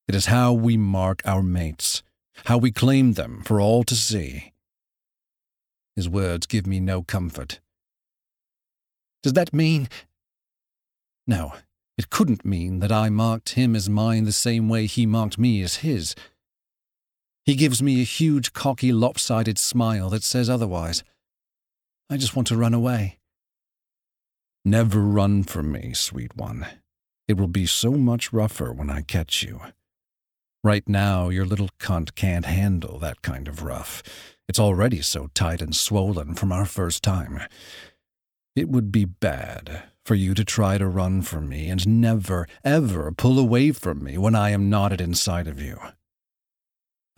It 0.08 0.16
is 0.16 0.26
how 0.26 0.54
we 0.54 0.76
mark 0.76 1.22
our 1.24 1.44
mates, 1.44 2.02
how 2.46 2.58
we 2.58 2.72
claim 2.72 3.14
them 3.14 3.44
for 3.46 3.62
all 3.62 3.84
to 3.84 3.96
see. 3.96 4.54
His 5.96 6.10
words 6.10 6.48
give 6.48 6.66
me 6.66 6.80
no 6.80 7.04
comfort. 7.04 7.60
Does 9.22 9.34
that 9.34 9.54
mean. 9.54 9.88
No, 11.28 11.54
it 11.96 12.10
couldn't 12.10 12.44
mean 12.44 12.80
that 12.80 12.92
I 12.92 13.10
marked 13.10 13.50
him 13.50 13.76
as 13.76 13.88
mine 13.88 14.24
the 14.24 14.32
same 14.32 14.68
way 14.68 14.88
he 14.88 15.06
marked 15.06 15.38
me 15.38 15.62
as 15.62 15.76
his. 15.76 16.16
He 17.50 17.56
gives 17.56 17.82
me 17.82 18.00
a 18.00 18.04
huge, 18.04 18.54
cocky, 18.54 18.92
lopsided 18.92 19.58
smile 19.58 20.12
that 20.12 20.22
says 20.22 20.52
otherwise. 20.52 21.04
I 22.08 22.16
just 22.16 22.36
want 22.36 22.48
to 22.50 22.56
run 22.56 22.76
away. 22.76 23.18
Never 24.64 25.00
run 25.00 25.42
from 25.42 25.72
me, 25.72 25.94
sweet 25.96 26.38
one. 26.38 26.68
It 27.28 27.38
will 27.38 27.48
be 27.48 27.66
so 27.66 27.94
much 27.94 28.32
rougher 28.32 28.72
when 28.72 28.92
I 28.92 29.02
catch 29.02 29.42
you. 29.42 29.62
Right 30.64 30.88
now, 30.88 31.30
your 31.30 31.44
little 31.44 31.72
cunt 31.80 32.14
can't 32.14 32.46
handle 32.46 33.00
that 33.00 33.24
kind 33.24 33.48
of 33.48 33.64
rough. 33.64 34.04
It's 34.48 34.60
already 34.60 35.02
so 35.02 35.32
tight 35.34 35.60
and 35.60 35.76
swollen 35.76 36.36
from 36.36 36.52
our 36.52 36.66
first 36.66 37.02
time. 37.02 37.42
It 38.56 38.70
would 38.70 38.92
be 38.92 39.06
bad 39.06 39.90
for 40.06 40.14
you 40.14 40.36
to 40.36 40.46
try 40.46 40.78
to 40.78 40.88
run 40.88 41.24
from 41.24 41.50
me 41.50 41.70
and 41.70 42.00
never, 42.00 42.48
ever 42.64 43.12
pull 43.12 43.40
away 43.40 43.72
from 43.72 44.04
me 44.04 44.20
when 44.20 44.36
I 44.36 44.52
am 44.52 44.70
knotted 44.70 45.02
inside 45.02 45.48
of 45.48 45.60
you. 45.60 45.80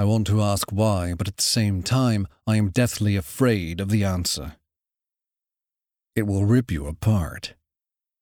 I 0.02 0.04
want 0.04 0.26
to 0.28 0.42
ask 0.42 0.72
why, 0.72 1.14
but 1.14 1.28
at 1.28 1.38
the 1.38 1.44
same 1.44 1.84
time, 1.84 2.28
I 2.48 2.56
am 2.56 2.72
deathly 2.72 3.16
afraid 3.16 3.80
of 3.80 3.90
the 3.90 4.04
answer. 4.04 4.56
It 6.16 6.24
will 6.24 6.44
rip 6.44 6.72
you 6.72 6.88
apart. 6.88 7.54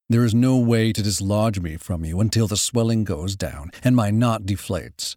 There 0.09 0.25
is 0.25 0.35
no 0.35 0.57
way 0.57 0.91
to 0.91 1.01
dislodge 1.01 1.61
me 1.61 1.77
from 1.77 2.03
you 2.03 2.19
until 2.19 2.47
the 2.47 2.57
swelling 2.57 3.05
goes 3.05 3.37
down 3.37 3.71
and 3.81 3.95
my 3.95 4.11
knot 4.11 4.41
deflates. 4.41 5.15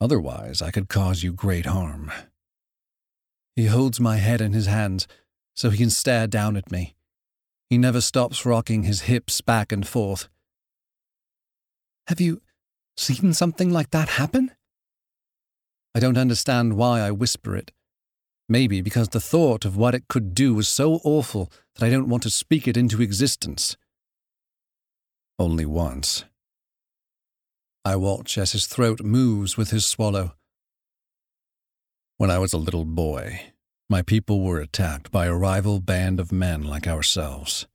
Otherwise, 0.00 0.62
I 0.62 0.70
could 0.70 0.88
cause 0.88 1.24
you 1.24 1.32
great 1.32 1.66
harm. 1.66 2.12
He 3.56 3.66
holds 3.66 3.98
my 3.98 4.18
head 4.18 4.40
in 4.40 4.52
his 4.52 4.66
hands 4.66 5.08
so 5.56 5.70
he 5.70 5.78
can 5.78 5.90
stare 5.90 6.28
down 6.28 6.56
at 6.56 6.70
me. 6.70 6.94
He 7.68 7.78
never 7.78 8.00
stops 8.00 8.46
rocking 8.46 8.84
his 8.84 9.10
hips 9.10 9.40
back 9.40 9.72
and 9.72 9.84
forth. 9.84 10.28
Have 12.06 12.20
you 12.20 12.42
seen 12.96 13.32
something 13.32 13.70
like 13.70 13.90
that 13.90 14.10
happen? 14.10 14.52
I 15.94 16.00
don't 16.00 16.18
understand 16.18 16.76
why 16.76 17.00
I 17.00 17.10
whisper 17.10 17.56
it. 17.56 17.70
Maybe 18.48 18.80
because 18.80 19.08
the 19.10 19.20
thought 19.20 19.64
of 19.64 19.76
what 19.76 19.94
it 19.94 20.08
could 20.08 20.34
do 20.34 20.58
is 20.58 20.68
so 20.68 21.00
awful 21.04 21.50
that 21.74 21.86
I 21.86 21.90
don't 21.90 22.08
want 22.08 22.22
to 22.24 22.30
speak 22.30 22.68
it 22.68 22.76
into 22.76 23.00
existence. 23.00 23.76
Only 25.38 25.64
once. 25.64 26.24
I 27.84 27.96
watch 27.96 28.36
as 28.38 28.52
his 28.52 28.66
throat 28.66 29.02
moves 29.02 29.56
with 29.56 29.70
his 29.70 29.86
swallow. 29.86 30.34
When 32.16 32.30
I 32.30 32.38
was 32.38 32.52
a 32.52 32.58
little 32.58 32.84
boy, 32.84 33.40
my 33.88 34.02
people 34.02 34.42
were 34.42 34.60
attacked 34.60 35.10
by 35.10 35.26
a 35.26 35.34
rival 35.34 35.80
band 35.80 36.18
of 36.18 36.32
men 36.32 36.62
like 36.62 36.86
ourselves. 36.86 37.66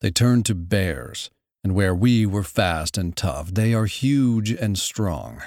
They 0.00 0.10
turned 0.10 0.46
to 0.46 0.54
bears, 0.54 1.30
and 1.62 1.74
where 1.74 1.94
we 1.94 2.26
were 2.26 2.42
fast 2.42 2.98
and 2.98 3.16
tough, 3.16 3.54
they 3.54 3.72
are 3.72 3.86
huge 3.86 4.50
and 4.50 4.78
strong. 4.78 5.42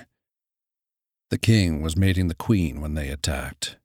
The 1.30 1.38
king 1.38 1.82
was 1.82 1.98
mating 1.98 2.30
the 2.30 2.36
queen 2.36 2.80
when 2.80 2.94
they 2.94 3.10
attacked. 3.10 3.78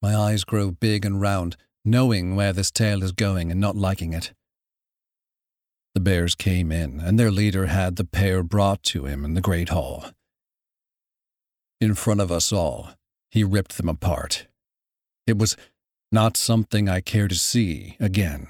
My 0.00 0.16
eyes 0.16 0.44
grow 0.44 0.70
big 0.70 1.04
and 1.04 1.20
round, 1.20 1.56
knowing 1.84 2.36
where 2.36 2.52
this 2.52 2.70
tale 2.70 3.02
is 3.02 3.12
going 3.12 3.50
and 3.50 3.60
not 3.60 3.76
liking 3.76 4.12
it. 4.12 4.32
The 5.94 6.00
bears 6.00 6.34
came 6.34 6.70
in, 6.70 7.00
and 7.00 7.18
their 7.18 7.30
leader 7.30 7.66
had 7.66 7.96
the 7.96 8.04
pair 8.04 8.42
brought 8.42 8.82
to 8.84 9.04
him 9.04 9.24
in 9.24 9.34
the 9.34 9.40
great 9.40 9.68
hall. 9.68 10.06
In 11.80 11.94
front 11.94 12.20
of 12.20 12.32
us 12.32 12.52
all, 12.52 12.90
he 13.30 13.44
ripped 13.44 13.76
them 13.76 13.88
apart. 13.88 14.46
It 15.26 15.36
was 15.36 15.56
not 16.10 16.36
something 16.36 16.88
I 16.88 17.00
care 17.00 17.28
to 17.28 17.34
see 17.34 17.96
again. 18.00 18.46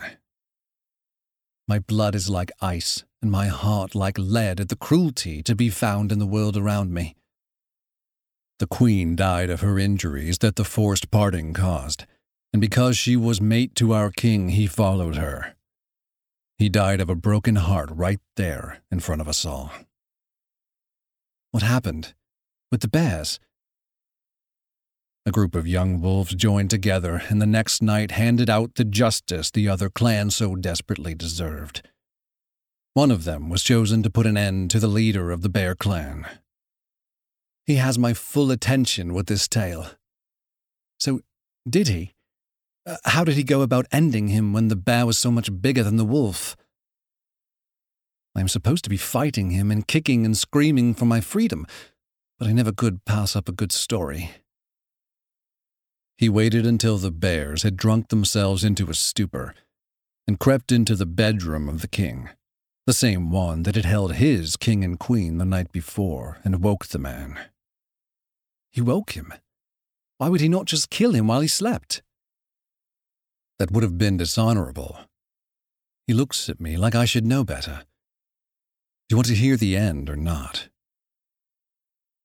My 1.67 1.79
blood 1.79 2.15
is 2.15 2.31
like 2.31 2.53
ice, 2.61 3.05
and 3.21 3.31
my 3.31 3.49
heart 3.49 3.95
like 3.95 4.19
lead 4.19 4.61
at 4.61 4.69
the 4.69 4.77
cruelty 4.77 5.43
to 5.43 5.57
be 5.57 5.69
found 5.69 6.13
in 6.13 6.19
the 6.19 6.27
world 6.27 6.57
around 6.57 6.93
me. 6.93 7.17
The 8.59 8.67
queen 8.67 9.15
died 9.15 9.51
of 9.51 9.61
her 9.61 9.79
injuries 9.79 10.39
that 10.39 10.57
the 10.57 10.65
forced 10.65 11.11
parting 11.11 11.55
caused, 11.55 12.07
and 12.53 12.61
because 12.61 12.99
she 12.99 13.17
was 13.17 13.41
mate 13.41 13.75
to 13.77 13.93
our 13.93 14.11
king, 14.11 14.49
he 14.51 14.67
followed 14.67 15.17
her. 15.17 15.55
He 16.57 16.69
died 16.69 17.01
of 17.01 17.09
a 17.09 17.15
broken 17.15 17.55
heart 17.55 17.89
right 17.93 18.21
there 18.35 18.81
in 18.91 18.99
front 18.99 19.21
of 19.21 19.29
us 19.29 19.45
all. 19.45 19.71
What 21.53 21.63
happened? 21.63 22.15
With 22.73 22.81
the 22.81 22.89
bears? 22.89 23.39
A 25.25 25.31
group 25.31 25.55
of 25.55 25.69
young 25.69 26.01
wolves 26.01 26.35
joined 26.35 26.71
together 26.71 27.23
and 27.29 27.41
the 27.41 27.47
next 27.47 27.81
night 27.81 28.11
handed 28.13 28.51
out 28.51 28.75
the 28.75 28.85
justice 28.85 29.51
the 29.51 29.69
other 29.69 29.89
clan 29.89 30.31
so 30.31 30.57
desperately 30.57 31.15
deserved. 31.15 31.87
One 32.95 33.11
of 33.11 33.25
them 33.25 33.51
was 33.51 33.63
chosen 33.63 34.03
to 34.03 34.11
put 34.11 34.27
an 34.27 34.37
end 34.37 34.71
to 34.73 34.81
the 34.81 34.89
leader 34.89 35.31
of 35.31 35.43
the 35.43 35.49
bear 35.49 35.77
clan. 35.77 36.27
He 37.69 37.75
has 37.75 37.99
my 37.99 38.15
full 38.15 38.51
attention 38.51 39.13
with 39.13 39.27
this 39.27 39.47
tale. 39.47 39.91
So, 40.99 41.21
did 41.69 41.89
he? 41.89 42.15
Uh, 42.87 42.97
how 43.05 43.25
did 43.25 43.35
he 43.35 43.45
go 43.45 43.61
about 43.61 43.85
ending 43.93 44.29
him 44.29 44.55
when 44.55 44.69
the 44.69 44.75
bear 44.75 45.05
was 45.05 45.19
so 45.19 45.31
much 45.31 45.61
bigger 45.61 45.83
than 45.83 45.99
the 45.99 46.05
wolf? 46.07 46.57
I 48.35 48.41
am 48.41 48.49
supposed 48.49 48.85
to 48.85 48.91
be 48.91 48.97
fighting 48.97 49.51
him 49.51 49.71
and 49.71 49.87
kicking 49.87 50.25
and 50.25 50.35
screaming 50.35 50.95
for 50.95 51.05
my 51.05 51.21
freedom, 51.21 51.67
but 52.39 52.49
I 52.49 52.53
never 52.53 52.73
could 52.73 53.05
pass 53.05 53.37
up 53.37 53.51
a 53.51 53.53
good 53.53 53.71
story. 53.71 54.31
He 56.17 56.31
waited 56.31 56.65
until 56.65 56.97
the 56.97 57.11
bears 57.11 57.65
had 57.65 57.77
drunk 57.77 58.09
themselves 58.09 58.65
into 58.65 58.89
a 58.89 58.95
stupor 58.95 59.55
and 60.27 60.41
crept 60.41 60.73
into 60.73 60.95
the 60.95 61.05
bedroom 61.05 61.69
of 61.69 61.83
the 61.83 61.89
king, 61.89 62.31
the 62.87 62.95
same 62.95 63.31
one 63.31 63.65
that 63.65 63.77
had 63.77 63.85
held 63.85 64.15
his 64.15 64.57
king 64.57 64.83
and 64.83 64.99
queen 64.99 65.37
the 65.37 65.45
night 65.45 65.71
before, 65.71 66.39
and 66.45 66.63
woke 66.63 66.87
the 66.87 66.99
man. 66.99 67.39
He 68.79 68.83
woke 68.83 69.15
him. 69.15 69.35
Why 70.19 70.29
would 70.29 70.41
he 70.41 70.49
not 70.49 70.67
just 70.67 70.89
kill 70.89 71.11
him 71.11 71.27
while 71.27 71.41
he 71.41 71.49
slept? 71.49 72.01
That 73.59 73.73
would 73.73 73.83
have 73.83 73.99
been 73.99 74.19
dishonorable. 74.19 75.01
He 76.07 76.15
looks 76.15 76.49
at 76.49 76.61
me 76.61 76.77
like 76.77 76.95
I 76.95 77.05
should 77.05 77.27
know 77.27 77.43
better. 77.43 77.83
Do 79.09 79.15
you 79.15 79.17
want 79.17 79.27
to 79.27 79.35
hear 79.35 79.57
the 79.57 79.77
end 79.77 80.09
or 80.09 80.15
not? 80.15 80.69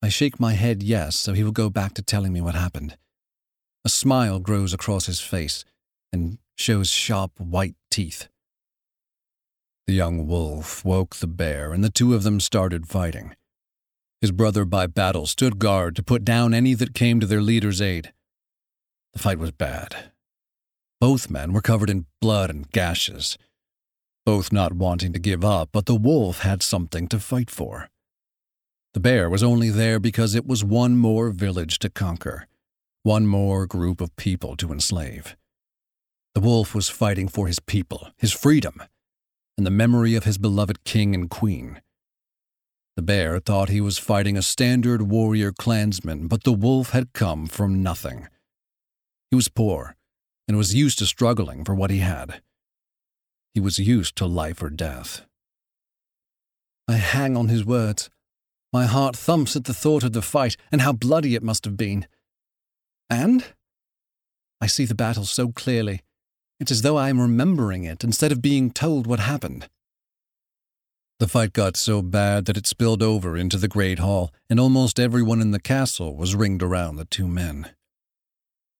I 0.03 0.09
shake 0.09 0.39
my 0.39 0.53
head 0.53 0.83
yes, 0.83 1.15
so 1.15 1.33
he 1.33 1.43
will 1.43 1.51
go 1.51 1.71
back 1.71 1.95
to 1.95 2.03
telling 2.03 2.31
me 2.31 2.39
what 2.39 2.53
happened. 2.53 2.97
A 3.83 3.89
smile 3.89 4.37
grows 4.37 4.73
across 4.73 5.07
his 5.07 5.21
face 5.21 5.65
and 6.11 6.37
shows 6.55 6.91
sharp 6.91 7.39
white 7.39 7.77
teeth. 7.89 8.27
The 9.87 9.95
young 9.95 10.27
wolf 10.27 10.85
woke 10.85 11.15
the 11.15 11.25
bear, 11.25 11.73
and 11.73 11.83
the 11.83 11.89
two 11.89 12.13
of 12.13 12.21
them 12.21 12.39
started 12.39 12.87
fighting. 12.87 13.35
His 14.23 14.31
brother 14.31 14.63
by 14.63 14.87
battle 14.87 15.25
stood 15.25 15.59
guard 15.59 15.97
to 15.97 16.01
put 16.01 16.23
down 16.23 16.53
any 16.53 16.75
that 16.75 16.93
came 16.93 17.19
to 17.19 17.27
their 17.27 17.41
leader's 17.41 17.81
aid. 17.81 18.13
The 19.11 19.19
fight 19.19 19.37
was 19.37 19.51
bad. 19.51 20.13
Both 21.01 21.29
men 21.29 21.51
were 21.51 21.59
covered 21.59 21.89
in 21.89 22.05
blood 22.21 22.49
and 22.49 22.71
gashes, 22.71 23.37
both 24.25 24.53
not 24.53 24.71
wanting 24.71 25.11
to 25.11 25.19
give 25.19 25.43
up, 25.43 25.71
but 25.73 25.87
the 25.87 25.95
wolf 25.97 26.39
had 26.39 26.63
something 26.63 27.09
to 27.09 27.19
fight 27.19 27.51
for. 27.51 27.89
The 28.93 29.01
bear 29.01 29.29
was 29.29 29.43
only 29.43 29.69
there 29.69 29.99
because 29.99 30.35
it 30.35 30.47
was 30.47 30.63
one 30.63 30.95
more 30.95 31.29
village 31.31 31.77
to 31.79 31.89
conquer, 31.89 32.47
one 33.01 33.27
more 33.27 33.67
group 33.67 33.99
of 33.99 34.15
people 34.15 34.55
to 34.55 34.71
enslave. 34.71 35.35
The 36.33 36.39
wolf 36.39 36.73
was 36.73 36.87
fighting 36.87 37.27
for 37.27 37.47
his 37.47 37.59
people, 37.59 38.07
his 38.17 38.31
freedom, 38.31 38.81
and 39.57 39.65
the 39.67 39.69
memory 39.69 40.15
of 40.15 40.23
his 40.23 40.37
beloved 40.37 40.85
king 40.85 41.13
and 41.13 41.29
queen. 41.29 41.81
The 42.95 43.01
bear 43.01 43.39
thought 43.39 43.69
he 43.69 43.81
was 43.81 43.97
fighting 43.97 44.37
a 44.37 44.43
standard 44.43 45.03
warrior 45.03 45.51
clansman, 45.51 46.27
but 46.27 46.43
the 46.43 46.53
wolf 46.53 46.91
had 46.91 47.13
come 47.13 47.47
from 47.47 47.81
nothing. 47.81 48.27
He 49.31 49.35
was 49.35 49.47
poor 49.47 49.95
and 50.47 50.57
was 50.57 50.75
used 50.75 50.99
to 50.99 51.05
struggling 51.05 51.65
for 51.65 51.73
what 51.73 51.89
he 51.89 51.99
had. 51.99 52.41
He 53.53 53.59
was 53.59 53.79
used 53.79 54.15
to 54.17 54.25
life 54.25 54.61
or 54.61 54.69
death. 54.69 55.25
I 56.87 56.93
hang 56.93 57.35
on 57.35 57.47
his 57.47 57.65
words. 57.65 58.09
My 58.71 58.85
heart 58.85 59.15
thumps 59.15 59.55
at 59.55 59.63
the 59.63 59.73
thought 59.73 60.03
of 60.03 60.13
the 60.13 60.21
fight 60.21 60.57
and 60.71 60.81
how 60.81 60.93
bloody 60.93 61.35
it 61.35 61.43
must 61.43 61.65
have 61.65 61.77
been. 61.77 62.07
And? 63.09 63.45
I 64.59 64.67
see 64.67 64.85
the 64.85 64.95
battle 64.95 65.25
so 65.25 65.49
clearly. 65.49 66.01
It's 66.59 66.71
as 66.71 66.81
though 66.81 66.97
I 66.97 67.09
am 67.09 67.19
remembering 67.19 67.83
it 67.83 68.03
instead 68.03 68.31
of 68.31 68.41
being 68.41 68.71
told 68.71 69.07
what 69.07 69.19
happened. 69.19 69.67
The 71.23 71.29
fight 71.29 71.53
got 71.53 71.77
so 71.77 72.01
bad 72.01 72.43
that 72.45 72.57
it 72.57 72.67
spilled 72.67 73.01
over 73.01 73.37
into 73.37 73.57
the 73.57 73.69
great 73.69 73.99
hall, 73.99 74.33
and 74.49 74.59
almost 74.59 74.99
everyone 74.99 75.39
in 75.39 75.51
the 75.51 75.59
castle 75.61 76.17
was 76.17 76.35
ringed 76.35 76.61
around 76.61 76.97
the 76.97 77.05
two 77.05 77.29
men. 77.29 77.69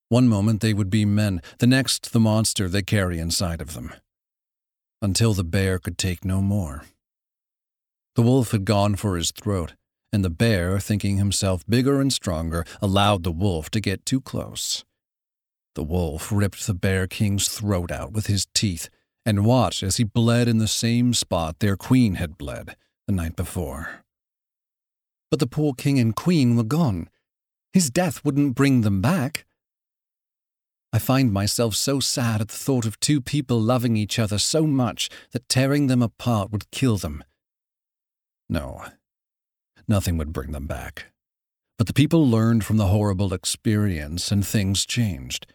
One 0.10 0.28
moment 0.28 0.60
they 0.60 0.74
would 0.74 0.90
be 0.90 1.06
men, 1.06 1.42
the 1.60 1.68
next 1.68 2.12
the 2.12 2.20
monster 2.20 2.68
they 2.68 2.82
carry 2.82 3.18
inside 3.18 3.62
of 3.62 3.74
them. 3.74 3.94
Until 5.02 5.34
the 5.34 5.46
bear 5.46 5.80
could 5.80 5.98
take 5.98 6.26
no 6.26 6.42
more. 6.42 6.84
The 8.18 8.24
wolf 8.24 8.52
had 8.52 8.66
gone 8.66 8.98
for 8.98 9.16
his 9.16 9.32
throat, 9.32 9.76
and 10.12 10.22
the 10.22 10.30
bear, 10.30 10.82
thinking 10.82 11.16
himself 11.16 11.64
bigger 11.66 12.02
and 12.02 12.12
stronger, 12.12 12.66
allowed 12.82 13.24
the 13.24 13.32
wolf 13.32 13.70
to 13.70 13.80
get 13.80 14.06
too 14.06 14.20
close. 14.20 14.84
The 15.76 15.84
wolf 15.84 16.30
ripped 16.30 16.68
the 16.68 16.74
bear 16.74 17.08
king's 17.08 17.48
throat 17.48 17.90
out 17.90 18.12
with 18.12 18.28
his 18.28 18.48
teeth 18.54 18.90
and 19.26 19.46
watched 19.46 19.84
as 19.84 19.98
he 19.98 20.04
bled 20.04 20.48
in 20.48 20.58
the 20.58 20.68
same 20.68 21.14
spot 21.14 21.60
their 21.60 21.78
queen 21.78 22.16
had 22.16 22.38
bled 22.38 22.76
the 23.08 23.14
night 23.14 23.36
before. 23.36 24.04
But 25.32 25.40
the 25.40 25.48
poor 25.48 25.74
king 25.74 26.00
and 26.00 26.16
queen 26.16 26.56
were 26.56 26.64
gone. 26.64 27.10
His 27.72 27.90
death 27.90 28.24
wouldn't 28.24 28.56
bring 28.56 28.82
them 28.82 29.02
back. 29.02 29.46
I 30.92 31.00
find 31.00 31.34
myself 31.34 31.74
so 31.74 32.00
sad 32.00 32.40
at 32.40 32.50
the 32.50 32.56
thought 32.56 32.86
of 32.86 33.00
two 33.00 33.20
people 33.20 33.60
loving 33.60 33.98
each 33.98 34.20
other 34.20 34.38
so 34.38 34.68
much 34.68 35.10
that 35.32 35.50
tearing 35.50 35.88
them 35.88 36.04
apart 36.04 36.52
would 36.52 36.70
kill 36.70 36.98
them. 36.98 37.24
No, 38.48 38.86
nothing 39.88 40.18
would 40.18 40.32
bring 40.32 40.52
them 40.52 40.68
back. 40.68 41.08
But 41.80 41.88
the 41.88 41.94
people 41.94 42.28
learned 42.28 42.64
from 42.64 42.78
the 42.78 42.88
horrible 42.88 43.34
experience 43.34 44.32
and 44.32 44.46
things 44.46 44.86
changed. 44.86 45.48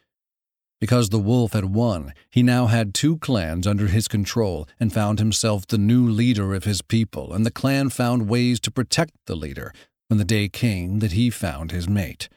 Because 0.81 1.09
the 1.09 1.19
wolf 1.19 1.55
had 1.55 1.67
won, 1.67 2.15
he 2.31 2.43
now 2.43 2.67
had 2.67 2.95
two 2.95 3.19
clans 3.19 3.67
under 3.67 3.89
his 3.89 4.07
control 4.07 4.69
and 4.79 4.93
found 4.93 5.19
himself 5.19 5.67
the 5.67 5.79
new 5.79 6.09
leader 6.09 6.55
of 6.55 6.65
his 6.65 6.83
people, 6.83 7.33
and 7.33 7.45
the 7.45 7.51
clan 7.51 7.91
found 7.91 8.29
ways 8.29 8.61
to 8.61 8.71
protect 8.71 9.13
the 9.27 9.35
leader 9.35 9.73
when 10.07 10.19
the 10.19 10.25
day 10.25 10.49
came 10.49 11.01
that 11.01 11.13
he 11.13 11.31
found 11.31 11.73
his 11.73 11.89
mate. 11.89 12.29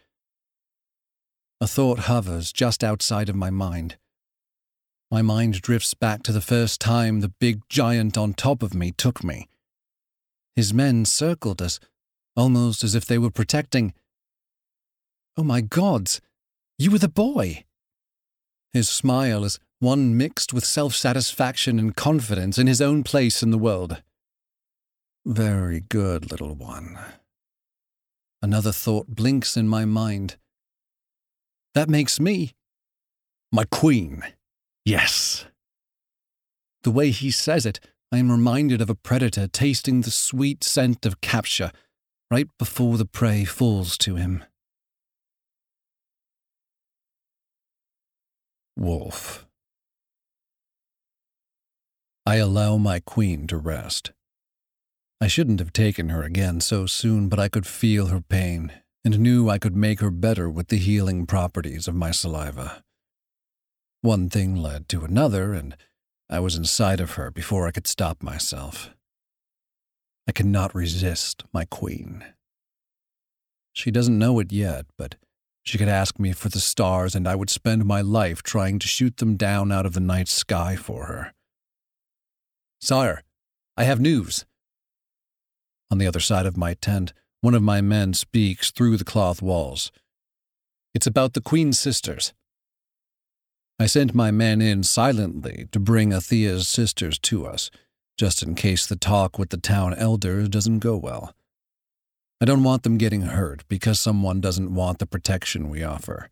A 1.59 1.67
thought 1.67 1.99
hovers 1.99 2.51
just 2.51 2.83
outside 2.83 3.29
of 3.29 3.35
my 3.35 3.51
mind. 3.51 3.97
My 5.11 5.21
mind 5.21 5.61
drifts 5.61 5.93
back 5.93 6.23
to 6.23 6.31
the 6.31 6.41
first 6.41 6.81
time 6.81 7.19
the 7.19 7.29
big 7.29 7.61
giant 7.69 8.17
on 8.17 8.33
top 8.33 8.63
of 8.63 8.73
me 8.73 8.91
took 8.91 9.23
me. 9.23 9.47
His 10.55 10.73
men 10.73 11.05
circled 11.05 11.61
us, 11.61 11.79
almost 12.35 12.83
as 12.83 12.95
if 12.95 13.05
they 13.05 13.19
were 13.19 13.29
protecting. 13.29 13.93
Oh 15.37 15.43
my 15.43 15.61
gods, 15.61 16.21
you 16.79 16.89
were 16.89 16.97
the 16.97 17.07
boy! 17.07 17.65
His 18.73 18.87
smile 18.87 19.43
is 19.43 19.59
one 19.79 20.15
mixed 20.15 20.53
with 20.53 20.65
self 20.65 20.95
satisfaction 20.95 21.79
and 21.79 21.95
confidence 21.95 22.57
in 22.57 22.67
his 22.67 22.81
own 22.81 23.03
place 23.03 23.43
in 23.43 23.51
the 23.51 23.57
world. 23.57 24.01
Very 25.25 25.81
good, 25.81 26.31
little 26.31 26.55
one. 26.55 26.97
Another 28.41 28.71
thought 28.71 29.07
blinks 29.07 29.55
in 29.55 29.67
my 29.67 29.85
mind. 29.85 30.37
That 31.73 31.89
makes 31.89 32.19
me 32.19 32.53
my 33.51 33.65
queen. 33.65 34.23
Yes. 34.85 35.45
The 36.83 36.91
way 36.91 37.11
he 37.11 37.29
says 37.29 37.65
it, 37.65 37.79
I 38.11 38.17
am 38.17 38.31
reminded 38.31 38.81
of 38.81 38.89
a 38.89 38.95
predator 38.95 39.47
tasting 39.47 40.01
the 40.01 40.11
sweet 40.11 40.63
scent 40.63 41.05
of 41.05 41.21
capture 41.21 41.71
right 42.31 42.47
before 42.57 42.97
the 42.97 43.05
prey 43.05 43.45
falls 43.45 43.97
to 43.99 44.15
him. 44.15 44.43
Wolf. 48.81 49.45
I 52.25 52.37
allow 52.37 52.77
my 52.77 52.99
queen 52.99 53.45
to 53.47 53.57
rest. 53.57 54.11
I 55.21 55.27
shouldn't 55.27 55.59
have 55.59 55.71
taken 55.71 56.09
her 56.09 56.23
again 56.23 56.61
so 56.61 56.87
soon, 56.87 57.29
but 57.29 57.37
I 57.37 57.47
could 57.47 57.67
feel 57.67 58.07
her 58.07 58.21
pain 58.21 58.71
and 59.05 59.19
knew 59.19 59.49
I 59.49 59.59
could 59.59 59.75
make 59.75 59.99
her 59.99 60.09
better 60.09 60.49
with 60.49 60.69
the 60.69 60.77
healing 60.77 61.27
properties 61.27 61.87
of 61.87 61.93
my 61.93 62.09
saliva. 62.09 62.83
One 64.01 64.29
thing 64.29 64.55
led 64.55 64.89
to 64.89 65.03
another, 65.03 65.53
and 65.53 65.77
I 66.27 66.39
was 66.39 66.55
inside 66.55 66.99
of 66.99 67.11
her 67.11 67.29
before 67.29 67.67
I 67.67 67.71
could 67.71 67.85
stop 67.85 68.23
myself. 68.23 68.89
I 70.27 70.31
cannot 70.31 70.73
resist 70.73 71.43
my 71.53 71.65
queen. 71.65 72.25
She 73.73 73.91
doesn't 73.91 74.17
know 74.17 74.39
it 74.39 74.51
yet, 74.51 74.87
but 74.97 75.17
she 75.63 75.77
could 75.77 75.87
ask 75.87 76.19
me 76.19 76.33
for 76.33 76.49
the 76.49 76.59
stars, 76.59 77.15
and 77.15 77.27
I 77.27 77.35
would 77.35 77.49
spend 77.49 77.85
my 77.85 78.01
life 78.01 78.41
trying 78.41 78.79
to 78.79 78.87
shoot 78.87 79.17
them 79.17 79.35
down 79.37 79.71
out 79.71 79.85
of 79.85 79.93
the 79.93 79.99
night 79.99 80.27
sky 80.27 80.75
for 80.75 81.05
her. 81.05 81.33
Sire, 82.81 83.23
I 83.77 83.83
have 83.83 83.99
news. 83.99 84.45
On 85.91 85.97
the 85.97 86.07
other 86.07 86.19
side 86.19 86.45
of 86.45 86.57
my 86.57 86.73
tent, 86.73 87.13
one 87.41 87.53
of 87.53 87.61
my 87.61 87.81
men 87.81 88.13
speaks 88.13 88.71
through 88.71 88.97
the 88.97 89.03
cloth 89.03 89.41
walls. 89.41 89.91
It's 90.93 91.07
about 91.07 91.33
the 91.33 91.41
Queen's 91.41 91.79
sisters. 91.79 92.33
I 93.79 93.85
sent 93.85 94.13
my 94.13 94.29
men 94.29 94.61
in 94.61 94.83
silently 94.83 95.67
to 95.71 95.79
bring 95.79 96.11
Athea's 96.11 96.67
sisters 96.67 97.17
to 97.19 97.47
us, 97.47 97.71
just 98.17 98.43
in 98.43 98.55
case 98.55 98.85
the 98.85 98.95
talk 98.95 99.39
with 99.39 99.49
the 99.49 99.57
town 99.57 99.93
elders 99.95 100.49
doesn't 100.49 100.79
go 100.79 100.97
well. 100.97 101.33
I 102.41 102.45
don't 102.45 102.63
want 102.63 102.81
them 102.81 102.97
getting 102.97 103.21
hurt 103.21 103.63
because 103.69 103.99
someone 103.99 104.41
doesn't 104.41 104.73
want 104.73 104.97
the 104.97 105.05
protection 105.05 105.69
we 105.69 105.83
offer. 105.83 106.27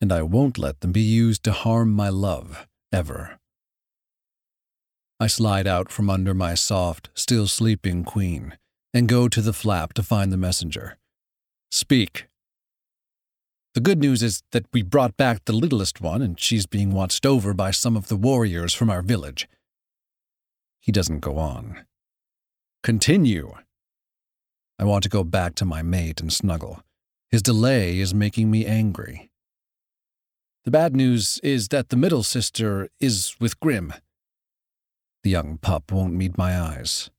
And 0.00 0.12
I 0.12 0.22
won't 0.22 0.58
let 0.58 0.80
them 0.80 0.90
be 0.90 1.00
used 1.00 1.44
to 1.44 1.52
harm 1.52 1.92
my 1.92 2.08
love, 2.08 2.66
ever. 2.92 3.38
I 5.20 5.28
slide 5.28 5.68
out 5.68 5.92
from 5.92 6.10
under 6.10 6.34
my 6.34 6.54
soft, 6.54 7.08
still 7.14 7.46
sleeping 7.46 8.02
queen 8.02 8.58
and 8.92 9.08
go 9.08 9.28
to 9.28 9.40
the 9.40 9.52
flap 9.52 9.92
to 9.92 10.02
find 10.02 10.32
the 10.32 10.36
messenger. 10.36 10.98
Speak. 11.70 12.26
The 13.74 13.80
good 13.80 14.00
news 14.00 14.24
is 14.24 14.42
that 14.50 14.66
we 14.72 14.82
brought 14.82 15.16
back 15.16 15.44
the 15.44 15.52
littlest 15.52 16.00
one, 16.00 16.20
and 16.20 16.38
she's 16.38 16.66
being 16.66 16.92
watched 16.92 17.24
over 17.24 17.54
by 17.54 17.70
some 17.70 17.96
of 17.96 18.08
the 18.08 18.16
warriors 18.16 18.74
from 18.74 18.90
our 18.90 19.00
village. 19.00 19.48
He 20.80 20.90
doesn't 20.90 21.20
go 21.20 21.38
on. 21.38 21.86
Continue. 22.82 23.54
I 24.82 24.84
want 24.84 25.04
to 25.04 25.08
go 25.08 25.22
back 25.22 25.54
to 25.54 25.64
my 25.64 25.80
mate 25.82 26.20
and 26.20 26.32
snuggle. 26.32 26.82
His 27.30 27.40
delay 27.40 28.00
is 28.00 28.12
making 28.12 28.50
me 28.50 28.66
angry. 28.66 29.30
The 30.64 30.72
bad 30.72 30.96
news 30.96 31.38
is 31.44 31.68
that 31.68 31.90
the 31.90 31.96
middle 31.96 32.24
sister 32.24 32.88
is 32.98 33.36
with 33.38 33.60
Grim. 33.60 33.94
The 35.22 35.30
young 35.30 35.58
pup 35.58 35.92
won't 35.92 36.14
meet 36.14 36.36
my 36.36 36.60
eyes. 36.60 37.10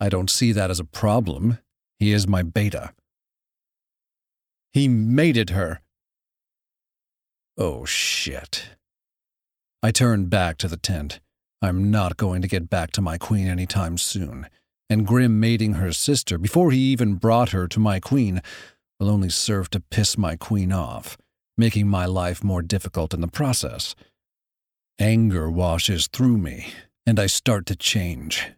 I 0.00 0.08
don't 0.08 0.30
see 0.30 0.50
that 0.52 0.70
as 0.70 0.80
a 0.80 0.84
problem. 0.84 1.58
He 1.98 2.10
is 2.10 2.26
my 2.26 2.42
beta. 2.42 2.94
He 4.72 4.88
mated 4.88 5.50
her. 5.50 5.82
Oh, 7.58 7.84
shit. 7.84 8.68
I 9.82 9.90
turned 9.90 10.30
back 10.30 10.56
to 10.56 10.68
the 10.68 10.78
tent. 10.78 11.20
I'm 11.60 11.90
not 11.90 12.16
going 12.16 12.40
to 12.40 12.48
get 12.48 12.70
back 12.70 12.92
to 12.92 13.02
my 13.02 13.18
queen 13.18 13.46
any 13.46 13.66
time 13.66 13.98
soon, 13.98 14.48
and 14.88 15.06
Grim 15.06 15.40
mating 15.40 15.74
her 15.74 15.92
sister 15.92 16.38
before 16.38 16.70
he 16.70 16.78
even 16.78 17.14
brought 17.14 17.50
her 17.50 17.66
to 17.68 17.80
my 17.80 18.00
queen 18.00 18.40
will 18.98 19.10
only 19.10 19.28
serve 19.28 19.68
to 19.70 19.80
piss 19.80 20.16
my 20.16 20.36
queen 20.36 20.72
off, 20.72 21.16
making 21.56 21.88
my 21.88 22.06
life 22.06 22.42
more 22.42 22.62
difficult 22.62 23.12
in 23.12 23.20
the 23.20 23.28
process. 23.28 23.94
Anger 24.98 25.50
washes 25.50 26.08
through 26.08 26.38
me, 26.38 26.72
and 27.04 27.18
I 27.18 27.26
start 27.26 27.66
to 27.66 27.76
change. 27.76 28.52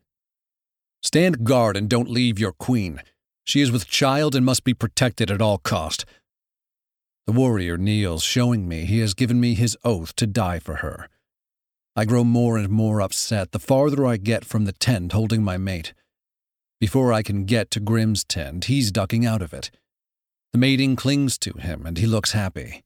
Stand 1.02 1.44
guard 1.44 1.76
and 1.76 1.88
don't 1.88 2.10
leave 2.10 2.38
your 2.38 2.52
queen. 2.52 3.02
She 3.44 3.60
is 3.60 3.72
with 3.72 3.88
child 3.88 4.34
and 4.34 4.44
must 4.44 4.64
be 4.64 4.74
protected 4.74 5.30
at 5.30 5.42
all 5.42 5.58
cost. 5.58 6.04
The 7.26 7.32
warrior 7.32 7.76
kneels, 7.76 8.22
showing 8.22 8.68
me 8.68 8.84
he 8.84 9.00
has 9.00 9.14
given 9.14 9.40
me 9.40 9.54
his 9.54 9.76
oath 9.84 10.14
to 10.16 10.26
die 10.26 10.58
for 10.58 10.76
her. 10.76 11.08
I 11.96 12.04
grow 12.04 12.24
more 12.24 12.56
and 12.56 12.68
more 12.68 13.00
upset 13.00 13.52
the 13.52 13.58
farther 13.58 14.06
I 14.06 14.16
get 14.16 14.44
from 14.44 14.64
the 14.64 14.72
tent 14.72 15.12
holding 15.12 15.42
my 15.42 15.56
mate. 15.56 15.92
Before 16.80 17.12
I 17.12 17.22
can 17.22 17.44
get 17.44 17.70
to 17.72 17.80
Grim's 17.80 18.22
tent, 18.24 18.66
he's 18.66 18.92
ducking 18.92 19.26
out 19.26 19.42
of 19.42 19.52
it. 19.52 19.70
The 20.52 20.58
mating 20.58 20.94
clings 20.96 21.36
to 21.38 21.52
him, 21.54 21.84
and 21.84 21.98
he 21.98 22.06
looks 22.06 22.32
happy. 22.32 22.84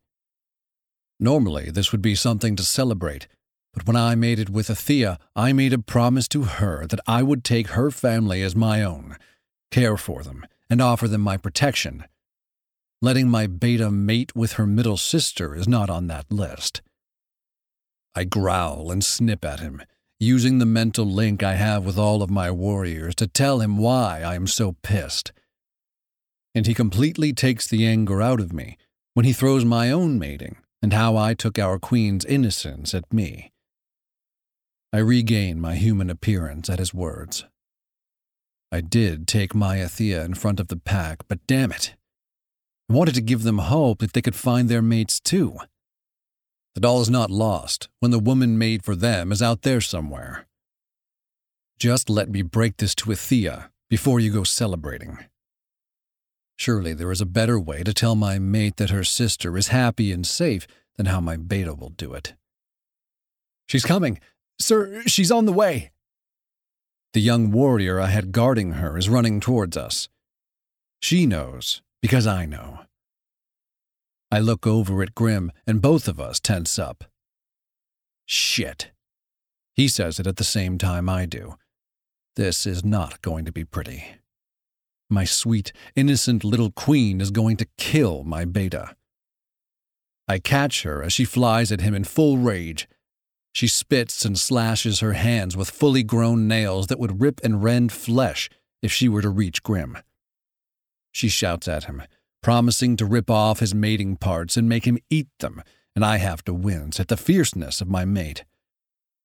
Normally, 1.21 1.71
this 1.71 1.93
would 1.93 2.03
be 2.03 2.15
something 2.15 2.57
to 2.57 2.63
celebrate, 2.65 3.29
but 3.75 3.87
when 3.87 3.97
I 3.97 4.15
mated 4.15 4.49
with 4.49 4.69
Athea, 4.69 5.19
I 5.37 5.53
made 5.53 5.73
a 5.73 5.79
promise 5.79 6.27
to 6.29 6.45
her 6.45 6.87
that 6.87 7.01
I 7.07 7.23
would 7.23 7.45
take 7.45 7.69
her 7.69 7.91
family 7.91 8.43
as 8.43 8.57
my 8.57 8.83
own, 8.83 9.17
care 9.71 9.97
for 9.97 10.23
them, 10.23 10.47
and 10.71 10.81
offer 10.81 11.07
them 11.07 11.21
my 11.21 11.37
protection. 11.37 12.05
Letting 13.03 13.29
my 13.29 13.47
beta 13.47 13.91
mate 13.91 14.35
with 14.35 14.55
her 14.55 14.67
middle 14.67 14.97
sister 14.97 15.55
is 15.55 15.69
not 15.69 15.91
on 15.91 16.07
that 16.07 16.31
list. 16.33 16.81
I 18.15 18.25
growl 18.25 18.91
and 18.91 19.05
snip 19.05 19.45
at 19.45 19.61
him, 19.61 19.83
using 20.23 20.59
the 20.59 20.67
mental 20.67 21.05
link 21.05 21.43
I 21.43 21.55
have 21.55 21.85
with 21.85 21.99
all 21.99 22.23
of 22.23 22.31
my 22.31 22.49
warriors 22.49 23.15
to 23.17 23.27
tell 23.27 23.59
him 23.61 23.77
why 23.77 24.23
I 24.25 24.37
am 24.37 24.47
so 24.47 24.77
pissed. 24.83 25.33
And 26.55 26.65
he 26.65 26.75
completely 26.75 27.33
takes 27.33 27.67
the 27.67 27.85
anger 27.85 28.23
out 28.23 28.41
of 28.41 28.53
me 28.53 28.79
when 29.15 29.27
he 29.27 29.33
throws 29.33 29.65
my 29.65 29.91
own 29.91 30.21
mating 30.21 30.57
and 30.81 30.93
how 30.93 31.17
I 31.17 31.35
took 31.35 31.59
our 31.59 31.79
queen's 31.79 32.25
innocence 32.25 32.95
at 32.95 33.13
me. 33.13 33.51
I 34.93 34.99
regain 34.99 35.61
my 35.61 35.75
human 35.75 36.09
appearance 36.09 36.71
at 36.71 36.79
his 36.79 36.95
words. 36.95 37.45
I 38.71 38.81
did 38.81 39.27
take 39.27 39.57
my 39.57 39.79
Athea 39.79 40.25
in 40.25 40.35
front 40.35 40.61
of 40.61 40.69
the 40.69 40.77
pack, 40.77 41.23
but 41.27 41.45
damn 41.49 41.73
it. 41.73 41.97
I 42.89 42.93
wanted 42.95 43.17
to 43.17 43.23
give 43.23 43.43
them 43.43 43.59
hope 43.59 43.99
that 43.99 44.13
they 44.13 44.23
could 44.23 44.37
find 44.37 44.69
their 44.69 44.83
mates 44.83 45.19
too. 45.19 45.59
That 46.75 46.85
all 46.85 47.01
is 47.01 47.11
not 47.11 47.31
lost 47.31 47.89
when 48.01 48.11
the 48.11 48.19
woman 48.19 48.57
made 48.57 48.85
for 48.85 48.97
them 48.97 49.31
is 49.31 49.43
out 49.43 49.63
there 49.63 49.81
somewhere. 49.81 50.47
Just 51.79 52.09
let 52.09 52.31
me 52.31 52.43
break 52.43 52.77
this 52.79 52.95
to 52.97 53.11
Athea 53.11 53.71
before 53.91 54.21
you 54.21 54.33
go 54.33 54.45
celebrating. 54.45 55.19
Surely 56.57 56.95
there 56.95 57.11
is 57.11 57.21
a 57.21 57.27
better 57.27 57.59
way 57.59 57.83
to 57.83 57.93
tell 57.93 58.15
my 58.15 58.39
mate 58.39 58.77
that 58.77 58.91
her 58.91 59.05
sister 59.05 59.57
is 59.59 59.69
happy 59.69 60.13
and 60.13 60.27
safe 60.27 60.67
than 60.97 61.07
how 61.07 61.21
my 61.21 61.37
beta 61.37 61.75
will 61.75 61.91
do 61.91 62.15
it. 62.15 62.35
She's 63.67 63.85
coming. 63.85 64.21
Sir, 64.59 65.03
she's 65.07 65.33
on 65.33 65.45
the 65.45 65.53
way. 65.53 65.91
The 67.15 67.21
young 67.21 67.51
warrior 67.51 68.01
I 68.01 68.07
had 68.07 68.33
guarding 68.33 68.73
her 68.73 68.97
is 68.97 69.09
running 69.09 69.41
towards 69.41 69.77
us. 69.77 70.09
She 71.01 71.27
knows, 71.27 71.83
because 72.01 72.27
I 72.27 72.47
know. 72.47 72.81
I 74.33 74.41
look 74.41 74.67
over 74.67 75.01
at 75.03 75.15
Grim, 75.15 75.53
and 75.67 75.81
both 75.81 76.09
of 76.09 76.19
us 76.19 76.41
tense 76.41 76.77
up. 76.77 77.05
Shit. 78.27 78.91
He 79.75 79.87
says 79.87 80.19
it 80.19 80.27
at 80.27 80.37
the 80.37 80.45
same 80.45 80.77
time 80.77 81.09
I 81.09 81.27
do. 81.27 81.55
This 82.35 82.67
is 82.67 82.85
not 82.85 83.23
going 83.23 83.45
to 83.45 83.53
be 83.53 83.65
pretty. 83.65 84.17
My 85.09 85.25
sweet, 85.25 85.73
innocent 85.95 86.43
little 86.43 86.73
queen 86.73 87.21
is 87.21 87.31
going 87.31 87.59
to 87.59 87.69
kill 87.79 88.25
my 88.25 88.45
beta. 88.45 88.97
I 90.27 90.41
catch 90.41 90.83
her 90.83 91.05
as 91.05 91.13
she 91.13 91.25
flies 91.25 91.71
at 91.71 91.83
him 91.83 91.95
in 91.95 92.03
full 92.03 92.39
rage 92.39 92.89
she 93.53 93.69
spits 93.69 94.25
and 94.25 94.39
slashes 94.39 95.01
her 95.01 95.13
hands 95.13 95.57
with 95.57 95.71
fully 95.71 96.03
grown 96.03 96.49
nails 96.49 96.87
that 96.87 96.99
would 96.99 97.21
rip 97.21 97.41
and 97.45 97.63
rend 97.63 97.93
flesh 97.93 98.49
if 98.83 98.91
she 98.91 99.09
were 99.09 99.23
to 99.23 99.29
reach 99.29 99.63
Grim. 99.63 99.99
She 101.13 101.29
shouts 101.29 101.69
at 101.69 101.85
him, 101.85 102.03
promising 102.43 102.97
to 102.97 103.07
rip 103.07 103.31
off 103.31 103.61
his 103.61 103.75
mating 103.75 104.17
parts 104.17 104.57
and 104.57 104.69
make 104.69 104.87
him 104.87 104.99
eat 105.09 105.29
them, 105.39 105.63
and 105.95 106.05
I 106.05 106.17
have 106.19 106.45
to 106.45 106.55
wince 106.55 106.99
at 106.99 107.09
the 107.09 107.17
fierceness 107.17 107.81
of 107.81 107.89
my 107.89 108.05
mate. 108.05 108.45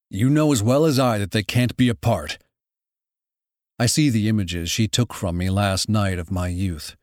You 0.10 0.30
know 0.30 0.52
as 0.52 0.64
well 0.64 0.86
as 0.86 1.00
I 1.00 1.18
that 1.18 1.32
they 1.32 1.44
can't 1.44 1.76
be 1.76 1.90
apart. 1.90 2.38
I 3.80 3.86
see 3.86 4.10
the 4.10 4.30
images 4.30 4.72
she 4.72 4.88
took 4.88 5.14
from 5.14 5.38
me 5.38 5.50
last 5.50 5.90
night 5.90 6.18
of 6.18 6.32
my 6.32 6.48
youth. 6.48 6.96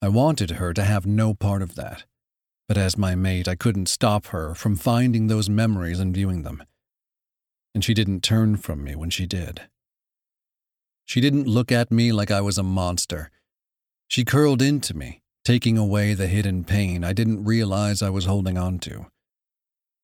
I 0.00 0.08
wanted 0.08 0.52
her 0.52 0.72
to 0.74 0.84
have 0.84 1.06
no 1.06 1.32
part 1.32 1.62
of 1.62 1.74
that, 1.76 2.04
but 2.68 2.76
as 2.76 2.98
my 2.98 3.14
mate, 3.14 3.48
I 3.48 3.54
couldn't 3.54 3.88
stop 3.88 4.26
her 4.26 4.54
from 4.54 4.76
finding 4.76 5.26
those 5.26 5.48
memories 5.48 6.00
and 6.00 6.14
viewing 6.14 6.42
them. 6.42 6.62
And 7.74 7.84
she 7.84 7.94
didn't 7.94 8.22
turn 8.22 8.56
from 8.56 8.84
me 8.84 8.94
when 8.94 9.10
she 9.10 9.26
did. 9.26 9.62
She 11.04 11.20
didn't 11.20 11.46
look 11.46 11.72
at 11.72 11.90
me 11.90 12.12
like 12.12 12.30
I 12.30 12.40
was 12.40 12.58
a 12.58 12.62
monster. 12.62 13.30
She 14.08 14.24
curled 14.24 14.60
into 14.60 14.94
me, 14.94 15.22
taking 15.44 15.78
away 15.78 16.14
the 16.14 16.26
hidden 16.26 16.64
pain 16.64 17.04
I 17.04 17.12
didn't 17.12 17.44
realize 17.44 18.02
I 18.02 18.10
was 18.10 18.26
holding 18.26 18.58
on 18.58 18.78
to. 18.80 19.06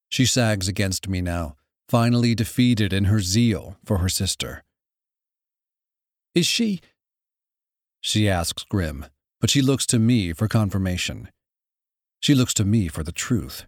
She 0.09 0.25
sags 0.25 0.69
against 0.69 1.09
me 1.09 1.21
now, 1.21 1.57
finally 1.89 2.35
defeated 2.35 2.93
in 2.93 3.05
her 3.05 3.21
zeal 3.21 3.77
for 3.85 3.99
her 3.99 4.09
sister. 4.09 4.65
Is 6.35 6.47
she? 6.47 6.81
She 8.01 8.29
asks 8.29 8.65
Grim, 8.65 9.07
but 9.41 9.51
she 9.51 9.61
looks 9.61 9.87
to 9.87 9.99
me 9.99 10.33
for 10.33 10.49
confirmation. 10.49 11.31
She 12.21 12.35
looks 12.35 12.55
to 12.55 12.65
me 12.65 12.89
for 12.89 13.03
the 13.03 13.13
truth. 13.13 13.67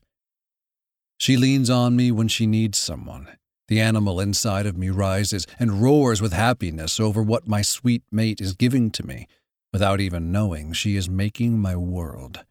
She 1.19 1.37
leans 1.37 1.69
on 1.69 1.97
me 1.97 2.11
when 2.11 2.29
she 2.29 2.47
needs 2.47 2.79
someone. 2.79 3.29
The 3.69 3.81
animal 3.81 4.19
inside 4.21 4.67
of 4.67 4.77
me 4.77 4.91
rises 4.91 5.47
and 5.59 5.83
roars 5.83 6.21
with 6.21 6.33
happiness 6.33 6.99
over 6.99 7.23
what 7.23 7.47
my 7.47 7.63
sweet 7.63 8.03
mate 8.11 8.41
is 8.41 8.55
giving 8.55 8.91
to 8.93 9.07
me, 9.07 9.29
without 9.73 10.01
even 10.01 10.33
knowing 10.33 10.73
she 10.73 10.97
is 10.97 11.09
making 11.09 11.59
my 11.59 11.77
world. 11.77 12.45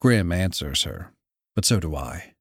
Grim 0.00 0.32
answers 0.32 0.84
her, 0.84 1.12
but 1.54 1.64
so 1.64 1.80
do 1.80 1.94
I. 1.94 2.34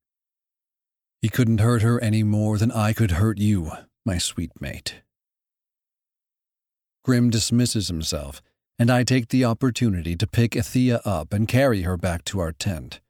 He 1.22 1.30
couldn't 1.30 1.60
hurt 1.60 1.82
her 1.82 2.00
any 2.00 2.24
more 2.24 2.58
than 2.58 2.72
I 2.72 2.94
could 2.94 3.12
hurt 3.12 3.38
you, 3.38 3.72
my 4.06 4.18
sweet 4.18 4.52
mate. 4.62 5.02
Grim 7.04 7.30
dismisses 7.30 7.88
himself 7.88 8.42
and 8.80 8.90
I 8.90 9.04
take 9.04 9.28
the 9.28 9.44
opportunity 9.44 10.16
to 10.16 10.26
pick 10.26 10.52
Athea 10.52 11.02
up 11.04 11.34
and 11.34 11.50
carry 11.50 11.82
her 11.82 11.98
back 11.98 12.24
to 12.26 12.40
our 12.40 12.54
tent. 12.54 13.02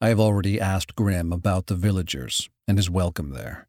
I 0.00 0.08
have 0.08 0.18
already 0.18 0.58
asked 0.58 0.96
Grim 0.96 1.30
about 1.30 1.66
the 1.66 1.74
villagers 1.74 2.48
and 2.66 2.78
his 2.78 2.88
welcome 2.88 3.30
there. 3.30 3.68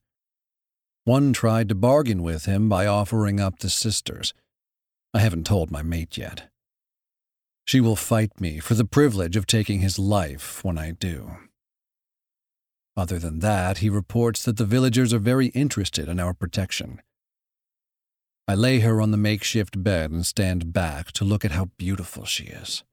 One 1.03 1.33
tried 1.33 1.67
to 1.69 1.75
bargain 1.75 2.23
with 2.23 2.45
him 2.45 2.69
by 2.69 2.87
offering 2.87 3.39
up 3.39 3.59
the 3.59 3.69
sisters. 3.69 4.33
I 5.17 5.21
haven't 5.21 5.47
told 5.47 5.71
my 5.71 5.81
mate 5.81 6.15
yet. 6.15 6.47
She 7.65 7.81
will 7.81 7.95
fight 7.95 8.39
me 8.39 8.59
for 8.59 8.75
the 8.75 8.85
privilege 8.85 9.35
of 9.35 9.47
taking 9.47 9.79
his 9.79 9.97
life 9.97 10.63
when 10.63 10.77
I 10.77 10.91
do. 10.91 11.37
Other 12.95 13.17
than 13.17 13.39
that, 13.39 13.79
he 13.79 13.89
reports 13.89 14.45
that 14.45 14.57
the 14.57 14.63
villagers 14.63 15.15
are 15.15 15.31
very 15.33 15.47
interested 15.47 16.07
in 16.07 16.19
our 16.19 16.35
protection. 16.35 17.01
I 18.47 18.53
lay 18.53 18.81
her 18.81 19.01
on 19.01 19.09
the 19.09 19.17
makeshift 19.17 19.83
bed 19.83 20.11
and 20.11 20.23
stand 20.23 20.71
back 20.71 21.11
to 21.13 21.25
look 21.25 21.43
at 21.43 21.51
how 21.51 21.71
beautiful 21.79 22.25
she 22.25 22.43
is. 22.43 22.83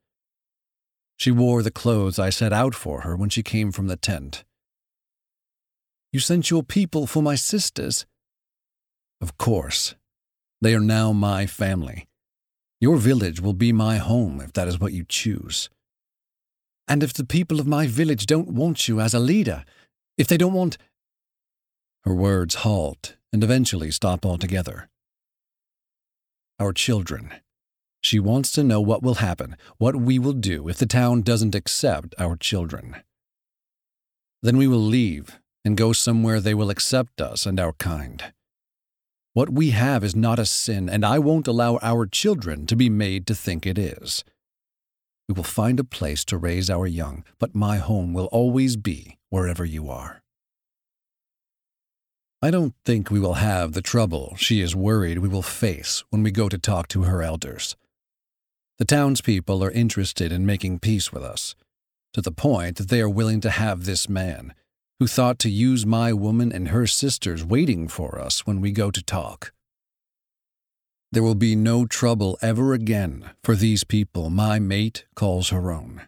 She 1.18 1.30
wore 1.30 1.62
the 1.62 1.70
clothes 1.70 2.18
I 2.18 2.30
set 2.30 2.54
out 2.54 2.74
for 2.74 3.02
her 3.02 3.16
when 3.16 3.28
she 3.28 3.42
came 3.42 3.70
from 3.70 3.88
the 3.88 3.98
tent. 3.98 4.44
You 6.10 6.20
sent 6.20 6.50
your 6.50 6.62
people 6.62 7.06
for 7.06 7.22
my 7.22 7.34
sisters? 7.34 8.06
Of 9.20 9.36
course. 9.36 9.94
They 10.62 10.74
are 10.74 10.80
now 10.80 11.12
my 11.12 11.44
family. 11.44 12.08
Your 12.84 12.98
village 12.98 13.40
will 13.40 13.54
be 13.54 13.72
my 13.72 13.96
home 13.96 14.42
if 14.42 14.52
that 14.52 14.68
is 14.68 14.78
what 14.78 14.92
you 14.92 15.06
choose. 15.08 15.70
And 16.86 17.02
if 17.02 17.14
the 17.14 17.24
people 17.24 17.58
of 17.58 17.66
my 17.66 17.86
village 17.86 18.26
don't 18.26 18.48
want 18.48 18.88
you 18.88 19.00
as 19.00 19.14
a 19.14 19.18
leader, 19.18 19.64
if 20.18 20.26
they 20.28 20.36
don't 20.36 20.52
want. 20.52 20.76
Her 22.02 22.14
words 22.14 22.56
halt 22.56 23.16
and 23.32 23.42
eventually 23.42 23.90
stop 23.90 24.26
altogether 24.26 24.90
our 26.58 26.74
children. 26.74 27.32
She 28.02 28.20
wants 28.20 28.52
to 28.52 28.62
know 28.62 28.82
what 28.82 29.02
will 29.02 29.14
happen, 29.28 29.56
what 29.78 29.96
we 29.96 30.18
will 30.18 30.34
do 30.34 30.68
if 30.68 30.76
the 30.76 30.84
town 30.84 31.22
doesn't 31.22 31.54
accept 31.54 32.14
our 32.18 32.36
children. 32.36 32.96
Then 34.42 34.58
we 34.58 34.68
will 34.68 34.86
leave 34.98 35.40
and 35.64 35.74
go 35.74 35.94
somewhere 35.94 36.38
they 36.38 36.52
will 36.52 36.68
accept 36.68 37.22
us 37.22 37.46
and 37.46 37.58
our 37.58 37.72
kind. 37.72 38.34
What 39.34 39.50
we 39.50 39.70
have 39.70 40.04
is 40.04 40.14
not 40.14 40.38
a 40.38 40.46
sin, 40.46 40.88
and 40.88 41.04
I 41.04 41.18
won't 41.18 41.48
allow 41.48 41.80
our 41.82 42.06
children 42.06 42.66
to 42.66 42.76
be 42.76 42.88
made 42.88 43.26
to 43.26 43.34
think 43.34 43.66
it 43.66 43.76
is. 43.76 44.22
We 45.28 45.34
will 45.34 45.42
find 45.42 45.80
a 45.80 45.84
place 45.84 46.24
to 46.26 46.38
raise 46.38 46.70
our 46.70 46.86
young, 46.86 47.24
but 47.40 47.52
my 47.52 47.78
home 47.78 48.14
will 48.14 48.26
always 48.26 48.76
be 48.76 49.18
wherever 49.30 49.64
you 49.64 49.90
are. 49.90 50.22
I 52.40 52.52
don't 52.52 52.74
think 52.84 53.10
we 53.10 53.18
will 53.18 53.34
have 53.34 53.72
the 53.72 53.82
trouble 53.82 54.34
she 54.36 54.60
is 54.60 54.76
worried 54.76 55.18
we 55.18 55.28
will 55.28 55.42
face 55.42 56.04
when 56.10 56.22
we 56.22 56.30
go 56.30 56.48
to 56.48 56.58
talk 56.58 56.86
to 56.88 57.02
her 57.02 57.20
elders. 57.20 57.74
The 58.78 58.84
townspeople 58.84 59.64
are 59.64 59.70
interested 59.72 60.30
in 60.30 60.46
making 60.46 60.78
peace 60.78 61.12
with 61.12 61.24
us, 61.24 61.56
to 62.12 62.20
the 62.20 62.30
point 62.30 62.76
that 62.76 62.88
they 62.88 63.00
are 63.00 63.08
willing 63.08 63.40
to 63.40 63.50
have 63.50 63.84
this 63.84 64.08
man, 64.08 64.54
who 65.00 65.06
thought 65.06 65.38
to 65.40 65.50
use 65.50 65.84
my 65.84 66.12
woman 66.12 66.52
and 66.52 66.68
her 66.68 66.86
sisters 66.86 67.44
waiting 67.44 67.88
for 67.88 68.20
us 68.20 68.46
when 68.46 68.60
we 68.60 68.70
go 68.70 68.90
to 68.90 69.02
talk. 69.02 69.52
There 71.10 71.22
will 71.22 71.34
be 71.34 71.54
no 71.54 71.86
trouble 71.86 72.38
ever 72.42 72.72
again 72.72 73.30
for 73.42 73.54
these 73.54 73.84
people 73.84 74.30
my 74.30 74.58
mate 74.58 75.04
calls 75.14 75.50
her 75.50 75.70
own. 75.70 76.02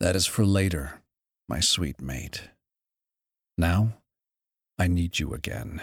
That 0.00 0.16
is 0.16 0.26
for 0.26 0.46
later, 0.46 1.02
my 1.48 1.60
sweet 1.60 2.00
mate. 2.00 2.50
Now, 3.58 3.94
I 4.78 4.86
need 4.86 5.18
you 5.18 5.34
again. 5.34 5.82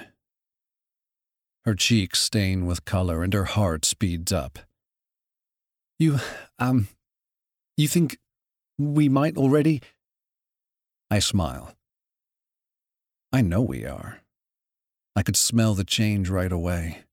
Her 1.66 1.76
cheeks 1.76 2.20
stain 2.20 2.66
with 2.66 2.86
color 2.86 3.24
and 3.24 3.34
her 3.34 3.46
heart 3.46 3.86
speeds 3.86 4.32
up. 4.32 4.60
You, 6.00 6.20
um, 6.58 6.88
you 7.78 7.88
think 7.88 8.18
we 8.80 9.10
might 9.10 9.38
already? 9.38 9.82
I 11.10 11.20
smile. 11.20 11.74
I 13.32 13.42
know 13.42 13.62
we 13.62 13.86
are. 13.86 14.22
I 15.16 15.24
could 15.24 15.38
smell 15.38 15.74
the 15.74 15.84
change 15.84 16.30
right 16.30 16.52
away. 16.52 17.04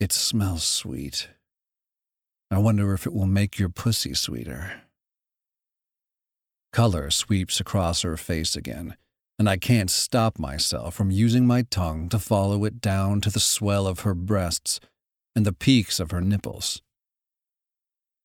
It 0.00 0.12
smells 0.12 0.64
sweet. 0.64 1.28
I 2.50 2.58
wonder 2.58 2.94
if 2.94 3.06
it 3.06 3.12
will 3.12 3.26
make 3.26 3.58
your 3.58 3.68
pussy 3.68 4.14
sweeter. 4.14 4.82
Color 6.72 7.10
sweeps 7.10 7.60
across 7.60 8.02
her 8.02 8.16
face 8.16 8.56
again, 8.56 8.96
and 9.38 9.48
I 9.48 9.58
can't 9.58 9.90
stop 9.90 10.38
myself 10.38 10.94
from 10.94 11.10
using 11.10 11.46
my 11.46 11.62
tongue 11.62 12.08
to 12.08 12.18
follow 12.18 12.64
it 12.64 12.80
down 12.80 13.20
to 13.20 13.30
the 13.30 13.40
swell 13.40 13.86
of 13.86 14.00
her 14.00 14.14
breasts 14.14 14.80
and 15.36 15.44
the 15.44 15.52
peaks 15.52 16.00
of 16.00 16.10
her 16.10 16.20
nipples. 16.20 16.80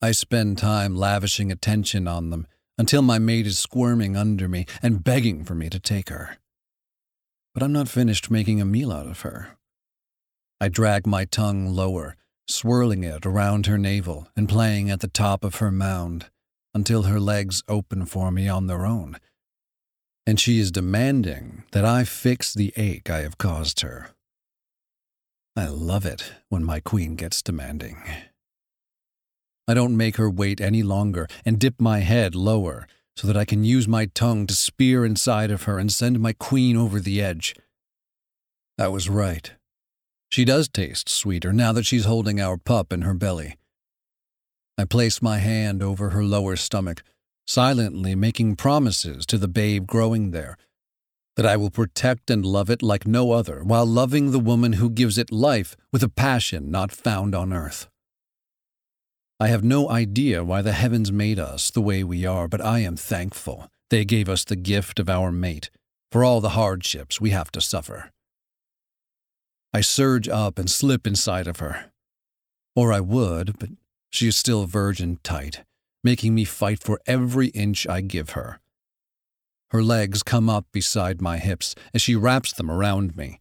I 0.02 0.12
spend 0.12 0.58
time 0.58 0.96
lavishing 0.96 1.52
attention 1.52 2.08
on 2.08 2.30
them 2.30 2.48
until 2.80 3.04
my 3.04 3.20
mate 3.20 3.46
is 3.46 3.60
squirming 3.60 4.18
under 4.18 4.48
me 4.48 4.66
and 4.82 5.04
begging 5.04 5.44
for 5.44 5.54
me 5.54 5.70
to 5.70 5.80
take 5.80 6.10
her. 6.10 6.38
But 7.54 7.62
I'm 7.62 7.72
not 7.72 7.88
finished 7.88 8.32
making 8.32 8.60
a 8.60 8.66
meal 8.66 8.92
out 8.92 9.06
of 9.06 9.22
her. 9.22 9.58
I 10.60 10.70
drag 10.70 11.06
my 11.06 11.26
tongue 11.26 11.68
lower, 11.68 12.16
swirling 12.48 13.04
it 13.04 13.24
around 13.24 13.68
her 13.68 13.78
navel 13.78 14.30
and 14.36 14.50
playing 14.50 14.90
at 14.90 15.02
the 15.02 15.08
top 15.08 15.44
of 15.44 15.56
her 15.56 15.72
mound 15.72 16.32
until 16.74 17.04
her 17.04 17.20
legs 17.20 17.62
open 17.68 18.08
for 18.08 18.32
me 18.32 18.50
on 18.50 18.66
their 18.66 18.88
own 18.88 19.20
and 20.30 20.40
she 20.40 20.60
is 20.60 20.72
demanding 20.72 21.64
that 21.72 21.84
I 21.84 22.04
fix 22.04 22.54
the 22.54 22.72
ache 22.78 23.10
I 23.10 23.22
have 23.22 23.40
caused 23.40 23.80
her. 23.80 24.12
I 25.56 25.66
love 25.66 26.06
it 26.06 26.34
when 26.50 26.64
my 26.64 26.80
queen 26.80 27.16
gets 27.16 27.42
demanding. 27.42 27.98
I 29.70 29.76
don't 29.76 29.96
make 29.96 30.16
her 30.16 30.32
wait 30.32 30.60
any 30.60 30.82
longer 30.82 31.28
and 31.46 31.60
dip 31.60 31.80
my 31.80 32.00
head 32.00 32.34
lower 32.34 32.88
so 33.16 33.28
that 33.28 33.38
I 33.38 33.46
can 33.46 33.64
use 33.64 33.88
my 33.88 34.08
tongue 34.08 34.48
to 34.48 34.56
spear 34.56 35.06
inside 35.06 35.52
of 35.52 35.64
her 35.64 35.78
and 35.78 35.92
send 35.92 36.20
my 36.20 36.34
queen 36.34 36.76
over 36.76 37.00
the 37.00 37.22
edge. 37.22 37.56
I 38.80 38.88
was 38.88 39.10
right. 39.10 39.52
She 40.30 40.44
does 40.44 40.70
taste 40.70 41.08
sweeter 41.08 41.54
now 41.54 41.72
that 41.74 41.86
she's 41.86 42.06
holding 42.06 42.42
our 42.42 42.58
pup 42.58 42.92
in 42.92 43.04
her 43.04 43.14
belly. 43.14 43.58
I 44.76 44.86
place 44.86 45.22
my 45.22 45.38
hand 45.38 45.84
over 45.84 46.10
her 46.10 46.24
lower 46.24 46.56
stomach 46.56 47.04
silently 47.46 48.16
making 48.16 48.56
promises 48.56 49.26
to 49.26 49.38
the 49.38 49.48
babe 49.48 49.86
growing 49.86 50.32
there 50.32 50.58
that 51.36 51.46
I 51.46 51.58
will 51.58 51.70
protect 51.70 52.32
and 52.32 52.46
love 52.46 52.72
it 52.72 52.82
like 52.82 53.06
no 53.06 53.34
other, 53.34 53.64
while 53.64 53.86
loving 53.86 54.32
the 54.32 54.40
woman 54.40 54.74
who 54.74 54.90
gives 54.90 55.18
it 55.18 55.32
life 55.32 55.76
with 55.92 56.02
a 56.02 56.10
passion 56.10 56.72
not 56.72 56.92
found 56.92 57.36
on 57.36 57.54
earth. 57.54 57.89
I 59.42 59.48
have 59.48 59.64
no 59.64 59.90
idea 59.90 60.44
why 60.44 60.62
the 60.62 60.74
heavens 60.74 61.14
made 61.14 61.40
us 61.40 61.72
the 61.72 61.82
way 61.82 62.04
we 62.04 62.26
are, 62.26 62.50
but 62.50 62.60
I 62.60 62.80
am 62.80 62.98
thankful 62.98 63.70
they 63.90 64.04
gave 64.04 64.28
us 64.28 64.44
the 64.44 64.58
gift 64.58 65.00
of 65.00 65.10
our 65.10 65.32
mate 65.32 65.70
for 66.12 66.26
all 66.26 66.42
the 66.42 66.50
hardships 66.50 67.22
we 67.22 67.30
have 67.30 67.50
to 67.52 67.62
suffer. 67.62 68.12
I 69.74 69.82
surge 69.82 70.28
up 70.28 70.60
and 70.60 70.70
slip 70.70 71.08
inside 71.08 71.48
of 71.48 71.60
her. 71.60 71.92
Or 72.76 72.92
I 72.92 73.00
would, 73.00 73.58
but 73.60 73.70
she 74.10 74.28
is 74.28 74.36
still 74.36 74.66
virgin 74.66 75.20
tight, 75.24 75.64
making 76.04 76.36
me 76.36 76.44
fight 76.44 76.84
for 76.84 77.00
every 77.06 77.48
inch 77.50 77.88
I 77.88 78.02
give 78.02 78.32
her. 78.32 78.60
Her 79.72 79.84
legs 79.84 80.22
come 80.24 80.50
up 80.50 80.66
beside 80.72 81.22
my 81.22 81.38
hips 81.38 81.76
as 81.94 82.02
she 82.02 82.16
wraps 82.16 82.52
them 82.52 82.70
around 82.70 83.16
me. 83.16 83.40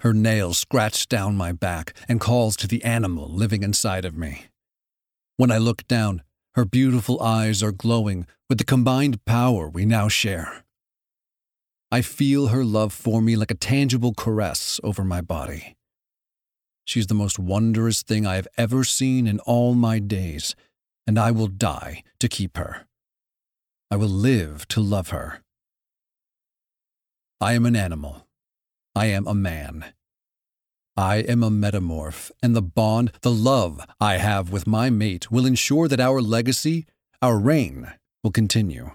Her 0.00 0.14
nails 0.14 0.58
scratch 0.58 1.08
down 1.08 1.36
my 1.36 1.52
back 1.52 1.92
and 2.08 2.20
calls 2.20 2.56
to 2.56 2.68
the 2.68 2.82
animal 2.84 3.28
living 3.28 3.62
inside 3.62 4.04
of 4.04 4.16
me. 4.16 4.46
When 5.42 5.50
I 5.50 5.58
look 5.58 5.88
down, 5.88 6.22
Her 6.54 6.64
beautiful 6.64 7.20
eyes 7.20 7.64
are 7.64 7.72
glowing 7.72 8.28
with 8.48 8.58
the 8.58 8.64
combined 8.64 9.24
power 9.24 9.68
we 9.68 9.84
now 9.84 10.06
share. 10.06 10.64
I 11.90 12.00
feel 12.02 12.48
her 12.48 12.64
love 12.64 12.92
for 12.92 13.20
me 13.20 13.34
like 13.34 13.50
a 13.50 13.56
tangible 13.56 14.14
caress 14.14 14.78
over 14.84 15.02
my 15.02 15.20
body. 15.20 15.74
She's 16.84 17.08
the 17.08 17.14
most 17.14 17.40
wondrous 17.40 18.02
thing 18.02 18.24
I 18.24 18.36
have 18.36 18.46
ever 18.56 18.84
seen 18.84 19.26
in 19.26 19.40
all 19.40 19.74
my 19.74 19.98
days, 19.98 20.54
and 21.08 21.18
I 21.18 21.32
will 21.32 21.48
die 21.48 22.04
to 22.20 22.28
keep 22.28 22.56
her. 22.56 22.86
I 23.90 23.96
will 23.96 24.08
live 24.08 24.68
to 24.68 24.80
love 24.80 25.08
her. 25.08 25.42
I 27.40 27.54
am 27.54 27.66
an 27.66 27.74
animal. 27.74 28.28
I 28.94 29.06
am 29.06 29.26
a 29.26 29.34
man. 29.34 29.86
I 30.96 31.16
am 31.16 31.42
a 31.42 31.50
metamorph, 31.50 32.30
and 32.42 32.54
the 32.54 32.60
bond, 32.60 33.12
the 33.22 33.30
love 33.30 33.80
I 33.98 34.18
have 34.18 34.52
with 34.52 34.66
my 34.66 34.90
mate 34.90 35.30
will 35.30 35.46
ensure 35.46 35.88
that 35.88 36.00
our 36.00 36.20
legacy, 36.20 36.84
our 37.22 37.38
reign, 37.38 37.92
will 38.22 38.30
continue. 38.30 38.90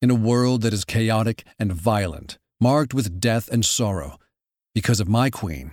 In 0.00 0.10
a 0.10 0.14
world 0.14 0.62
that 0.62 0.72
is 0.72 0.84
chaotic 0.84 1.44
and 1.58 1.72
violent, 1.72 2.38
marked 2.60 2.94
with 2.94 3.20
death 3.20 3.48
and 3.48 3.64
sorrow, 3.64 4.18
because 4.72 5.00
of 5.00 5.08
my 5.08 5.30
queen, 5.30 5.72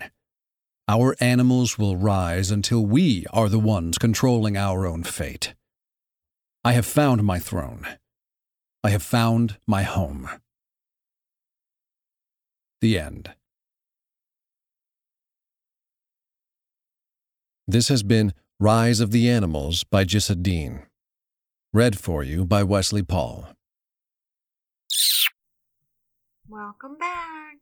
our 0.87 1.15
animals 1.19 1.77
will 1.77 1.95
rise 1.95 2.49
until 2.49 2.83
we 2.83 3.27
are 3.31 3.47
the 3.47 3.59
ones 3.59 3.99
controlling 3.99 4.57
our 4.57 4.87
own 4.87 5.03
fate. 5.03 5.53
I 6.63 6.71
have 6.71 6.87
found 6.87 7.23
my 7.23 7.37
throne. 7.37 7.85
I 8.83 8.89
have 8.89 9.03
found 9.03 9.59
my 9.67 9.83
home. 9.83 10.27
The 12.81 12.97
end. 12.97 13.35
This 17.71 17.89
has 17.89 18.01
been 18.01 18.33
Rise 18.59 18.99
of 18.99 19.11
the 19.11 19.29
Animals 19.29 19.83
by 19.83 20.03
Jissa 20.03 20.41
Dean. 20.41 20.87
Read 21.71 21.99
for 21.99 22.23
you 22.23 22.43
by 22.43 22.63
Wesley 22.63 23.03
Paul. 23.03 23.49
Welcome 26.47 26.97
back. 26.97 27.57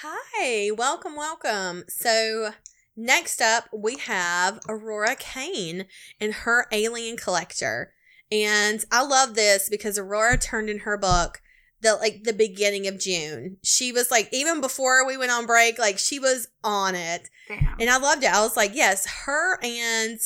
Hi, 0.00 0.70
welcome, 0.70 1.16
welcome. 1.16 1.84
So, 1.86 2.52
next 2.96 3.42
up, 3.42 3.64
we 3.76 3.98
have 3.98 4.58
Aurora 4.70 5.14
Kane 5.14 5.84
and 6.18 6.32
her 6.32 6.66
Alien 6.72 7.18
Collector. 7.18 7.92
And 8.32 8.86
I 8.90 9.04
love 9.04 9.34
this 9.34 9.68
because 9.68 9.98
Aurora 9.98 10.38
turned 10.38 10.70
in 10.70 10.78
her 10.78 10.96
book 10.96 11.42
the 11.82 11.94
like 11.96 12.24
the 12.24 12.32
beginning 12.32 12.86
of 12.86 12.98
June. 12.98 13.58
She 13.62 13.92
was 13.92 14.10
like 14.10 14.28
even 14.32 14.60
before 14.60 15.06
we 15.06 15.16
went 15.16 15.30
on 15.30 15.46
break, 15.46 15.78
like 15.78 15.98
she 15.98 16.18
was 16.18 16.48
on 16.66 16.94
it. 16.94 17.30
Damn. 17.48 17.76
And 17.78 17.88
I 17.88 17.98
loved 17.98 18.24
it. 18.24 18.34
I 18.34 18.40
was 18.40 18.56
like, 18.56 18.74
yes, 18.74 19.06
her 19.24 19.58
and 19.62 20.18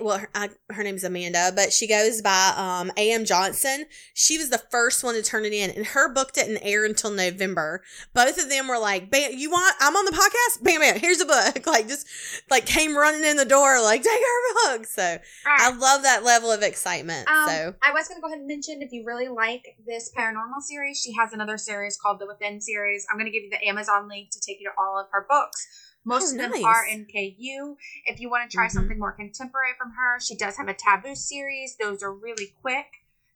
well, 0.00 0.18
her, 0.18 0.30
I, 0.34 0.50
her 0.70 0.84
name's 0.84 1.02
Amanda, 1.02 1.52
but 1.54 1.72
she 1.72 1.88
goes 1.88 2.22
by 2.22 2.54
um 2.56 2.92
A.M. 2.96 3.24
Johnson. 3.24 3.86
She 4.14 4.38
was 4.38 4.50
the 4.50 4.62
first 4.70 5.02
one 5.02 5.14
to 5.14 5.22
turn 5.22 5.44
it 5.44 5.52
in, 5.52 5.70
and 5.70 5.86
her 5.86 6.12
book 6.12 6.32
didn't 6.32 6.58
air 6.58 6.84
until 6.84 7.10
November. 7.10 7.82
Both 8.14 8.38
of 8.38 8.48
them 8.48 8.68
were 8.68 8.78
like, 8.78 9.10
"Bam, 9.10 9.32
you 9.34 9.50
want? 9.50 9.74
I'm 9.80 9.96
on 9.96 10.04
the 10.04 10.12
podcast. 10.12 10.62
Bam, 10.62 10.80
bam. 10.80 10.98
Here's 11.00 11.20
a 11.20 11.26
book." 11.26 11.58
Like 11.68 11.86
just 11.86 12.06
like 12.50 12.64
came 12.64 12.96
running 12.96 13.24
in 13.24 13.36
the 13.36 13.44
door, 13.44 13.80
like 13.82 14.02
take 14.02 14.18
her 14.18 14.76
book. 14.78 14.86
So 14.86 15.18
I 15.44 15.70
love 15.76 16.02
that 16.02 16.24
level 16.24 16.50
of 16.50 16.62
excitement. 16.62 17.28
Um, 17.28 17.48
so 17.48 17.74
I 17.82 17.92
was 17.92 18.08
going 18.08 18.16
to 18.16 18.22
go 18.22 18.28
ahead 18.28 18.38
and 18.38 18.46
mention 18.48 18.80
if 18.80 18.90
you 18.90 19.04
really 19.04 19.28
like 19.28 19.76
this 19.86 20.10
paranormal 20.16 20.62
series, 20.62 20.98
she 20.98 21.12
has 21.12 21.34
another 21.34 21.58
series 21.58 21.98
called 21.98 22.20
the 22.20 22.26
Within 22.26 22.60
series. 22.60 23.06
I'm 23.10 23.18
going 23.18 23.30
to 23.30 23.32
give 23.32 23.42
you 23.44 23.50
the 23.50 23.68
Amazon 23.68 24.08
link 24.08 24.30
to 24.30 24.40
take 24.40 24.60
you 24.60 24.68
to 24.68 24.72
all 24.78 24.98
of 24.98 25.06
her 25.12 25.26
books. 25.28 25.87
Most 26.04 26.30
Oh, 26.30 26.32
of 26.32 26.38
them 26.38 26.52
nice. 26.52 26.64
are 26.64 26.86
in 26.86 27.06
KU. 27.06 27.76
If 28.06 28.20
you 28.20 28.30
want 28.30 28.50
to 28.50 28.54
try 28.56 28.66
Mhm. 28.66 28.72
something 28.72 28.98
more 28.98 29.12
contemporary 29.12 29.74
from 29.78 29.92
her, 29.92 30.18
she 30.20 30.36
does 30.36 30.56
have 30.56 30.68
a 30.68 30.74
taboo 30.74 31.14
series. 31.14 31.76
Those 31.76 32.02
are 32.02 32.12
really 32.12 32.54
quick 32.62 32.86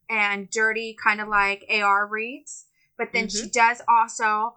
and 0.09 0.49
dirty, 0.51 0.97
kind 1.03 1.21
of 1.21 1.29
like 1.29 1.65
AR 1.71 2.07
reads. 2.07 2.67
But 2.97 3.13
then 3.13 3.27
Mm-hmm. 3.27 3.45
she 3.45 3.51
does 3.51 3.83
also 3.89 4.57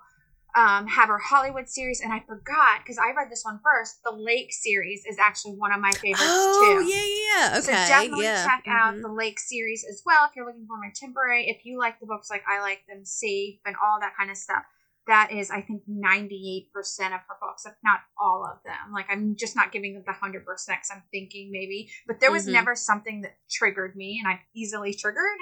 um, 0.56 0.88
have 0.88 1.10
her 1.10 1.18
Hollywood 1.18 1.68
series. 1.68 2.00
And 2.00 2.14
I 2.14 2.22
forgot 2.22 2.80
because 2.80 2.98
I 2.98 3.12
read 3.12 3.30
this 3.30 3.44
one 3.44 3.60
first. 3.62 4.02
The 4.04 4.12
Lake 4.12 4.54
series 4.54 5.04
is 5.06 5.18
actually 5.20 5.56
one 5.56 5.74
of 5.74 5.82
my 5.82 5.92
favorites 5.92 6.16
too. 6.16 6.22
oh 6.24 6.80
too. 6.80 6.88
yeah, 6.88 7.04
yeah, 7.04 7.50
yeah. 7.52 7.58
Okay, 7.60 7.84
So 7.84 7.94
definitely 7.94 8.24
yeah. 8.24 8.44
check 8.46 8.64
out 8.68 8.96
Mhm. 8.96 9.02
the 9.02 9.10
Lake 9.10 9.38
series 9.40 9.84
as 9.90 10.02
well 10.06 10.20
if 10.30 10.36
you're 10.36 10.46
looking 10.46 10.66
for 10.66 10.78
more 10.78 10.86
contemporary. 10.86 11.50
If 11.50 11.66
you 11.66 11.78
like 11.78 12.00
the 12.00 12.06
books 12.06 12.30
like 12.30 12.44
I 12.48 12.62
like 12.62 12.86
them, 12.88 13.04
safe 13.04 13.60
and 13.66 13.76
all 13.84 14.00
that 14.00 14.16
kind 14.16 14.32
of 14.32 14.38
stuff. 14.38 14.64
That 15.08 15.32
is, 15.32 15.52
I 15.52 15.62
think, 15.62 15.84
98% 15.88 16.66
of 17.14 17.22
her 17.28 17.38
books, 17.40 17.66
if 17.66 17.74
not 17.84 18.00
all 18.20 18.44
of 18.44 18.64
them. 18.64 18.92
Like, 18.92 19.06
I'm 19.10 19.36
just 19.38 19.56
not 19.56 19.72
giving 19.72 19.96
it 19.96 20.06
the 20.06 20.12
100% 20.14 20.44
because 20.44 20.90
I'm 20.92 21.04
thinking 21.12 21.52
maybe. 21.52 21.92
But 22.08 22.20
there 22.20 22.32
was 22.32 22.48
Mhm. 22.48 22.54
never 22.54 22.76
something 22.76 23.22
that 23.22 23.38
triggered 23.52 23.96
me, 23.96 24.20
and 24.24 24.32
I'm 24.34 24.40
easily 24.56 24.94
triggered. 24.96 25.38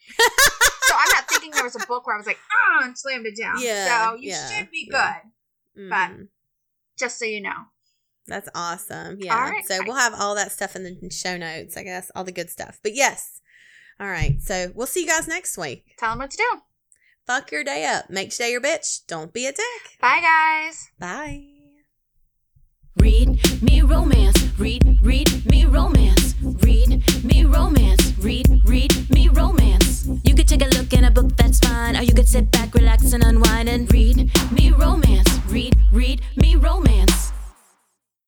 so 0.18 0.94
I'm 0.96 1.08
not 1.14 1.28
thinking 1.28 1.52
there 1.52 1.62
was 1.64 1.76
a 1.76 1.86
book 1.86 2.06
where 2.06 2.16
I 2.16 2.18
was 2.18 2.26
like, 2.26 2.38
ah, 2.50 2.84
and 2.86 2.98
slammed 2.98 3.26
it 3.26 3.36
down. 3.36 3.56
Yeah, 3.60 4.10
So 4.10 4.14
you 4.16 4.30
yeah, 4.30 4.48
should 4.48 4.70
be 4.70 4.88
yeah. 4.90 5.20
good, 5.74 5.88
but- 5.90 6.10
Mhm. 6.10 6.28
just 6.98 7.18
so 7.18 7.24
you 7.24 7.40
know. 7.40 7.66
That's 8.26 8.48
awesome. 8.54 9.18
Yeah. 9.20 9.34
All 9.36 9.50
right. 9.50 9.64
So 9.66 9.78
we'll 9.86 9.94
have 9.96 10.12
all 10.14 10.34
that 10.34 10.52
stuff 10.52 10.76
in 10.76 10.82
the 10.82 11.10
show 11.10 11.36
notes, 11.38 11.76
I 11.78 11.82
guess, 11.82 12.10
all 12.14 12.24
the 12.24 12.32
good 12.32 12.50
stuff. 12.50 12.78
But 12.82 12.94
yes. 12.94 13.40
All 13.98 14.06
right. 14.08 14.38
So 14.42 14.70
we'll 14.74 14.86
see 14.86 15.00
you 15.02 15.06
guys 15.06 15.26
next 15.26 15.56
week. 15.56 15.94
Tell 15.98 16.10
them 16.10 16.18
what 16.18 16.30
to 16.32 16.36
do. 16.36 16.62
Fuck 17.28 17.52
your 17.52 17.62
day 17.62 17.84
up. 17.84 18.08
Make 18.08 18.30
today 18.30 18.52
your 18.52 18.62
bitch. 18.62 19.06
Don't 19.06 19.34
be 19.34 19.44
a 19.44 19.52
dick. 19.52 19.98
Bye, 20.00 20.20
guys. 20.22 20.88
Bye. 20.98 21.44
Read 22.96 23.62
me 23.62 23.82
romance. 23.82 24.42
Read, 24.58 24.98
read 25.02 25.44
me 25.44 25.66
romance. 25.66 26.34
Read 26.40 27.04
me 27.22 27.44
romance. 27.44 28.14
Read, 28.16 28.62
read 28.64 29.10
me 29.10 29.28
romance. 29.28 30.08
You 30.24 30.34
could 30.34 30.48
take 30.48 30.62
a 30.62 30.68
look 30.68 30.94
in 30.94 31.04
a 31.04 31.10
book, 31.10 31.36
that's 31.36 31.58
fine. 31.58 31.98
Or 31.98 32.02
you 32.02 32.14
could 32.14 32.26
sit 32.26 32.50
back, 32.50 32.72
relax, 32.72 33.12
and 33.12 33.22
unwind 33.22 33.68
and 33.68 33.92
read 33.92 34.32
me 34.50 34.70
romance. 34.70 35.28
Read, 35.48 35.76
read 35.92 36.22
me 36.34 36.56
romance. 36.56 37.32